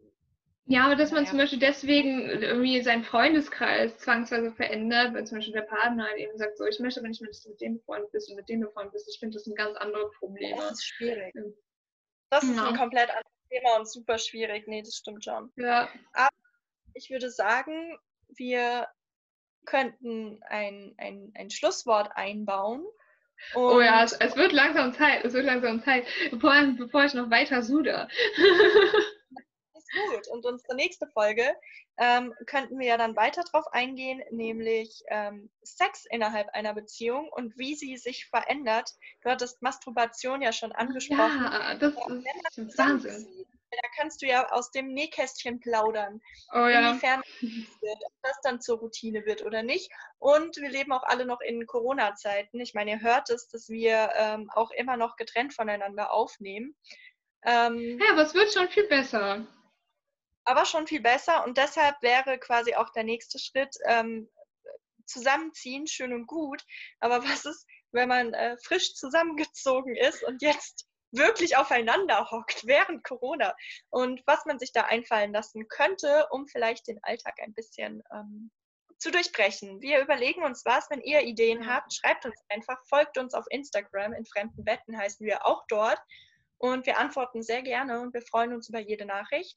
Ja, 0.66 0.84
aber 0.84 0.96
dass 0.96 1.10
man 1.10 1.24
ja. 1.24 1.30
zum 1.30 1.38
Beispiel 1.38 1.58
deswegen 1.58 2.28
irgendwie 2.28 2.82
seinen 2.82 3.02
Freundeskreis 3.02 3.98
zwangsweise 3.98 4.52
verändert, 4.52 5.14
weil 5.14 5.26
zum 5.26 5.38
Beispiel 5.38 5.54
der 5.54 5.62
Partner 5.62 6.06
halt 6.06 6.18
eben 6.18 6.36
sagt, 6.36 6.58
so, 6.58 6.66
ich 6.66 6.78
möchte 6.78 7.00
aber 7.00 7.08
nicht 7.08 7.22
mehr, 7.22 7.30
dass 7.30 7.42
du 7.42 7.48
mit 7.48 7.60
dem 7.60 7.78
befreundet 7.78 8.12
bist 8.12 8.30
und 8.30 8.36
mit 8.36 8.48
dem 8.48 8.60
befreundet 8.60 8.92
bist. 8.92 9.08
Ich 9.12 9.18
finde, 9.18 9.34
das 9.34 9.46
ein 9.46 9.54
ganz 9.54 9.76
anderes 9.78 10.12
Problem. 10.18 10.56
Das 10.58 10.72
ist 10.72 10.84
schwierig. 10.84 11.34
Das 12.30 12.44
ist 12.44 12.54
ja. 12.54 12.68
ein 12.68 12.76
komplett 12.76 13.08
anderes 13.08 13.48
Thema 13.48 13.76
und 13.78 13.90
super 13.90 14.18
schwierig. 14.18 14.68
Nee, 14.68 14.82
das 14.82 14.94
stimmt 14.94 15.24
schon. 15.24 15.50
Ja. 15.56 15.88
Aber 16.12 16.28
ich 16.92 17.08
würde 17.10 17.30
sagen, 17.30 17.98
wir 18.28 18.86
könnten 19.68 20.40
ein, 20.48 20.94
ein, 20.96 21.32
ein 21.34 21.50
Schlusswort 21.50 22.10
einbauen. 22.14 22.84
Und 23.54 23.62
oh 23.62 23.80
ja, 23.80 24.02
es, 24.02 24.14
es, 24.14 24.34
wird 24.34 24.52
langsam 24.52 24.92
Zeit, 24.94 25.24
es 25.24 25.32
wird 25.32 25.44
langsam 25.44 25.82
Zeit, 25.84 26.04
bevor, 26.30 26.54
bevor 26.76 27.04
ich 27.04 27.14
noch 27.14 27.30
weiter 27.30 27.62
sude. 27.62 28.08
ist 29.76 29.90
gut. 29.92 30.28
Und 30.28 30.46
unsere 30.46 30.74
nächste 30.74 31.06
Folge 31.06 31.44
ähm, 31.98 32.34
könnten 32.46 32.78
wir 32.78 32.86
ja 32.86 32.96
dann 32.96 33.16
weiter 33.16 33.42
drauf 33.44 33.66
eingehen, 33.72 34.22
nämlich 34.30 35.02
ähm, 35.08 35.50
Sex 35.62 36.06
innerhalb 36.10 36.48
einer 36.54 36.74
Beziehung 36.74 37.28
und 37.30 37.56
wie 37.58 37.74
sie 37.74 37.96
sich 37.96 38.26
verändert. 38.26 38.90
Du 39.22 39.30
hattest 39.30 39.62
Masturbation 39.62 40.42
ja 40.42 40.52
schon 40.52 40.72
angesprochen. 40.72 41.44
Ja, 41.44 41.74
das 41.74 41.94
ist 42.56 42.78
Wahnsinn 42.78 43.26
da 43.70 43.88
kannst 43.96 44.22
du 44.22 44.26
ja 44.26 44.50
aus 44.50 44.70
dem 44.70 44.92
Nähkästchen 44.92 45.60
plaudern. 45.60 46.20
Oh 46.52 46.66
ja. 46.66 46.90
Inwiefern 46.90 47.22
das 48.22 48.40
dann 48.42 48.60
zur 48.60 48.78
Routine 48.78 49.24
wird 49.26 49.44
oder 49.44 49.62
nicht. 49.62 49.90
Und 50.18 50.56
wir 50.56 50.70
leben 50.70 50.92
auch 50.92 51.02
alle 51.02 51.26
noch 51.26 51.40
in 51.40 51.66
Corona-Zeiten. 51.66 52.60
Ich 52.60 52.74
meine, 52.74 52.92
ihr 52.92 53.00
hört 53.00 53.30
es, 53.30 53.48
dass 53.48 53.68
wir 53.68 54.10
ähm, 54.14 54.50
auch 54.54 54.70
immer 54.72 54.96
noch 54.96 55.16
getrennt 55.16 55.54
voneinander 55.54 56.12
aufnehmen. 56.12 56.76
Ähm, 57.44 57.98
ja, 58.00 58.12
aber 58.12 58.22
es 58.22 58.34
wird 58.34 58.52
schon 58.52 58.68
viel 58.68 58.88
besser. 58.88 59.46
Aber 60.44 60.64
schon 60.64 60.86
viel 60.86 61.00
besser 61.00 61.44
und 61.44 61.58
deshalb 61.58 62.00
wäre 62.00 62.38
quasi 62.38 62.74
auch 62.74 62.90
der 62.90 63.04
nächste 63.04 63.38
Schritt 63.38 63.76
ähm, 63.86 64.30
zusammenziehen, 65.06 65.86
schön 65.86 66.12
und 66.12 66.26
gut. 66.26 66.62
Aber 67.00 67.22
was 67.22 67.44
ist, 67.44 67.66
wenn 67.92 68.08
man 68.08 68.34
äh, 68.34 68.56
frisch 68.58 68.94
zusammengezogen 68.94 69.94
ist 69.96 70.22
und 70.24 70.42
jetzt 70.42 70.86
wirklich 71.10 71.56
aufeinander 71.56 72.30
hockt 72.30 72.62
während 72.66 73.04
Corona 73.04 73.54
und 73.90 74.22
was 74.26 74.44
man 74.46 74.58
sich 74.58 74.72
da 74.72 74.82
einfallen 74.82 75.32
lassen 75.32 75.68
könnte, 75.68 76.26
um 76.30 76.46
vielleicht 76.46 76.86
den 76.86 77.02
Alltag 77.02 77.34
ein 77.42 77.54
bisschen 77.54 78.02
ähm, 78.12 78.50
zu 78.98 79.10
durchbrechen. 79.10 79.80
Wir 79.80 80.00
überlegen 80.00 80.42
uns 80.42 80.64
was. 80.64 80.90
Wenn 80.90 81.00
ihr 81.00 81.22
Ideen 81.22 81.66
habt, 81.66 81.94
schreibt 81.94 82.26
uns 82.26 82.36
einfach, 82.48 82.78
folgt 82.86 83.16
uns 83.16 83.32
auf 83.32 83.46
Instagram. 83.50 84.12
In 84.12 84.26
fremden 84.26 84.64
Betten 84.64 84.98
heißen 84.98 85.24
wir 85.24 85.46
auch 85.46 85.64
dort. 85.68 86.00
Und 86.58 86.86
wir 86.86 86.98
antworten 86.98 87.42
sehr 87.42 87.62
gerne 87.62 88.00
und 88.00 88.12
wir 88.12 88.22
freuen 88.22 88.52
uns 88.52 88.68
über 88.68 88.80
jede 88.80 89.06
Nachricht. 89.06 89.56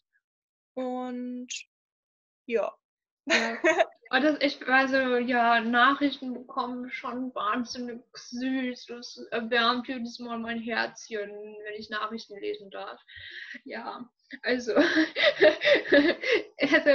Und 0.75 1.49
ja. 2.45 2.71
Ja. 3.25 3.57
Und 4.11 4.23
das, 4.25 4.37
ich, 4.41 4.67
also 4.67 5.15
ja, 5.15 5.61
Nachrichten 5.61 6.33
bekommen 6.33 6.91
schon 6.91 7.33
wahnsinnig 7.33 8.01
süß. 8.13 8.87
Das 8.87 9.17
erwärmt 9.31 9.87
jedes 9.87 10.19
Mal 10.19 10.37
mein 10.37 10.59
Herzchen, 10.59 11.29
wenn 11.29 11.73
ich 11.79 11.89
Nachrichten 11.89 12.37
lesen 12.41 12.69
darf. 12.71 12.99
Ja, 13.63 14.09
also, 14.43 14.75
also 14.75 14.89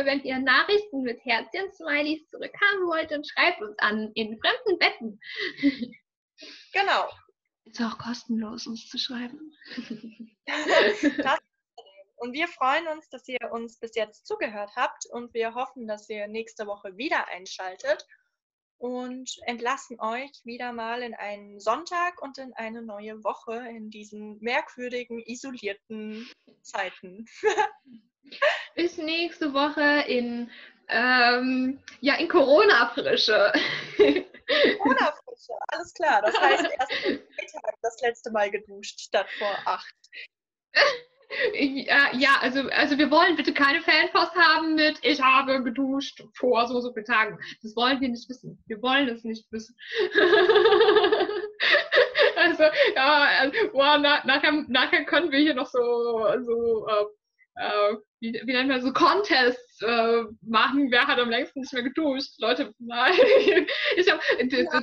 wenn 0.04 0.24
ihr 0.24 0.38
Nachrichten 0.40 1.00
mit 1.02 1.18
Herzchen-Smileys 1.24 2.28
zurückhaben 2.28 2.86
wollt, 2.86 3.10
dann 3.10 3.24
schreibt 3.24 3.62
uns 3.62 3.78
an 3.78 4.12
in 4.12 4.38
fremden 4.38 4.78
Betten. 4.78 5.18
Genau. 6.74 7.08
Ist 7.64 7.80
auch 7.80 7.96
kostenlos, 7.96 8.66
uns 8.66 8.90
zu 8.90 8.98
schreiben. 8.98 9.52
das 10.46 11.38
und 12.16 12.32
wir 12.32 12.48
freuen 12.48 12.88
uns, 12.88 13.08
dass 13.08 13.28
ihr 13.28 13.50
uns 13.50 13.78
bis 13.78 13.94
jetzt 13.94 14.26
zugehört 14.26 14.70
habt 14.74 15.06
und 15.10 15.34
wir 15.34 15.54
hoffen, 15.54 15.86
dass 15.86 16.08
ihr 16.08 16.26
nächste 16.28 16.66
Woche 16.66 16.96
wieder 16.96 17.28
einschaltet 17.28 18.06
und 18.78 19.30
entlassen 19.46 20.00
euch 20.00 20.32
wieder 20.44 20.72
mal 20.72 21.02
in 21.02 21.14
einen 21.14 21.60
Sonntag 21.60 22.20
und 22.22 22.38
in 22.38 22.52
eine 22.54 22.82
neue 22.82 23.22
Woche 23.24 23.56
in 23.68 23.90
diesen 23.90 24.38
merkwürdigen, 24.40 25.22
isolierten 25.26 26.30
Zeiten. 26.62 27.26
Bis 28.74 28.98
nächste 28.98 29.54
Woche 29.54 30.04
in, 30.08 30.50
ähm, 30.88 31.80
ja, 32.00 32.16
in 32.16 32.28
Corona-Frische. 32.28 33.52
Corona-Frische, 33.96 35.52
alles 35.68 35.94
klar. 35.94 36.22
Das 36.22 36.38
heißt, 36.38 36.64
erst 36.64 36.92
Freitag 36.92 37.74
das 37.82 38.00
letzte 38.02 38.30
Mal 38.32 38.50
geduscht 38.50 39.00
statt 39.00 39.28
vor 39.38 39.56
acht. 39.64 39.94
Ja, 41.54 42.10
ja, 42.14 42.38
also, 42.40 42.68
also 42.70 42.98
wir 42.98 43.10
wollen 43.10 43.36
bitte 43.36 43.52
keine 43.52 43.80
Fanpost 43.80 44.34
haben 44.34 44.74
mit 44.74 44.98
ich 45.02 45.20
habe 45.20 45.62
geduscht 45.62 46.22
vor 46.34 46.66
so 46.66 46.80
so 46.80 46.92
vielen 46.92 47.06
Tagen. 47.06 47.38
Das 47.62 47.76
wollen 47.76 48.00
wir 48.00 48.08
nicht 48.08 48.28
wissen. 48.28 48.62
Wir 48.66 48.80
wollen 48.82 49.08
es 49.08 49.24
nicht 49.24 49.50
wissen. 49.52 49.76
also, 52.36 52.62
ja, 52.94 53.28
also, 53.40 53.52
boah, 53.72 53.98
na, 53.98 54.22
nachher, 54.24 54.52
nachher 54.68 55.04
können 55.04 55.30
wir 55.30 55.40
hier 55.40 55.54
noch 55.54 55.66
so, 55.66 55.78
so 56.44 56.86
äh, 56.88 57.04
äh, 57.56 57.96
wie, 58.32 58.42
wie 58.44 58.52
nennt 58.52 58.68
man 58.68 58.82
so 58.82 58.92
Contests 58.92 59.80
äh, 59.82 60.24
machen, 60.42 60.90
wer 60.90 61.06
hat 61.06 61.18
am 61.18 61.30
längsten 61.30 61.60
nicht 61.60 61.72
mehr 61.72 61.82
geduscht. 61.82 62.32
Leute, 62.38 62.72
nein. 62.78 63.14
ich 63.96 64.10
habe 64.10 64.20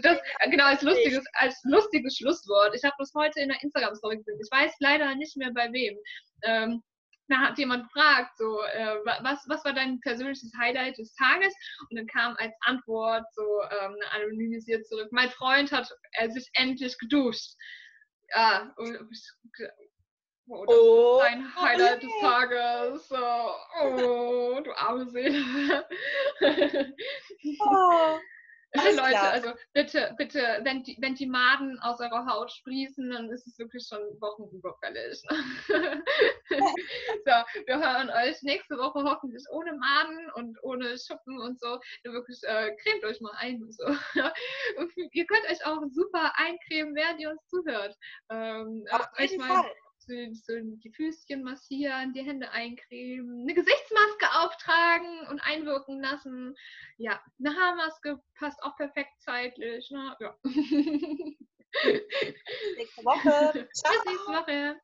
das 0.01 0.19
genau 0.49 0.65
als 0.65 0.81
lustiges, 0.81 1.25
als 1.33 1.59
lustiges 1.63 2.17
Schlusswort. 2.17 2.75
Ich 2.75 2.83
habe 2.83 2.95
das 2.97 3.11
heute 3.15 3.41
in 3.41 3.49
der 3.49 3.61
Instagram-Story 3.61 4.17
gesehen. 4.17 4.39
Ich 4.41 4.51
weiß 4.51 4.73
leider 4.79 5.13
nicht 5.15 5.35
mehr 5.35 5.51
bei 5.53 5.71
wem. 5.71 5.97
Ähm, 6.43 6.81
da 7.29 7.37
hat 7.37 7.57
jemand 7.57 7.83
gefragt, 7.85 8.37
so, 8.37 8.61
äh, 8.63 8.97
was, 9.21 9.43
was 9.47 9.63
war 9.63 9.73
dein 9.73 9.99
persönliches 10.01 10.51
Highlight 10.57 10.97
des 10.97 11.13
Tages? 11.15 11.53
Und 11.89 11.97
dann 11.97 12.07
kam 12.07 12.35
als 12.37 12.53
Antwort 12.61 13.23
so 13.33 13.61
ähm, 13.81 13.95
anonymisiert 14.11 14.85
zurück, 14.87 15.07
mein 15.11 15.29
Freund 15.29 15.71
hat 15.71 15.89
er 16.13 16.29
sich 16.29 16.49
endlich 16.53 16.97
geduscht. 16.97 17.53
Ja, 18.35 18.73
und 18.77 18.97
oh, 20.47 20.65
das 20.65 20.75
Oh, 20.77 21.19
ist 21.19 21.25
dein 21.25 21.55
Highlight 21.55 22.03
des 22.03 22.09
nee. 22.09 22.21
Tages. 22.21 23.11
Oh, 23.81 24.59
du 24.61 24.71
arme 24.77 25.09
Seele. 25.09 25.43
Oh, 27.59 28.19
Leute, 28.75 28.95
klar. 28.95 29.31
also 29.31 29.53
bitte, 29.73 30.15
bitte, 30.17 30.59
wenn 30.63 30.81
die, 30.83 30.97
wenn 30.99 31.13
die 31.13 31.27
Maden 31.27 31.79
aus 31.81 31.99
eurer 31.99 32.25
Haut 32.25 32.51
sprießen, 32.51 33.07
dann 33.11 33.29
ist 33.29 33.45
es 33.45 33.59
wirklich 33.59 33.85
schon 33.87 33.99
wochenüberfällig. 34.19 35.21
so, 35.29 35.35
wir 37.67 37.77
hören 37.77 38.09
euch 38.09 38.41
nächste 38.41 38.75
Woche 38.77 39.03
hoffentlich 39.03 39.43
ohne 39.51 39.73
Maden 39.73 40.31
und 40.35 40.57
ohne 40.63 40.97
Schuppen 40.97 41.39
und 41.39 41.59
so. 41.59 41.79
Ihr 42.03 42.13
wirklich 42.13 42.39
äh, 42.43 42.75
cremt 42.77 43.03
euch 43.05 43.21
mal 43.21 43.35
ein 43.37 43.61
und 43.61 43.75
so. 43.75 43.85
Und 43.85 43.85
ihr 45.13 45.27
könnt 45.27 45.45
euch 45.51 45.63
auch 45.65 45.83
super 45.91 46.33
eincremen, 46.35 46.95
während 46.95 47.19
ihr 47.19 47.29
uns 47.29 47.45
zuhört. 47.47 47.95
Ähm, 48.31 48.85
Auf 48.91 49.07
jeden 49.19 49.37
mal 49.37 49.63
Fall. 49.63 49.71
So, 50.05 50.13
so 50.33 50.53
die 50.59 50.91
Füßchen 50.91 51.43
massieren, 51.43 52.13
die 52.13 52.23
Hände 52.23 52.49
eincremen, 52.51 53.41
eine 53.41 53.53
Gesichtsmaske 53.53 54.25
auftragen 54.41 55.27
und 55.29 55.39
einwirken 55.41 56.01
lassen. 56.01 56.55
Ja, 56.97 57.21
eine 57.39 57.55
Haarmaske 57.55 58.21
passt 58.37 58.61
auch 58.63 58.75
perfekt 58.75 59.19
zeitlich. 59.19 59.89
Ne? 59.91 60.15
Ja. 60.19 60.35
Nächste 62.77 63.03
Woche. 63.03 63.51
Bis 63.69 63.83
nächste 64.05 64.31
Woche. 64.31 64.79